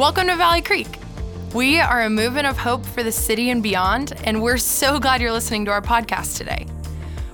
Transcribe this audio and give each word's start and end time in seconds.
Welcome 0.00 0.28
to 0.28 0.36
Valley 0.36 0.62
Creek. 0.62 0.88
We 1.52 1.78
are 1.78 2.00
a 2.00 2.08
movement 2.08 2.46
of 2.46 2.56
hope 2.56 2.86
for 2.86 3.02
the 3.02 3.12
city 3.12 3.50
and 3.50 3.62
beyond, 3.62 4.14
and 4.24 4.42
we're 4.42 4.56
so 4.56 4.98
glad 4.98 5.20
you're 5.20 5.30
listening 5.30 5.66
to 5.66 5.72
our 5.72 5.82
podcast 5.82 6.38
today. 6.38 6.66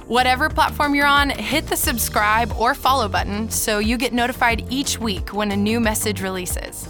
Whatever 0.09 0.49
platform 0.49 0.97
you're 0.97 1.07
on, 1.07 1.31
hit 1.31 1.69
the 1.69 1.77
subscribe 1.77 2.53
or 2.59 2.75
follow 2.75 3.07
button 3.07 3.49
so 3.51 3.79
you 3.79 3.97
get 3.97 4.13
notified 4.13 4.67
each 4.69 4.99
week 4.99 5.33
when 5.33 5.53
a 5.53 5.57
new 5.57 5.79
message 5.79 6.21
releases. 6.21 6.89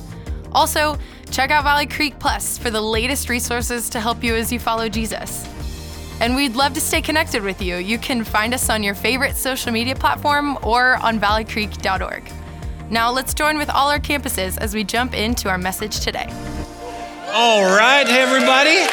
Also, 0.53 0.97
check 1.31 1.51
out 1.51 1.65
Valley 1.65 1.85
Creek 1.85 2.19
Plus 2.19 2.57
for 2.57 2.71
the 2.71 2.81
latest 2.81 3.29
resources 3.29 3.91
to 3.91 4.01
help 4.01 4.25
you 4.25 4.35
as 4.35 4.51
you 4.51 4.59
follow 4.59 4.89
Jesus. 4.89 5.47
And 6.21 6.35
we'd 6.35 6.57
love 6.57 6.73
to 6.73 6.81
stay 6.81 7.03
connected 7.03 7.43
with 7.43 7.61
you. 7.61 7.77
You 7.77 7.99
can 7.99 8.25
find 8.25 8.55
us 8.55 8.71
on 8.71 8.83
your 8.83 8.95
favorite 8.95 9.37
social 9.37 9.73
media 9.73 9.95
platform 9.95 10.57
or 10.63 10.97
on 11.03 11.21
valleycreek.org. 11.21 12.33
Now 12.89 13.11
let's 13.11 13.35
join 13.35 13.59
with 13.59 13.69
all 13.69 13.91
our 13.91 13.99
campuses 13.99 14.57
as 14.59 14.73
we 14.73 14.85
jump 14.85 15.13
into 15.13 15.49
our 15.49 15.59
message 15.59 15.99
today. 15.99 16.29
All 17.33 17.65
right, 17.65 18.07
everybody. 18.07 18.87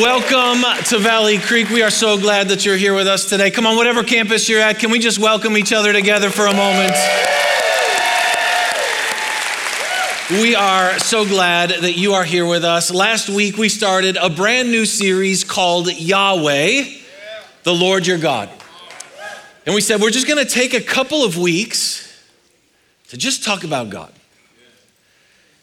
Welcome 0.00 0.62
to 0.84 0.98
Valley 1.00 1.38
Creek. 1.38 1.70
We 1.70 1.82
are 1.82 1.90
so 1.90 2.20
glad 2.20 2.50
that 2.50 2.64
you're 2.64 2.76
here 2.76 2.94
with 2.94 3.08
us 3.08 3.28
today. 3.28 3.50
Come 3.50 3.66
on, 3.66 3.74
whatever 3.74 4.04
campus 4.04 4.48
you're 4.48 4.60
at, 4.60 4.78
can 4.78 4.92
we 4.92 5.00
just 5.00 5.18
welcome 5.18 5.56
each 5.56 5.72
other 5.72 5.92
together 5.92 6.30
for 6.30 6.46
a 6.46 6.54
moment? 6.54 6.94
We 10.30 10.54
are 10.54 10.96
so 11.00 11.24
glad 11.24 11.70
that 11.70 11.94
you 11.96 12.12
are 12.12 12.22
here 12.22 12.46
with 12.46 12.62
us. 12.62 12.92
Last 12.92 13.28
week 13.28 13.56
we 13.56 13.68
started 13.68 14.18
a 14.18 14.30
brand 14.30 14.70
new 14.70 14.86
series 14.86 15.42
called 15.42 15.92
Yahweh, 15.92 16.84
the 17.64 17.74
Lord 17.74 18.06
your 18.06 18.18
God. 18.18 18.48
And 19.66 19.74
we 19.74 19.80
said 19.80 20.00
we're 20.00 20.10
just 20.10 20.28
going 20.28 20.44
to 20.44 20.48
take 20.48 20.74
a 20.74 20.80
couple 20.80 21.24
of 21.24 21.36
weeks 21.36 22.09
to 23.10 23.16
just 23.16 23.44
talk 23.44 23.64
about 23.64 23.90
God, 23.90 24.12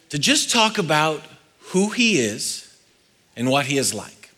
to 0.09 0.19
just 0.19 0.51
talk 0.51 0.77
about 0.77 1.23
who 1.71 1.89
He 1.89 2.19
is 2.19 2.77
and 3.37 3.49
what 3.49 3.65
He 3.65 3.77
is 3.77 3.93
like. 3.93 4.31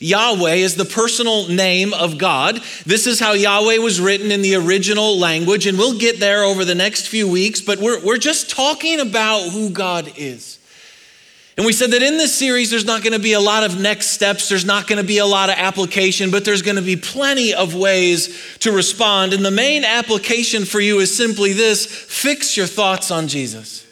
Yahweh 0.00 0.54
is 0.54 0.74
the 0.74 0.86
personal 0.86 1.48
name 1.48 1.92
of 1.92 2.16
God. 2.16 2.62
This 2.86 3.06
is 3.06 3.20
how 3.20 3.32
Yahweh 3.32 3.76
was 3.76 4.00
written 4.00 4.32
in 4.32 4.40
the 4.40 4.54
original 4.56 5.18
language, 5.18 5.66
and 5.66 5.76
we'll 5.76 5.98
get 5.98 6.18
there 6.18 6.44
over 6.44 6.64
the 6.64 6.74
next 6.74 7.08
few 7.08 7.28
weeks, 7.28 7.60
but 7.60 7.78
we're, 7.78 8.02
we're 8.02 8.16
just 8.16 8.50
talking 8.50 9.00
about 9.00 9.50
who 9.50 9.68
God 9.68 10.10
is. 10.16 10.58
And 11.56 11.64
we 11.64 11.72
said 11.72 11.92
that 11.92 12.02
in 12.02 12.18
this 12.18 12.36
series, 12.36 12.70
there's 12.70 12.84
not 12.84 13.04
going 13.04 13.12
to 13.12 13.20
be 13.20 13.34
a 13.34 13.40
lot 13.40 13.62
of 13.62 13.80
next 13.80 14.08
steps, 14.08 14.48
there's 14.48 14.64
not 14.64 14.88
going 14.88 15.00
to 15.00 15.06
be 15.06 15.18
a 15.18 15.26
lot 15.26 15.50
of 15.50 15.54
application, 15.56 16.32
but 16.32 16.44
there's 16.44 16.62
going 16.62 16.76
to 16.76 16.82
be 16.82 16.96
plenty 16.96 17.54
of 17.54 17.76
ways 17.76 18.58
to 18.58 18.72
respond. 18.72 19.32
And 19.32 19.44
the 19.44 19.52
main 19.52 19.84
application 19.84 20.64
for 20.64 20.80
you 20.80 20.98
is 20.98 21.16
simply 21.16 21.52
this 21.52 21.86
fix 21.86 22.56
your 22.56 22.66
thoughts 22.66 23.12
on 23.12 23.28
Jesus. 23.28 23.86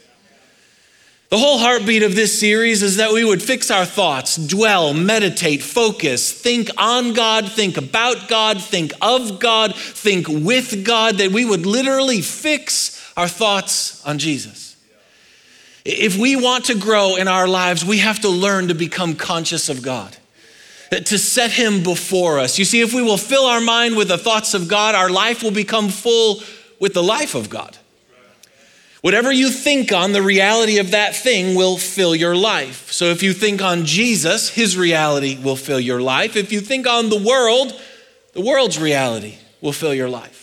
The 1.28 1.38
whole 1.38 1.56
heartbeat 1.56 2.02
of 2.02 2.14
this 2.14 2.38
series 2.38 2.83
is 2.83 2.96
that 2.96 3.12
we 3.12 3.24
would 3.24 3.42
fix 3.42 3.70
our 3.70 3.86
thoughts, 3.86 4.36
dwell, 4.36 4.92
meditate, 4.92 5.62
focus, 5.62 6.30
think 6.30 6.68
on 6.77 7.14
God, 7.14 7.50
think 7.50 7.78
about 7.78 8.28
God, 8.28 8.60
think 8.60 8.92
of 9.00 9.38
God, 9.38 9.74
think 9.74 10.27
with 10.28 10.84
God, 10.84 11.14
that 11.18 11.30
we 11.30 11.46
would 11.46 11.64
literally 11.64 12.20
fix 12.20 13.10
our 13.16 13.28
thoughts 13.28 14.05
on 14.05 14.18
Jesus. 14.18 14.71
If 15.84 16.16
we 16.16 16.36
want 16.36 16.66
to 16.66 16.75
grow 16.75 17.16
in 17.16 17.28
our 17.28 17.48
lives, 17.48 17.84
we 17.84 17.98
have 17.98 18.20
to 18.20 18.28
learn 18.28 18.69
to 18.69 18.75
become 18.75 19.14
conscious 19.14 19.69
of 19.69 19.83
God 19.83 20.16
to 21.00 21.19
set 21.19 21.50
him 21.50 21.83
before 21.83 22.39
us. 22.39 22.58
You 22.58 22.66
see, 22.66 22.83
if 22.83 22.92
we 22.92 23.02
will 23.02 23.16
fill 23.16 23.47
our 23.47 23.61
mind 23.62 23.97
with 23.97 24.08
the 24.08 24.19
thoughts 24.19 24.52
of 24.52 24.69
God, 24.69 24.94
our 24.94 25.08
life 25.08 25.42
will 25.42 25.50
become 25.50 25.89
full 25.89 26.42
with 26.78 26.92
the 26.92 27.02
life 27.02 27.34
of 27.34 27.48
God. 27.48 27.78
Whatever 29.00 29.33
you 29.33 29.50
think 29.50 29.91
on, 29.91 30.12
the 30.12 30.22
reality 30.22 30.78
of 30.78 30.92
that 30.92 31.16
thing 31.16 31.56
will 31.56 31.77
fill 31.77 32.14
your 32.14 32.36
life. 32.36 32.92
So 32.92 33.06
if 33.06 33.23
you 33.23 33.33
think 33.33 33.62
on 33.62 33.85
Jesus, 33.85 34.51
his 34.51 34.77
reality 34.77 35.39
will 35.42 35.56
fill 35.56 35.80
your 35.80 36.01
life. 36.01 36.36
If 36.36 36.52
you 36.52 36.61
think 36.61 36.86
on 36.86 37.08
the 37.08 37.18
world, 37.18 37.73
the 38.35 38.42
world's 38.42 38.79
reality 38.79 39.39
will 39.61 39.73
fill 39.73 39.95
your 39.95 40.08
life. 40.08 40.42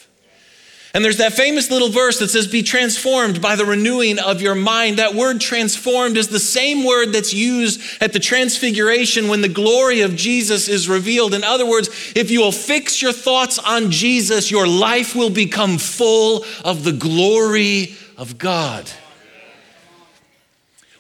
And 0.94 1.06
there's 1.06 1.18
that 1.18 1.34
famous 1.34 1.70
little 1.70 1.90
verse 1.90 2.18
that 2.18 2.30
says, 2.30 2.48
Be 2.48 2.64
transformed 2.64 3.42
by 3.42 3.56
the 3.56 3.66
renewing 3.66 4.18
of 4.18 4.42
your 4.42 4.56
mind. 4.56 4.98
That 4.98 5.14
word 5.14 5.40
transformed 5.40 6.18
is 6.18 6.30
the 6.30 6.40
same 6.40 6.84
word 6.84 7.14
that's 7.14 7.32
used 7.32 7.80
at 8.02 8.12
the 8.12 8.20
transfiguration 8.20 9.28
when 9.28 9.42
the 9.42 9.50
glory 9.50 10.02
of 10.02 10.16
Jesus 10.16 10.68
is 10.68 10.90
revealed. 10.90 11.36
In 11.36 11.44
other 11.44 11.66
words, 11.66 11.90
if 12.16 12.32
you 12.32 12.42
will 12.42 12.52
fix 12.52 13.04
your 13.04 13.14
thoughts 13.14 13.60
on 13.60 13.92
Jesus, 13.92 14.50
your 14.50 14.68
life 14.68 15.16
will 15.16 15.30
become 15.30 15.78
full 15.78 16.44
of 16.66 16.84
the 16.84 16.94
glory 16.94 17.96
of 18.18 18.40
God. 18.40 18.90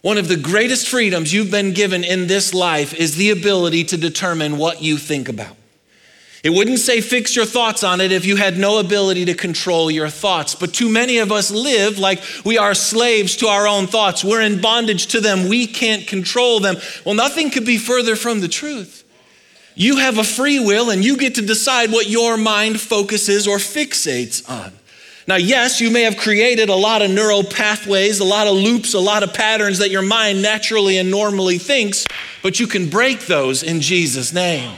One 0.01 0.19
of 0.19 0.27
the 0.27 0.37
greatest 0.37 0.87
freedoms 0.87 1.33
you've 1.33 1.51
been 1.51 1.73
given 1.73 2.03
in 2.03 2.27
this 2.27 2.53
life 2.53 2.93
is 2.93 3.15
the 3.15 3.31
ability 3.31 3.85
to 3.85 3.97
determine 3.97 4.57
what 4.57 4.83
you 4.83 4.97
think 4.97 5.27
about. 5.27 5.55
It 6.41 6.51
wouldn't 6.51 6.79
say 6.79 7.01
fix 7.01 7.35
your 7.35 7.45
thoughts 7.45 7.83
on 7.83 7.99
it 7.99 8.13
if 8.13 8.25
you 8.25 8.37
had 8.37 8.57
no 8.57 8.79
ability 8.79 9.25
to 9.25 9.33
control 9.33 9.91
your 9.91 10.07
thoughts. 10.07 10.55
But 10.55 10.73
too 10.73 10.87
many 10.87 11.17
of 11.17 11.33
us 11.33 11.51
live 11.51 11.99
like 11.99 12.21
we 12.45 12.57
are 12.57 12.73
slaves 12.73 13.35
to 13.37 13.47
our 13.47 13.67
own 13.67 13.87
thoughts. 13.87 14.23
We're 14.23 14.41
in 14.41 14.61
bondage 14.61 15.07
to 15.07 15.19
them. 15.19 15.49
We 15.49 15.67
can't 15.67 16.07
control 16.07 16.61
them. 16.61 16.77
Well, 17.05 17.15
nothing 17.15 17.49
could 17.49 17.65
be 17.65 17.77
further 17.77 18.15
from 18.15 18.39
the 18.39 18.47
truth. 18.47 19.03
You 19.75 19.97
have 19.97 20.17
a 20.17 20.23
free 20.23 20.59
will 20.59 20.89
and 20.89 21.03
you 21.03 21.17
get 21.17 21.35
to 21.35 21.41
decide 21.41 21.91
what 21.91 22.09
your 22.09 22.37
mind 22.37 22.79
focuses 22.79 23.47
or 23.47 23.57
fixates 23.57 24.49
on. 24.49 24.73
Now, 25.27 25.35
yes, 25.35 25.79
you 25.79 25.91
may 25.91 26.03
have 26.03 26.17
created 26.17 26.69
a 26.69 26.75
lot 26.75 27.01
of 27.01 27.11
neural 27.11 27.43
pathways, 27.43 28.19
a 28.19 28.25
lot 28.25 28.47
of 28.47 28.55
loops, 28.55 28.93
a 28.93 28.99
lot 28.99 29.23
of 29.23 29.33
patterns 29.33 29.77
that 29.77 29.91
your 29.91 30.01
mind 30.01 30.41
naturally 30.41 30.97
and 30.97 31.11
normally 31.11 31.59
thinks, 31.59 32.05
but 32.41 32.59
you 32.59 32.65
can 32.65 32.89
break 32.89 33.27
those 33.27 33.61
in 33.61 33.79
Jesus' 33.79 34.33
name. 34.33 34.75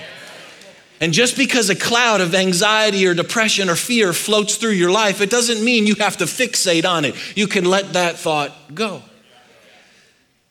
And 1.01 1.13
just 1.13 1.35
because 1.35 1.72
a 1.72 1.75
cloud 1.75 2.22
of 2.22 2.35
anxiety 2.35 3.07
or 3.07 3.16
depression 3.16 3.69
or 3.69 3.75
fear 3.75 4.13
floats 4.13 4.57
through 4.57 4.73
your 4.73 4.91
life, 4.91 5.19
it 5.19 5.31
doesn't 5.31 5.66
mean 5.66 5.88
you 5.88 5.95
have 5.95 6.17
to 6.17 6.25
fixate 6.25 6.88
on 6.88 7.06
it. 7.06 7.16
You 7.35 7.47
can 7.47 7.66
let 7.66 7.94
that 7.94 8.17
thought 8.17 8.51
go. 8.75 9.01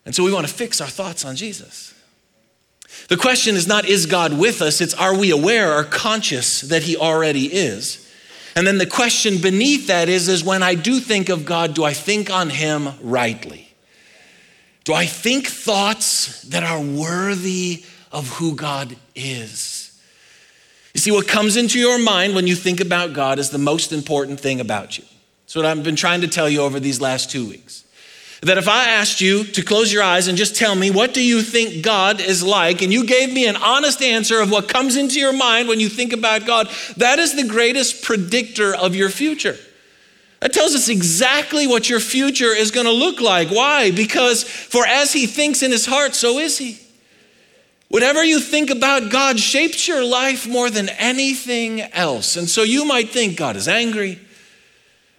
And 0.04 0.12
so 0.12 0.24
we 0.24 0.32
want 0.32 0.48
to 0.48 0.52
fix 0.52 0.80
our 0.80 0.88
thoughts 0.88 1.24
on 1.24 1.36
Jesus. 1.36 1.94
The 3.08 3.16
question 3.16 3.54
is 3.54 3.68
not, 3.68 3.84
is 3.84 4.06
God 4.06 4.36
with 4.36 4.60
us? 4.60 4.80
It's, 4.80 4.92
are 4.94 5.16
we 5.16 5.30
aware 5.30 5.72
or 5.72 5.84
conscious 5.84 6.62
that 6.62 6.82
He 6.82 6.96
already 6.96 7.46
is? 7.46 8.10
And 8.56 8.66
then 8.66 8.78
the 8.78 8.86
question 8.86 9.40
beneath 9.40 9.86
that 9.86 10.08
is, 10.08 10.28
is 10.28 10.42
when 10.42 10.64
I 10.64 10.74
do 10.74 10.98
think 10.98 11.28
of 11.28 11.44
God, 11.44 11.74
do 11.74 11.84
I 11.84 11.92
think 11.92 12.28
on 12.28 12.50
Him 12.50 12.88
rightly? 13.00 13.72
Do 14.82 14.94
I 14.94 15.06
think 15.06 15.46
thoughts 15.46 16.42
that 16.42 16.64
are 16.64 16.80
worthy 16.80 17.84
of 18.10 18.28
who 18.30 18.56
God 18.56 18.96
is? 19.14 19.79
You 20.94 21.00
see, 21.00 21.10
what 21.10 21.28
comes 21.28 21.56
into 21.56 21.78
your 21.78 21.98
mind 21.98 22.34
when 22.34 22.46
you 22.46 22.56
think 22.56 22.80
about 22.80 23.12
God 23.12 23.38
is 23.38 23.50
the 23.50 23.58
most 23.58 23.92
important 23.92 24.40
thing 24.40 24.60
about 24.60 24.98
you. 24.98 25.04
That's 25.44 25.56
what 25.56 25.66
I've 25.66 25.82
been 25.82 25.96
trying 25.96 26.20
to 26.22 26.28
tell 26.28 26.48
you 26.48 26.62
over 26.62 26.80
these 26.80 27.00
last 27.00 27.30
two 27.30 27.48
weeks 27.48 27.84
that 28.42 28.56
if 28.56 28.68
I 28.68 28.88
asked 28.88 29.20
you 29.20 29.44
to 29.44 29.62
close 29.62 29.92
your 29.92 30.02
eyes 30.02 30.26
and 30.26 30.38
just 30.38 30.56
tell 30.56 30.74
me, 30.74 30.90
what 30.90 31.12
do 31.12 31.22
you 31.22 31.42
think 31.42 31.84
God 31.84 32.20
is 32.20 32.42
like? 32.42 32.80
And 32.80 32.92
you 32.92 33.04
gave 33.04 33.32
me 33.32 33.46
an 33.46 33.56
honest 33.56 34.00
answer 34.00 34.40
of 34.40 34.50
what 34.50 34.66
comes 34.66 34.96
into 34.96 35.20
your 35.20 35.34
mind 35.34 35.68
when 35.68 35.78
you 35.78 35.88
think 35.90 36.12
about 36.12 36.46
God, 36.46 36.68
that 36.96 37.18
is 37.18 37.34
the 37.34 37.46
greatest 37.46 38.02
predictor 38.02 38.74
of 38.74 38.94
your 38.94 39.10
future. 39.10 39.56
That 40.40 40.54
tells 40.54 40.74
us 40.74 40.88
exactly 40.88 41.66
what 41.66 41.90
your 41.90 42.00
future 42.00 42.54
is 42.54 42.70
going 42.70 42.86
to 42.86 42.92
look 42.92 43.20
like. 43.20 43.48
Why? 43.48 43.90
Because 43.90 44.42
for 44.42 44.86
as 44.86 45.12
he 45.12 45.26
thinks 45.26 45.62
in 45.62 45.70
his 45.70 45.84
heart, 45.84 46.14
so 46.14 46.38
is 46.38 46.56
he. 46.56 46.78
Whatever 47.90 48.22
you 48.22 48.38
think 48.38 48.70
about 48.70 49.10
God 49.10 49.40
shapes 49.40 49.88
your 49.88 50.04
life 50.04 50.46
more 50.46 50.70
than 50.70 50.88
anything 50.90 51.80
else. 51.80 52.36
And 52.36 52.48
so 52.48 52.62
you 52.62 52.84
might 52.84 53.10
think 53.10 53.36
God 53.36 53.56
is 53.56 53.66
angry. 53.66 54.20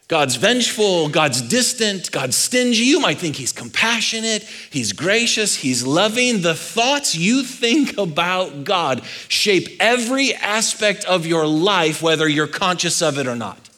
God's 0.07 0.35
vengeful, 0.37 1.09
God's 1.09 1.41
distant, 1.41 2.11
God's 2.11 2.37
stingy. 2.37 2.83
You 2.83 3.01
might 3.01 3.17
think 3.17 3.35
he's 3.35 3.51
compassionate, 3.51 4.43
he's 4.43 4.93
gracious, 4.93 5.55
he's 5.55 5.85
loving. 5.85 6.41
The 6.41 6.55
thoughts 6.55 7.13
you 7.13 7.43
think 7.43 7.97
about 7.97 8.63
God 8.63 9.03
shape 9.27 9.69
every 9.81 10.33
aspect 10.35 11.03
of 11.05 11.25
your 11.25 11.47
life, 11.47 12.01
whether 12.01 12.27
you're 12.27 12.47
conscious 12.47 13.01
of 13.01 13.19
it 13.19 13.27
or 13.27 13.35
not. 13.35 13.69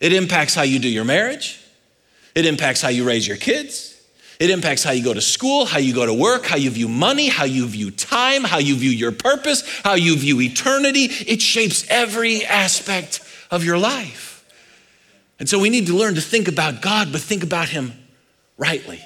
It 0.00 0.12
impacts 0.12 0.54
how 0.54 0.62
you 0.62 0.80
do 0.80 0.88
your 0.88 1.04
marriage, 1.04 1.60
it 2.34 2.44
impacts 2.44 2.80
how 2.80 2.88
you 2.88 3.04
raise 3.04 3.26
your 3.26 3.36
kids. 3.36 3.97
It 4.38 4.50
impacts 4.50 4.84
how 4.84 4.92
you 4.92 5.02
go 5.02 5.14
to 5.14 5.20
school, 5.20 5.64
how 5.64 5.78
you 5.78 5.92
go 5.92 6.06
to 6.06 6.14
work, 6.14 6.46
how 6.46 6.56
you 6.56 6.70
view 6.70 6.88
money, 6.88 7.28
how 7.28 7.44
you 7.44 7.66
view 7.66 7.90
time, 7.90 8.44
how 8.44 8.58
you 8.58 8.76
view 8.76 8.90
your 8.90 9.10
purpose, 9.10 9.64
how 9.82 9.94
you 9.94 10.16
view 10.16 10.40
eternity. 10.40 11.04
It 11.04 11.42
shapes 11.42 11.84
every 11.88 12.44
aspect 12.44 13.20
of 13.50 13.64
your 13.64 13.78
life. 13.78 14.44
And 15.40 15.48
so 15.48 15.58
we 15.58 15.70
need 15.70 15.86
to 15.88 15.96
learn 15.96 16.14
to 16.14 16.20
think 16.20 16.46
about 16.46 16.82
God, 16.82 17.10
but 17.10 17.20
think 17.20 17.42
about 17.42 17.68
Him 17.68 17.92
rightly. 18.56 19.02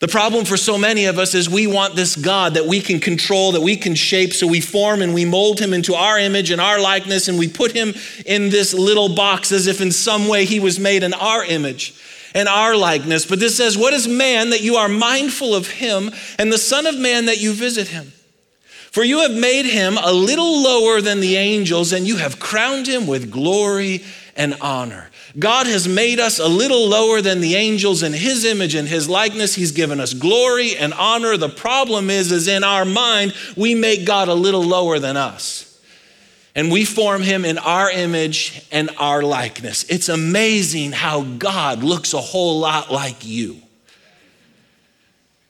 The 0.00 0.08
problem 0.08 0.44
for 0.44 0.56
so 0.56 0.78
many 0.78 1.06
of 1.06 1.18
us 1.18 1.34
is 1.34 1.50
we 1.50 1.66
want 1.66 1.96
this 1.96 2.14
God 2.14 2.54
that 2.54 2.66
we 2.66 2.80
can 2.80 3.00
control, 3.00 3.52
that 3.52 3.62
we 3.62 3.76
can 3.76 3.96
shape, 3.96 4.32
so 4.32 4.46
we 4.46 4.60
form 4.60 5.02
and 5.02 5.12
we 5.12 5.24
mold 5.24 5.58
him 5.58 5.74
into 5.74 5.94
our 5.94 6.16
image 6.16 6.52
and 6.52 6.60
our 6.60 6.80
likeness, 6.80 7.26
and 7.26 7.36
we 7.36 7.48
put 7.48 7.72
him 7.72 7.94
in 8.24 8.48
this 8.48 8.72
little 8.72 9.08
box 9.08 9.50
as 9.50 9.66
if 9.66 9.80
in 9.80 9.90
some 9.90 10.28
way 10.28 10.44
he 10.44 10.60
was 10.60 10.78
made 10.78 11.02
in 11.02 11.14
our 11.14 11.44
image. 11.44 12.00
And 12.38 12.48
our 12.48 12.76
likeness. 12.76 13.26
But 13.26 13.40
this 13.40 13.56
says, 13.56 13.76
What 13.76 13.92
is 13.92 14.06
man 14.06 14.50
that 14.50 14.62
you 14.62 14.76
are 14.76 14.88
mindful 14.88 15.56
of 15.56 15.68
him, 15.68 16.12
and 16.38 16.52
the 16.52 16.56
Son 16.56 16.86
of 16.86 16.96
Man 16.96 17.26
that 17.26 17.40
you 17.40 17.52
visit 17.52 17.88
him? 17.88 18.12
For 18.92 19.02
you 19.02 19.20
have 19.20 19.34
made 19.34 19.66
him 19.66 19.98
a 20.00 20.12
little 20.12 20.62
lower 20.62 21.00
than 21.00 21.18
the 21.18 21.36
angels, 21.36 21.92
and 21.92 22.06
you 22.06 22.16
have 22.16 22.38
crowned 22.38 22.86
him 22.86 23.08
with 23.08 23.32
glory 23.32 24.04
and 24.36 24.56
honor. 24.60 25.10
God 25.36 25.66
has 25.66 25.88
made 25.88 26.20
us 26.20 26.38
a 26.38 26.46
little 26.46 26.88
lower 26.88 27.20
than 27.20 27.40
the 27.40 27.56
angels 27.56 28.04
in 28.04 28.12
his 28.12 28.44
image 28.44 28.76
and 28.76 28.86
his 28.86 29.08
likeness. 29.08 29.56
He's 29.56 29.72
given 29.72 29.98
us 29.98 30.14
glory 30.14 30.76
and 30.76 30.94
honor. 30.94 31.36
The 31.36 31.48
problem 31.48 32.08
is 32.08 32.30
is 32.30 32.46
in 32.46 32.62
our 32.62 32.84
mind 32.84 33.34
we 33.56 33.74
make 33.74 34.06
God 34.06 34.28
a 34.28 34.34
little 34.34 34.62
lower 34.62 35.00
than 35.00 35.16
us. 35.16 35.67
And 36.54 36.72
we 36.72 36.84
form 36.84 37.22
him 37.22 37.44
in 37.44 37.58
our 37.58 37.90
image 37.90 38.66
and 38.72 38.90
our 38.98 39.22
likeness. 39.22 39.84
It's 39.84 40.08
amazing 40.08 40.92
how 40.92 41.22
God 41.22 41.82
looks 41.82 42.14
a 42.14 42.20
whole 42.20 42.58
lot 42.58 42.90
like 42.90 43.24
you. 43.24 43.58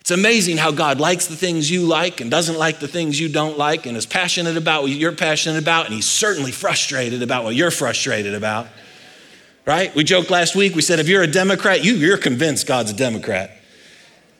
It's 0.00 0.10
amazing 0.10 0.56
how 0.56 0.70
God 0.70 1.00
likes 1.00 1.26
the 1.26 1.36
things 1.36 1.70
you 1.70 1.82
like 1.82 2.22
and 2.22 2.30
doesn't 2.30 2.56
like 2.56 2.80
the 2.80 2.88
things 2.88 3.20
you 3.20 3.28
don't 3.28 3.58
like 3.58 3.84
and 3.84 3.94
is 3.94 4.06
passionate 4.06 4.56
about 4.56 4.82
what 4.82 4.90
you're 4.90 5.12
passionate 5.12 5.58
about, 5.58 5.84
and 5.84 5.94
he's 5.94 6.06
certainly 6.06 6.50
frustrated 6.50 7.22
about 7.22 7.44
what 7.44 7.54
you're 7.54 7.70
frustrated 7.70 8.34
about. 8.34 8.68
Right? 9.66 9.94
We 9.94 10.04
joked 10.04 10.30
last 10.30 10.56
week, 10.56 10.74
we 10.74 10.80
said 10.80 10.98
if 10.98 11.08
you're 11.08 11.22
a 11.22 11.26
Democrat, 11.26 11.84
you, 11.84 11.92
you're 11.92 12.16
convinced 12.16 12.66
God's 12.66 12.90
a 12.90 12.94
Democrat. 12.94 13.57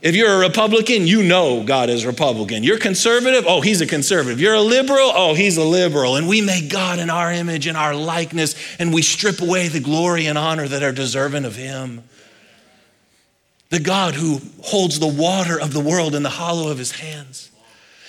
If 0.01 0.15
you're 0.15 0.33
a 0.33 0.39
Republican, 0.39 1.09
you 1.09 1.25
know 1.25 1.65
God 1.65 1.91
is 1.91 2.07
Republican. 2.07 2.63
You're 2.63 2.79
conservative, 2.79 3.45
oh, 3.49 3.61
he's 3.61 3.81
a 3.81 3.87
conservative. 3.87 4.41
You're 4.41 4.55
a 4.55 4.61
liberal, 4.61 5.11
oh, 5.13 5.35
he's 5.35 5.57
a 5.57 5.65
liberal. 5.65 6.17
And 6.17 6.29
we 6.29 6.41
make 6.41 6.71
God 6.71 7.01
in 7.01 7.11
our 7.11 7.33
image 7.33 7.67
and 7.67 7.77
our 7.77 7.97
likeness, 7.97 8.55
and 8.79 8.95
we 8.95 9.03
strip 9.03 9.41
away 9.41 9.67
the 9.67 9.81
glory 9.81 10.27
and 10.27 10.39
honor 10.39 10.69
that 10.69 10.85
are 10.85 10.93
deserving 10.93 11.45
of 11.45 11.57
him 11.57 12.05
the 13.71 13.81
God 13.81 14.15
who 14.15 14.41
holds 14.63 14.99
the 14.99 15.07
water 15.07 15.61
of 15.61 15.73
the 15.73 15.81
world 15.81 16.15
in 16.15 16.23
the 16.23 16.31
hollow 16.31 16.71
of 16.71 16.79
his 16.79 16.93
hands, 16.93 17.51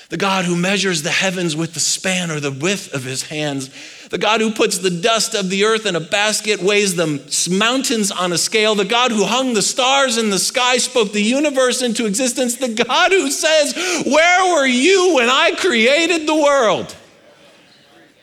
the 0.10 0.18
God 0.18 0.46
who 0.46 0.56
measures 0.56 1.04
the 1.04 1.12
heavens 1.12 1.56
with 1.56 1.76
the 1.76 1.80
span 1.80 2.32
or 2.32 2.40
the 2.40 2.52
width 2.52 2.94
of 2.96 3.04
his 3.04 3.24
hands, 3.24 3.70
the 4.10 4.18
God 4.18 4.42
who 4.42 4.52
puts 4.52 4.80
the 4.80 4.90
dust 4.90 5.36
of 5.36 5.52
the 5.52 5.66
earth 5.66 5.86
in 5.86 5.96
a 5.96 6.00
basket, 6.00 6.62
weighs 6.64 6.96
the 6.96 7.22
mountains 7.52 8.10
on 8.10 8.34
a 8.34 8.38
scale, 8.38 8.74
the 8.74 8.86
God 8.86 9.12
who 9.12 9.24
hung 9.24 9.54
the 9.54 9.62
stars 9.62 10.18
in 10.18 10.32
the 10.32 10.40
sky, 10.40 10.78
spoke 10.78 11.12
the 11.12 11.22
universe 11.22 11.84
into 11.84 12.08
existence, 12.08 12.56
the 12.56 12.74
God 12.74 13.12
who 13.12 13.30
says, 13.30 14.04
Where 14.06 14.56
were 14.56 14.66
you 14.66 15.16
when 15.16 15.30
I 15.30 15.52
created 15.56 16.28
the 16.28 16.36
world? 16.36 16.96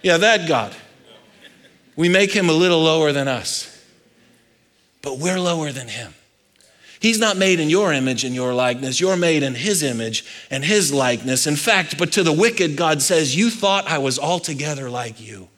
Yeah, 0.02 0.16
that 0.16 0.48
God. 0.48 0.74
We 1.94 2.08
make 2.08 2.32
him 2.32 2.50
a 2.50 2.52
little 2.52 2.82
lower 2.82 3.12
than 3.12 3.28
us, 3.28 3.72
but 5.02 5.18
we're 5.18 5.40
lower 5.40 5.70
than 5.70 5.86
him. 5.86 6.12
He's 7.00 7.18
not 7.18 7.36
made 7.36 7.60
in 7.60 7.68
your 7.68 7.92
image 7.92 8.24
and 8.24 8.34
your 8.34 8.54
likeness. 8.54 9.00
You're 9.00 9.16
made 9.16 9.42
in 9.42 9.54
his 9.54 9.82
image 9.82 10.24
and 10.50 10.64
his 10.64 10.92
likeness. 10.92 11.46
In 11.46 11.56
fact, 11.56 11.98
but 11.98 12.12
to 12.12 12.22
the 12.22 12.32
wicked, 12.32 12.76
God 12.76 13.02
says, 13.02 13.36
You 13.36 13.50
thought 13.50 13.86
I 13.86 13.98
was 13.98 14.18
altogether 14.18 14.88
like 14.88 15.20
you. 15.20 15.48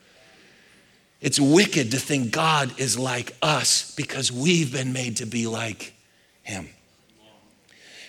It's 1.20 1.40
wicked 1.40 1.90
to 1.92 1.98
think 1.98 2.32
God 2.32 2.78
is 2.78 2.98
like 2.98 3.34
us 3.42 3.94
because 3.94 4.30
we've 4.30 4.72
been 4.72 4.92
made 4.92 5.16
to 5.18 5.26
be 5.26 5.46
like 5.46 5.94
him. 6.42 6.68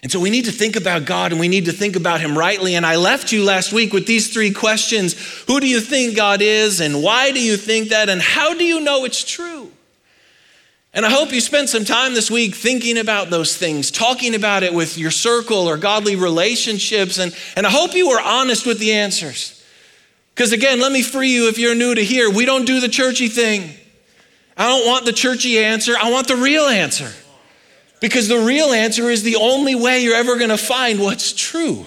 And 0.02 0.12
so 0.12 0.20
we 0.20 0.30
need 0.30 0.46
to 0.46 0.52
think 0.52 0.76
about 0.78 1.06
God 1.06 1.32
and 1.32 1.42
we 1.42 1.50
need 1.50 1.66
to 1.66 1.74
think 1.74 1.96
about 1.96 2.22
Him 2.22 2.38
rightly. 2.38 2.76
And 2.76 2.86
I 2.86 2.96
left 2.96 3.32
you 3.32 3.44
last 3.44 3.74
week 3.74 3.92
with 3.92 4.08
these 4.08 4.32
three 4.34 4.52
questions 4.52 5.14
Who 5.48 5.60
do 5.60 5.68
you 5.68 5.82
think 5.82 6.16
God 6.16 6.42
is? 6.42 6.80
And 6.80 7.04
why 7.04 7.32
do 7.32 7.42
you 7.42 7.58
think 7.58 7.90
that? 7.90 8.08
And 8.08 8.22
how 8.22 8.54
do 8.54 8.64
you 8.64 8.80
know 8.80 9.04
it's 9.04 9.24
true? 9.24 9.72
And 11.00 11.06
I 11.06 11.12
hope 11.12 11.32
you 11.32 11.40
spent 11.40 11.70
some 11.70 11.86
time 11.86 12.14
this 12.14 12.30
week 12.30 12.54
thinking 12.54 12.98
about 12.98 13.30
those 13.30 13.56
things, 13.56 13.90
talking 13.90 14.36
about 14.36 14.64
it 14.64 14.74
with 14.74 14.98
your 14.98 15.12
circle 15.12 15.60
or 15.60 15.78
godly 15.78 16.18
relationships. 16.18 17.20
And, 17.20 17.34
and 17.56 17.66
I 17.66 17.70
hope 17.70 17.94
you 17.94 18.10
were 18.10 18.20
honest 18.20 18.66
with 18.66 18.80
the 18.80 18.92
answers. 18.92 19.64
Because 20.36 20.52
again, 20.52 20.82
let 20.82 20.92
me 20.92 21.02
free 21.02 21.30
you 21.30 21.48
if 21.48 21.58
you're 21.58 21.74
new 21.74 21.96
to 21.96 22.04
here. 22.04 22.30
We 22.30 22.44
don't 22.44 22.66
do 22.66 22.82
the 22.82 22.90
churchy 22.90 23.30
thing. 23.30 23.74
I 24.58 24.68
don't 24.68 24.86
want 24.86 25.06
the 25.06 25.14
churchy 25.14 25.60
answer, 25.60 25.96
I 25.98 26.12
want 26.12 26.28
the 26.28 26.36
real 26.36 26.66
answer. 26.66 27.14
Because 28.02 28.28
the 28.28 28.40
real 28.40 28.74
answer 28.74 29.10
is 29.10 29.24
the 29.24 29.38
only 29.38 29.76
way 29.76 30.04
you're 30.04 30.16
ever 30.16 30.36
going 30.36 30.50
to 30.50 30.58
find 30.58 31.00
what's 31.00 31.32
true 31.32 31.86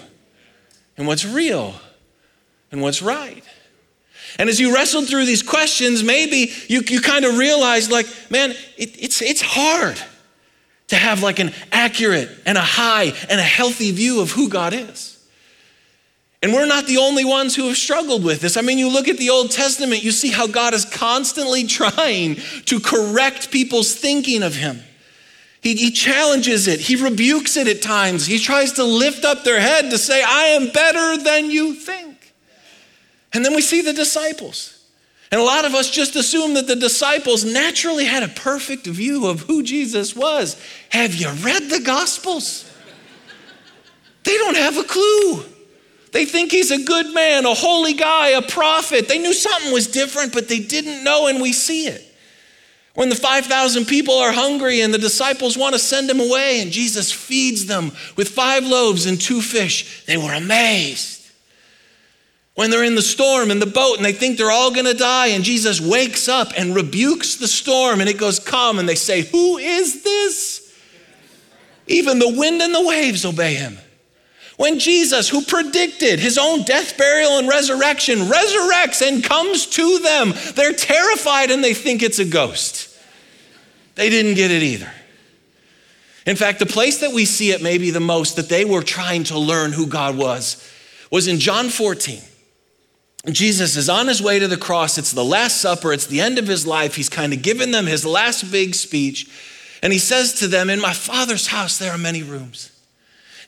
and 0.96 1.06
what's 1.06 1.26
real 1.26 1.74
and 2.70 2.80
what's 2.80 3.02
right. 3.02 3.44
And 4.38 4.48
as 4.48 4.58
you 4.58 4.74
wrestled 4.74 5.08
through 5.08 5.26
these 5.26 5.42
questions, 5.42 6.02
maybe 6.02 6.52
you, 6.68 6.82
you 6.88 7.00
kind 7.00 7.24
of 7.24 7.36
realized, 7.36 7.90
like, 7.90 8.06
man, 8.30 8.50
it, 8.76 9.02
it's, 9.02 9.20
it's 9.22 9.42
hard 9.42 10.00
to 10.88 10.96
have 10.96 11.22
like 11.22 11.38
an 11.38 11.52
accurate 11.70 12.28
and 12.44 12.58
a 12.58 12.62
high 12.62 13.12
and 13.30 13.40
a 13.40 13.44
healthy 13.44 13.92
view 13.92 14.20
of 14.20 14.30
who 14.30 14.48
God 14.48 14.74
is. 14.74 15.12
And 16.42 16.52
we're 16.52 16.66
not 16.66 16.86
the 16.86 16.98
only 16.98 17.24
ones 17.24 17.54
who 17.54 17.68
have 17.68 17.76
struggled 17.76 18.24
with 18.24 18.40
this. 18.40 18.56
I 18.56 18.62
mean, 18.62 18.76
you 18.76 18.92
look 18.92 19.06
at 19.06 19.16
the 19.16 19.30
Old 19.30 19.52
Testament, 19.52 20.02
you 20.02 20.10
see 20.10 20.30
how 20.30 20.48
God 20.48 20.74
is 20.74 20.84
constantly 20.84 21.64
trying 21.66 22.36
to 22.66 22.80
correct 22.80 23.50
people's 23.50 23.94
thinking 23.94 24.42
of 24.42 24.56
Him. 24.56 24.80
He, 25.62 25.76
he, 25.76 25.92
challenges 25.92 26.66
it, 26.66 26.80
He 26.80 26.96
rebukes 26.96 27.56
it 27.56 27.68
at 27.68 27.80
times. 27.82 28.26
He 28.26 28.40
tries 28.40 28.72
to 28.72 28.84
lift 28.84 29.24
up 29.24 29.44
their 29.44 29.60
head 29.60 29.90
to 29.90 29.98
say, 29.98 30.20
I 30.22 30.46
am 30.46 30.72
better 30.72 31.22
than 31.22 31.50
you 31.52 31.74
think. 31.74 32.01
And 33.32 33.44
then 33.44 33.54
we 33.54 33.62
see 33.62 33.80
the 33.80 33.92
disciples. 33.92 34.78
And 35.30 35.40
a 35.40 35.44
lot 35.44 35.64
of 35.64 35.74
us 35.74 35.90
just 35.90 36.14
assume 36.14 36.54
that 36.54 36.66
the 36.66 36.76
disciples 36.76 37.44
naturally 37.44 38.04
had 38.04 38.22
a 38.22 38.28
perfect 38.28 38.86
view 38.86 39.26
of 39.26 39.40
who 39.40 39.62
Jesus 39.62 40.14
was. 40.14 40.60
Have 40.90 41.14
you 41.14 41.30
read 41.30 41.70
the 41.70 41.80
Gospels? 41.80 42.70
They 44.24 44.36
don't 44.36 44.56
have 44.56 44.76
a 44.76 44.84
clue. 44.84 45.44
They 46.12 46.26
think 46.26 46.52
he's 46.52 46.70
a 46.70 46.84
good 46.84 47.14
man, 47.14 47.46
a 47.46 47.54
holy 47.54 47.94
guy, 47.94 48.28
a 48.28 48.42
prophet. 48.42 49.08
They 49.08 49.18
knew 49.18 49.32
something 49.32 49.72
was 49.72 49.86
different, 49.86 50.34
but 50.34 50.48
they 50.48 50.60
didn't 50.60 51.02
know, 51.02 51.26
and 51.28 51.40
we 51.40 51.54
see 51.54 51.86
it. 51.86 52.06
When 52.94 53.08
the 53.08 53.14
5,000 53.14 53.86
people 53.86 54.16
are 54.18 54.32
hungry 54.32 54.82
and 54.82 54.92
the 54.92 54.98
disciples 54.98 55.56
want 55.56 55.74
to 55.74 55.78
send 55.78 56.10
him 56.10 56.20
away, 56.20 56.60
and 56.60 56.70
Jesus 56.70 57.10
feeds 57.10 57.64
them 57.64 57.92
with 58.16 58.28
five 58.28 58.66
loaves 58.66 59.06
and 59.06 59.18
two 59.18 59.40
fish, 59.40 60.04
they 60.04 60.18
were 60.18 60.34
amazed. 60.34 61.21
When 62.54 62.70
they're 62.70 62.84
in 62.84 62.94
the 62.94 63.02
storm 63.02 63.50
in 63.50 63.60
the 63.60 63.66
boat 63.66 63.96
and 63.96 64.04
they 64.04 64.12
think 64.12 64.36
they're 64.36 64.50
all 64.50 64.72
gonna 64.72 64.94
die, 64.94 65.28
and 65.28 65.42
Jesus 65.42 65.80
wakes 65.80 66.28
up 66.28 66.52
and 66.56 66.74
rebukes 66.74 67.36
the 67.36 67.48
storm 67.48 68.00
and 68.00 68.08
it 68.08 68.18
goes 68.18 68.38
calm, 68.38 68.78
and 68.78 68.88
they 68.88 68.94
say, 68.94 69.22
Who 69.22 69.58
is 69.58 70.02
this? 70.02 70.74
Even 71.86 72.18
the 72.18 72.28
wind 72.28 72.60
and 72.60 72.74
the 72.74 72.86
waves 72.86 73.24
obey 73.24 73.54
him. 73.54 73.78
When 74.58 74.78
Jesus, 74.78 75.28
who 75.28 75.42
predicted 75.42 76.20
his 76.20 76.38
own 76.38 76.62
death, 76.62 76.96
burial, 76.96 77.38
and 77.38 77.48
resurrection, 77.48 78.18
resurrects 78.20 79.06
and 79.06 79.24
comes 79.24 79.66
to 79.66 79.98
them, 79.98 80.34
they're 80.54 80.74
terrified 80.74 81.50
and 81.50 81.64
they 81.64 81.74
think 81.74 82.02
it's 82.02 82.18
a 82.18 82.24
ghost. 82.24 82.88
They 83.94 84.10
didn't 84.10 84.34
get 84.34 84.50
it 84.50 84.62
either. 84.62 84.90
In 86.26 86.36
fact, 86.36 86.58
the 86.60 86.66
place 86.66 87.00
that 87.00 87.12
we 87.12 87.24
see 87.24 87.50
it 87.50 87.62
maybe 87.62 87.90
the 87.90 87.98
most 87.98 88.36
that 88.36 88.48
they 88.48 88.64
were 88.64 88.82
trying 88.82 89.24
to 89.24 89.38
learn 89.38 89.72
who 89.72 89.86
God 89.86 90.16
was 90.16 90.62
was 91.10 91.26
in 91.26 91.40
John 91.40 91.68
14. 91.68 92.20
Jesus 93.30 93.76
is 93.76 93.88
on 93.88 94.08
his 94.08 94.20
way 94.20 94.40
to 94.40 94.48
the 94.48 94.56
cross. 94.56 94.98
It's 94.98 95.12
the 95.12 95.24
Last 95.24 95.60
Supper, 95.60 95.92
it's 95.92 96.06
the 96.06 96.20
end 96.20 96.38
of 96.38 96.48
his 96.48 96.66
life. 96.66 96.96
He's 96.96 97.08
kind 97.08 97.32
of 97.32 97.42
given 97.42 97.70
them 97.70 97.86
his 97.86 98.04
last 98.04 98.50
big 98.50 98.74
speech. 98.74 99.28
And 99.80 99.92
he 99.92 99.98
says 99.98 100.34
to 100.34 100.48
them, 100.48 100.68
In 100.68 100.80
my 100.80 100.92
Father's 100.92 101.46
house, 101.46 101.78
there 101.78 101.92
are 101.92 101.98
many 101.98 102.22
rooms. 102.22 102.70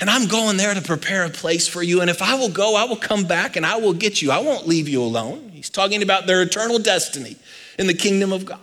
And 0.00 0.10
I'm 0.10 0.26
going 0.26 0.56
there 0.56 0.74
to 0.74 0.82
prepare 0.82 1.24
a 1.24 1.30
place 1.30 1.66
for 1.66 1.82
you. 1.82 2.00
And 2.00 2.10
if 2.10 2.20
I 2.20 2.34
will 2.34 2.48
go, 2.48 2.76
I 2.76 2.84
will 2.84 2.96
come 2.96 3.24
back 3.24 3.56
and 3.56 3.64
I 3.64 3.76
will 3.76 3.92
get 3.92 4.22
you. 4.22 4.30
I 4.30 4.38
won't 4.38 4.66
leave 4.66 4.88
you 4.88 5.02
alone. 5.02 5.50
He's 5.52 5.70
talking 5.70 6.02
about 6.02 6.26
their 6.26 6.42
eternal 6.42 6.78
destiny 6.78 7.36
in 7.78 7.86
the 7.86 7.94
kingdom 7.94 8.32
of 8.32 8.44
God. 8.44 8.58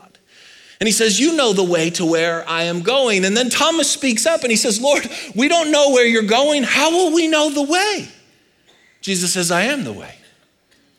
And 0.80 0.88
he 0.88 0.94
says, 0.94 1.20
You 1.20 1.36
know 1.36 1.51
the 1.51 1.63
way 1.63 1.89
to 1.91 2.06
where 2.06 2.48
I 2.48 2.63
am 2.63 2.82
going. 2.82 3.25
And 3.25 3.36
then 3.36 3.50
Thomas 3.50 3.91
speaks 3.91 4.25
up 4.25 4.41
and 4.41 4.51
he 4.51 4.58
says, 4.58 4.80
Lord, 4.80 5.10
we 5.36 5.50
don't 5.50 5.72
know 5.72 5.91
where 5.91 6.06
you're 6.06 6.24
going. 6.24 6.63
How 6.63 6.89
will 6.89 7.13
we 7.13 7.27
know 7.27 7.50
the 7.50 7.63
way? 7.63 8.08
Jesus 9.01 9.34
says, 9.34 9.51
I 9.51 9.63
am 9.63 9.84
the 9.84 9.94
way 9.94 10.15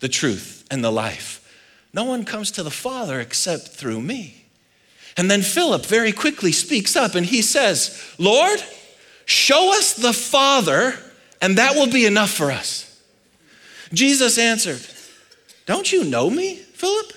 the 0.03 0.09
truth, 0.09 0.67
and 0.69 0.83
the 0.83 0.91
life. 0.91 1.39
No 1.95 2.03
one 2.03 2.25
comes 2.25 2.51
to 2.53 2.65
the 2.65 2.73
Father 2.73 3.21
except 3.21 3.69
through 3.69 4.01
me. 4.01 4.47
And 5.17 5.31
then 5.31 5.43
Philip 5.43 5.87
very 5.87 6.11
quickly 6.11 6.51
speaks 6.51 6.97
up 6.97 7.15
and 7.15 7.25
he 7.25 7.41
says, 7.41 8.03
Lord, 8.19 8.61
show 9.27 9.73
us 9.79 9.95
the 9.95 10.13
Father, 10.13 10.99
and 11.41 11.57
that 11.57 11.77
will 11.77 11.87
be 11.87 12.05
enough 12.05 12.31
for 12.31 12.51
us. 12.51 13.01
Jesus 13.93 14.39
answered, 14.39 14.81
Don't 15.67 15.93
you 15.93 16.03
know 16.03 16.29
me, 16.29 16.57
Philip? 16.57 17.13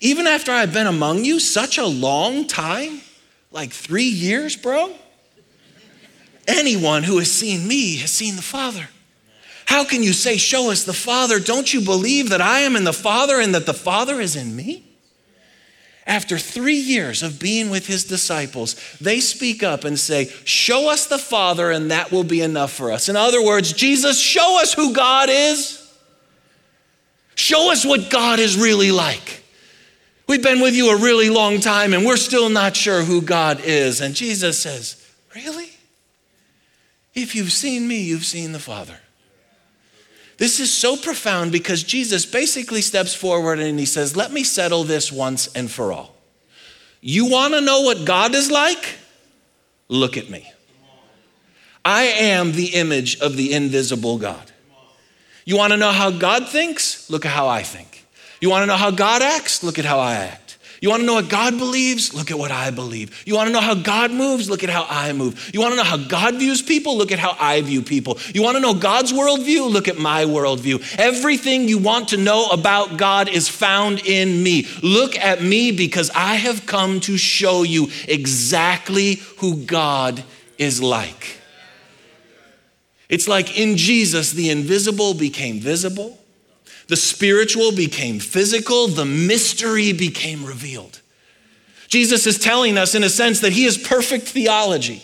Even 0.00 0.26
after 0.26 0.52
I've 0.52 0.74
been 0.74 0.86
among 0.86 1.24
you 1.24 1.40
such 1.40 1.78
a 1.78 1.86
long 1.86 2.46
time, 2.46 3.00
like 3.50 3.72
three 3.72 4.04
years, 4.04 4.56
bro? 4.56 4.94
Anyone 6.46 7.04
who 7.04 7.16
has 7.16 7.32
seen 7.32 7.66
me 7.66 7.96
has 7.96 8.10
seen 8.10 8.36
the 8.36 8.42
Father. 8.42 8.88
How 9.66 9.84
can 9.84 10.02
you 10.02 10.12
say, 10.12 10.36
Show 10.36 10.70
us 10.70 10.84
the 10.84 10.92
Father? 10.92 11.40
Don't 11.40 11.72
you 11.72 11.80
believe 11.80 12.30
that 12.30 12.40
I 12.40 12.60
am 12.60 12.76
in 12.76 12.84
the 12.84 12.92
Father 12.92 13.40
and 13.40 13.54
that 13.54 13.66
the 13.66 13.74
Father 13.74 14.20
is 14.20 14.36
in 14.36 14.54
me? 14.54 14.94
after 16.06 16.36
three 16.36 16.76
years 16.76 17.22
of 17.22 17.40
being 17.40 17.70
with 17.70 17.86
his 17.86 18.04
disciples, 18.04 18.76
they 19.00 19.20
speak 19.20 19.62
up 19.62 19.84
and 19.84 19.98
say, 19.98 20.26
Show 20.44 20.90
us 20.90 21.06
the 21.06 21.18
Father, 21.18 21.70
and 21.70 21.90
that 21.90 22.12
will 22.12 22.24
be 22.24 22.42
enough 22.42 22.72
for 22.72 22.92
us. 22.92 23.08
In 23.08 23.16
other 23.16 23.42
words, 23.42 23.72
Jesus, 23.72 24.20
show 24.20 24.60
us 24.60 24.74
who 24.74 24.92
God 24.92 25.28
is. 25.30 25.80
Show 27.36 27.72
us 27.72 27.84
what 27.84 28.10
God 28.10 28.38
is 28.38 28.56
really 28.56 28.92
like. 28.92 29.42
We've 30.28 30.42
been 30.42 30.60
with 30.60 30.74
you 30.74 30.90
a 30.90 31.00
really 31.00 31.30
long 31.30 31.60
time 31.60 31.92
and 31.92 32.04
we're 32.04 32.16
still 32.16 32.48
not 32.48 32.76
sure 32.76 33.02
who 33.02 33.20
God 33.20 33.60
is. 33.62 34.00
And 34.00 34.14
Jesus 34.14 34.58
says, 34.58 35.00
Really? 35.34 35.70
If 37.14 37.34
you've 37.34 37.52
seen 37.52 37.86
me, 37.86 38.02
you've 38.02 38.24
seen 38.24 38.52
the 38.52 38.58
Father. 38.58 38.98
This 40.36 40.58
is 40.58 40.72
so 40.72 40.96
profound 40.96 41.52
because 41.52 41.82
Jesus 41.82 42.26
basically 42.26 42.80
steps 42.80 43.14
forward 43.14 43.60
and 43.60 43.78
he 43.78 43.86
says, 43.86 44.16
Let 44.16 44.32
me 44.32 44.44
settle 44.44 44.84
this 44.84 45.12
once 45.12 45.46
and 45.54 45.70
for 45.70 45.92
all. 45.92 46.14
You 47.00 47.26
want 47.26 47.54
to 47.54 47.60
know 47.60 47.82
what 47.82 48.04
God 48.04 48.34
is 48.34 48.50
like? 48.50 48.96
Look 49.88 50.16
at 50.16 50.30
me. 50.30 50.50
I 51.84 52.04
am 52.04 52.52
the 52.52 52.74
image 52.74 53.20
of 53.20 53.36
the 53.36 53.52
invisible 53.52 54.18
God. 54.18 54.50
You 55.44 55.56
want 55.58 55.72
to 55.72 55.76
know 55.76 55.92
how 55.92 56.10
God 56.10 56.48
thinks? 56.48 57.10
Look 57.10 57.26
at 57.26 57.32
how 57.32 57.46
I 57.46 57.62
think. 57.62 58.06
You 58.40 58.48
want 58.48 58.62
to 58.62 58.66
know 58.66 58.76
how 58.76 58.90
God 58.90 59.20
acts? 59.20 59.62
Look 59.62 59.78
at 59.78 59.84
how 59.84 59.98
I 59.98 60.14
act. 60.14 60.43
You 60.84 60.90
want 60.90 61.00
to 61.00 61.06
know 61.06 61.14
what 61.14 61.30
God 61.30 61.56
believes? 61.56 62.12
Look 62.12 62.30
at 62.30 62.38
what 62.38 62.50
I 62.50 62.70
believe. 62.70 63.22
You 63.24 63.36
want 63.36 63.46
to 63.46 63.54
know 63.54 63.62
how 63.62 63.74
God 63.74 64.10
moves? 64.10 64.50
Look 64.50 64.62
at 64.62 64.68
how 64.68 64.84
I 64.86 65.14
move. 65.14 65.50
You 65.54 65.60
want 65.60 65.72
to 65.72 65.76
know 65.78 65.82
how 65.82 65.96
God 65.96 66.34
views 66.34 66.60
people? 66.60 66.98
Look 66.98 67.10
at 67.10 67.18
how 67.18 67.34
I 67.40 67.62
view 67.62 67.80
people. 67.80 68.18
You 68.34 68.42
want 68.42 68.58
to 68.58 68.60
know 68.60 68.74
God's 68.74 69.10
worldview? 69.10 69.72
Look 69.72 69.88
at 69.88 69.96
my 69.96 70.26
worldview. 70.26 70.98
Everything 70.98 71.68
you 71.68 71.78
want 71.78 72.08
to 72.08 72.18
know 72.18 72.50
about 72.50 72.98
God 72.98 73.30
is 73.30 73.48
found 73.48 74.00
in 74.00 74.42
me. 74.42 74.66
Look 74.82 75.16
at 75.16 75.40
me 75.40 75.72
because 75.72 76.10
I 76.10 76.34
have 76.34 76.66
come 76.66 77.00
to 77.00 77.16
show 77.16 77.62
you 77.62 77.88
exactly 78.06 79.22
who 79.38 79.64
God 79.64 80.22
is 80.58 80.82
like. 80.82 81.38
It's 83.08 83.26
like 83.26 83.58
in 83.58 83.78
Jesus, 83.78 84.32
the 84.32 84.50
invisible 84.50 85.14
became 85.14 85.60
visible 85.60 86.18
the 86.88 86.96
spiritual 86.96 87.72
became 87.72 88.18
physical, 88.18 88.88
the 88.88 89.04
mystery 89.04 89.92
became 89.92 90.44
revealed. 90.44 91.00
Jesus 91.88 92.26
is 92.26 92.38
telling 92.38 92.76
us, 92.76 92.94
in 92.94 93.04
a 93.04 93.08
sense, 93.08 93.40
that 93.40 93.52
he 93.52 93.64
is 93.64 93.78
perfect 93.78 94.26
theology, 94.26 95.02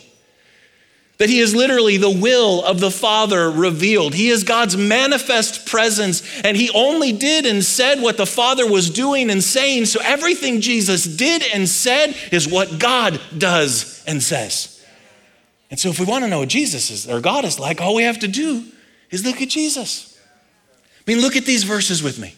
that 1.19 1.29
he 1.29 1.39
is 1.39 1.55
literally 1.55 1.97
the 1.97 2.11
will 2.11 2.65
of 2.65 2.81
the 2.81 2.91
Father 2.91 3.51
revealed. 3.51 4.15
He 4.15 4.29
is 4.29 4.43
God's 4.43 4.77
manifest 4.77 5.67
presence, 5.67 6.23
and 6.43 6.57
he 6.57 6.71
only 6.75 7.13
did 7.13 7.47
and 7.47 7.63
said 7.63 8.01
what 8.01 8.17
the 8.17 8.27
Father 8.27 8.67
was 8.67 8.91
doing 8.91 9.31
and 9.31 9.43
saying. 9.43 9.87
So 9.87 10.01
everything 10.03 10.61
Jesus 10.61 11.05
did 11.05 11.43
and 11.55 11.69
said 11.69 12.15
is 12.33 12.49
what 12.49 12.79
God 12.79 13.21
does 13.37 14.03
and 14.07 14.23
says. 14.23 14.85
And 15.71 15.79
so, 15.79 15.89
if 15.89 16.01
we 16.01 16.07
want 16.07 16.25
to 16.25 16.29
know 16.29 16.41
what 16.41 16.49
Jesus 16.49 16.91
is 16.91 17.09
or 17.09 17.21
God 17.21 17.45
is 17.45 17.61
like, 17.61 17.81
all 17.81 17.95
we 17.95 18.03
have 18.03 18.19
to 18.21 18.29
do 18.29 18.65
is 19.11 19.25
look 19.25 19.41
at 19.41 19.49
Jesus. 19.49 20.10
Mean, 21.11 21.23
look 21.23 21.35
at 21.35 21.45
these 21.45 21.65
verses 21.65 22.05
with 22.05 22.21
me. 22.21 22.37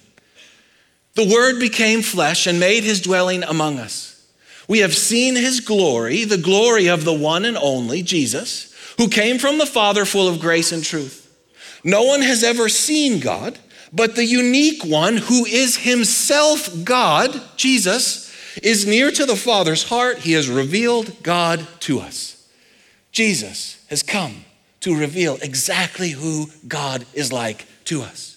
The 1.13 1.29
Word 1.29 1.61
became 1.61 2.01
flesh 2.01 2.47
and 2.47 2.59
made 2.59 2.85
his 2.85 3.03
dwelling 3.03 3.43
among 3.43 3.79
us. 3.79 4.27
We 4.67 4.79
have 4.79 4.95
seen 4.95 5.37
his 5.37 5.61
glory, 5.61 6.25
the 6.25 6.39
glory 6.39 6.87
of 6.89 7.05
the 7.05 7.13
one 7.13 7.45
and 7.45 7.59
only, 7.59 8.03
Jesus, 8.03 8.75
who 8.97 9.11
came 9.11 9.39
from 9.39 9.59
the 9.59 9.67
Father 9.67 10.07
full 10.07 10.27
of 10.27 10.41
grace 10.41 10.73
and 10.73 10.83
truth. 10.83 11.39
No 11.85 12.05
one 12.05 12.23
has 12.23 12.43
ever 12.43 12.71
seen 12.71 13.21
God, 13.21 13.59
but 13.93 14.17
the 14.17 14.25
unique 14.25 14.87
one 14.87 15.19
who 15.19 15.45
is 15.45 15.77
himself 15.77 16.71
God, 16.83 17.43
Jesus, 17.59 18.35
is 18.63 18.87
near 18.87 19.11
to 19.11 19.27
the 19.27 19.37
Father's 19.37 19.83
heart. 19.83 20.21
He 20.21 20.33
has 20.33 20.49
revealed 20.49 21.23
God 21.23 21.67
to 21.81 22.01
us. 22.01 22.49
Jesus 23.11 23.85
has 23.91 24.03
come 24.03 24.47
to 24.81 24.99
reveal 24.99 25.37
exactly 25.43 26.13
who 26.13 26.47
God 26.67 27.05
is 27.13 27.31
like 27.31 27.67
to 27.85 28.01
us. 28.01 28.32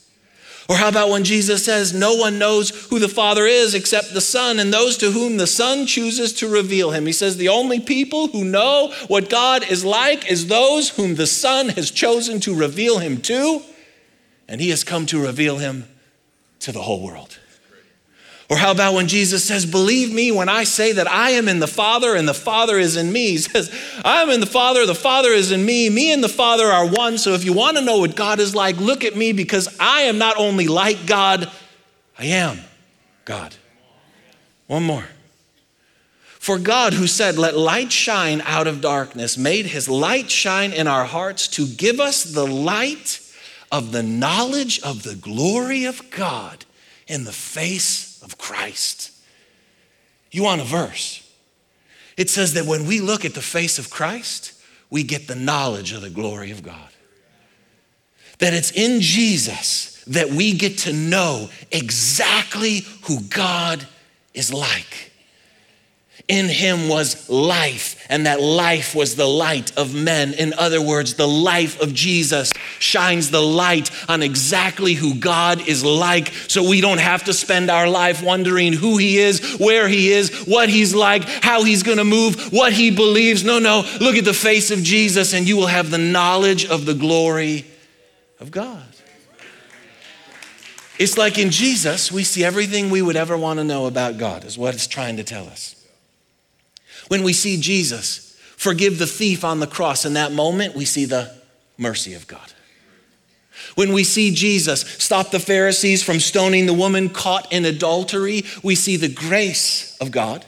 Or 0.68 0.76
how 0.76 0.90
about 0.90 1.10
when 1.10 1.24
Jesus 1.24 1.64
says, 1.64 1.94
No 1.94 2.16
one 2.16 2.40
knows 2.40 2.72
who 2.88 2.98
the 2.98 3.08
Father 3.08 3.46
is 3.46 3.76
except 3.76 4.14
the 4.14 4.22
Son 4.22 4.60
and 4.60 4.74
those 4.74 4.98
to 4.98 5.12
whom 5.12 5.38
the 5.38 5.48
Son 5.48 5.86
chooses 5.86 6.34
to 6.34 6.48
reveal 6.48 6.92
him? 6.92 7.06
He 7.06 7.14
says, 7.14 7.38
The 7.38 7.50
only 7.50 7.80
people 7.80 8.28
who 8.28 8.44
know 8.44 8.94
what 9.08 9.30
God 9.30 9.70
is 9.70 9.86
like 9.86 10.30
is 10.32 10.48
those 10.48 10.90
whom 10.90 11.16
the 11.16 11.28
Son 11.28 11.70
has 11.70 11.92
chosen 11.92 12.40
to 12.42 12.56
reveal 12.56 12.98
him 12.98 13.22
to, 13.22 13.62
and 14.48 14.60
he 14.60 14.72
has 14.72 14.84
come 14.84 15.06
to 15.08 15.22
reveal 15.22 15.58
him 15.58 15.88
to 16.60 16.72
the 16.72 16.82
whole 16.82 17.04
world. 17.04 17.40
Or 18.48 18.58
how 18.58 18.72
about 18.72 18.94
when 18.94 19.08
Jesus 19.08 19.44
says, 19.44 19.66
Believe 19.66 20.14
me 20.14 20.32
when 20.32 20.50
I 20.50 20.66
say 20.66 20.92
that 20.92 21.10
I 21.10 21.32
am 21.32 21.48
in 21.48 21.60
the 21.60 21.68
Father 21.68 22.16
and 22.16 22.28
the 22.28 22.34
Father 22.34 22.78
is 22.78 22.96
in 22.96 23.12
me? 23.12 23.32
He 23.32 23.38
says, 23.38 23.74
I 24.04 24.22
am 24.22 24.30
in 24.30 24.40
the 24.40 24.46
Father, 24.46 24.86
the 24.86 24.94
Father 24.94 25.30
is 25.30 25.52
in 25.52 25.66
me, 25.66 25.90
me 25.90 26.14
and 26.14 26.24
the 26.24 26.30
Father 26.30 26.66
are 26.66 26.86
one. 26.86 27.18
So 27.18 27.34
if 27.34 27.44
you 27.44 27.54
want 27.54 27.78
to 27.78 27.84
know 27.84 27.98
what 27.98 28.16
God 28.16 28.40
is 28.40 28.54
like, 28.54 28.78
look 28.78 29.04
at 29.04 29.16
me 29.16 29.34
because 29.34 29.76
I 29.80 30.02
am 30.02 30.20
not 30.20 30.38
only 30.38 30.68
like 30.68 31.08
God, 31.08 31.52
I 32.20 32.26
am 32.26 32.60
God. 33.26 33.56
One 34.68 34.84
more. 34.84 35.06
For 36.46 36.60
God, 36.60 36.94
who 36.94 37.08
said, 37.08 37.40
Let 37.40 37.58
light 37.58 37.92
shine 37.92 38.42
out 38.42 38.68
of 38.68 38.80
darkness, 38.80 39.40
made 39.40 39.66
his 39.66 39.90
light 39.90 40.30
shine 40.30 40.72
in 40.72 40.86
our 40.86 41.06
hearts 41.06 41.48
to 41.50 41.66
give 41.66 42.00
us 42.00 42.24
the 42.24 42.46
light 42.46 43.20
of 43.72 43.92
the 43.92 44.04
knowledge 44.04 44.80
of 44.82 45.02
the 45.02 45.16
glory 45.16 45.86
of 45.86 46.12
God 46.12 46.66
in 47.08 47.24
the 47.24 47.32
face 47.32 48.15
of 48.26 48.38
Christ. 48.38 49.12
You 50.32 50.44
want 50.44 50.60
a 50.60 50.66
verse? 50.66 51.22
It 52.18 52.30
says 52.30 52.54
that 52.56 52.66
when 52.66 52.86
we 52.86 53.00
look 53.00 53.24
at 53.24 53.34
the 53.34 53.42
face 53.42 53.80
of 53.80 53.90
Christ, 53.90 54.54
we 54.90 55.04
get 55.04 55.28
the 55.28 55.36
knowledge 55.36 55.94
of 55.94 56.02
the 56.02 56.10
glory 56.10 56.52
of 56.52 56.64
God. 56.64 56.90
That 58.40 58.54
it's 58.54 58.72
in 58.72 59.00
Jesus 59.00 60.04
that 60.08 60.30
we 60.30 60.54
get 60.54 60.80
to 60.80 60.94
know 60.94 61.50
exactly 61.72 62.86
who 63.04 63.22
God 63.22 63.88
is 64.34 64.54
like. 64.54 65.14
In 66.28 66.50
him 66.50 66.90
was 66.90 67.30
life, 67.30 68.04
and 68.10 68.26
that 68.26 68.42
life 68.42 68.96
was 68.96 69.16
the 69.16 69.28
light 69.28 69.78
of 69.78 69.94
men. 69.94 70.34
In 70.34 70.56
other 70.56 70.82
words, 70.82 71.14
the 71.14 71.28
life 71.28 71.80
of 71.80 71.94
Jesus 71.94 72.52
shines 72.80 73.30
the 73.30 73.44
light 73.44 73.92
on 74.10 74.24
exactly 74.24 74.96
who 74.96 75.14
God 75.14 75.68
is 75.68 75.84
like, 75.84 76.30
so 76.48 76.68
we 76.68 76.82
don't 76.82 76.98
have 76.98 77.26
to 77.26 77.34
spend 77.34 77.70
our 77.70 77.88
life 77.88 78.24
wondering 78.24 78.74
who 78.74 78.98
he 78.98 79.20
is, 79.20 79.58
where 79.60 79.88
he 79.88 80.12
is, 80.12 80.46
what 80.48 80.68
he's 80.68 80.96
like, 80.96 81.22
how 81.44 81.64
he's 81.64 81.84
gonna 81.84 82.04
move, 82.04 82.52
what 82.52 82.74
he 82.74 82.90
believes. 82.90 83.44
No, 83.44 83.60
no, 83.60 83.84
look 84.02 84.16
at 84.16 84.26
the 84.26 84.34
face 84.34 84.72
of 84.72 84.82
Jesus, 84.82 85.32
and 85.32 85.48
you 85.48 85.56
will 85.56 85.68
have 85.68 85.92
the 85.92 86.00
knowledge 86.00 86.66
of 86.66 86.88
the 86.88 86.96
glory 86.96 87.66
of 88.40 88.50
God. 88.50 88.84
It's 90.98 91.20
like 91.20 91.38
in 91.38 91.52
Jesus, 91.52 92.12
we 92.12 92.24
see 92.24 92.44
everything 92.44 92.90
we 92.90 93.04
would 93.04 93.16
ever 93.16 93.38
wanna 93.38 93.64
know 93.64 93.86
about 93.86 94.18
God, 94.18 94.44
is 94.44 94.58
what 94.58 94.74
it's 94.74 94.88
trying 94.88 95.18
to 95.18 95.24
tell 95.24 95.46
us. 95.46 95.76
When 97.08 97.24
we 97.24 97.34
see 97.34 97.60
Jesus 97.60 98.38
forgive 98.58 99.00
the 99.00 99.08
thief 99.08 99.44
on 99.44 99.60
the 99.60 99.68
cross, 99.68 100.06
in 100.06 100.14
that 100.14 100.32
moment, 100.32 100.76
we 100.76 100.86
see 100.86 101.06
the 101.06 101.34
mercy 101.78 102.14
of 102.14 102.28
God. 102.28 102.54
When 103.76 103.94
we 103.94 104.04
see 104.04 104.34
Jesus 104.34 104.82
stop 104.82 105.32
the 105.32 105.40
Pharisees 105.40 106.04
from 106.04 106.20
stoning 106.20 106.66
the 106.66 106.74
woman 106.74 107.10
caught 107.10 107.52
in 107.52 107.66
adultery, 107.66 108.46
we 108.64 108.76
see 108.76 108.96
the 108.98 109.10
grace 109.10 109.98
of 110.00 110.12
God. 110.12 110.46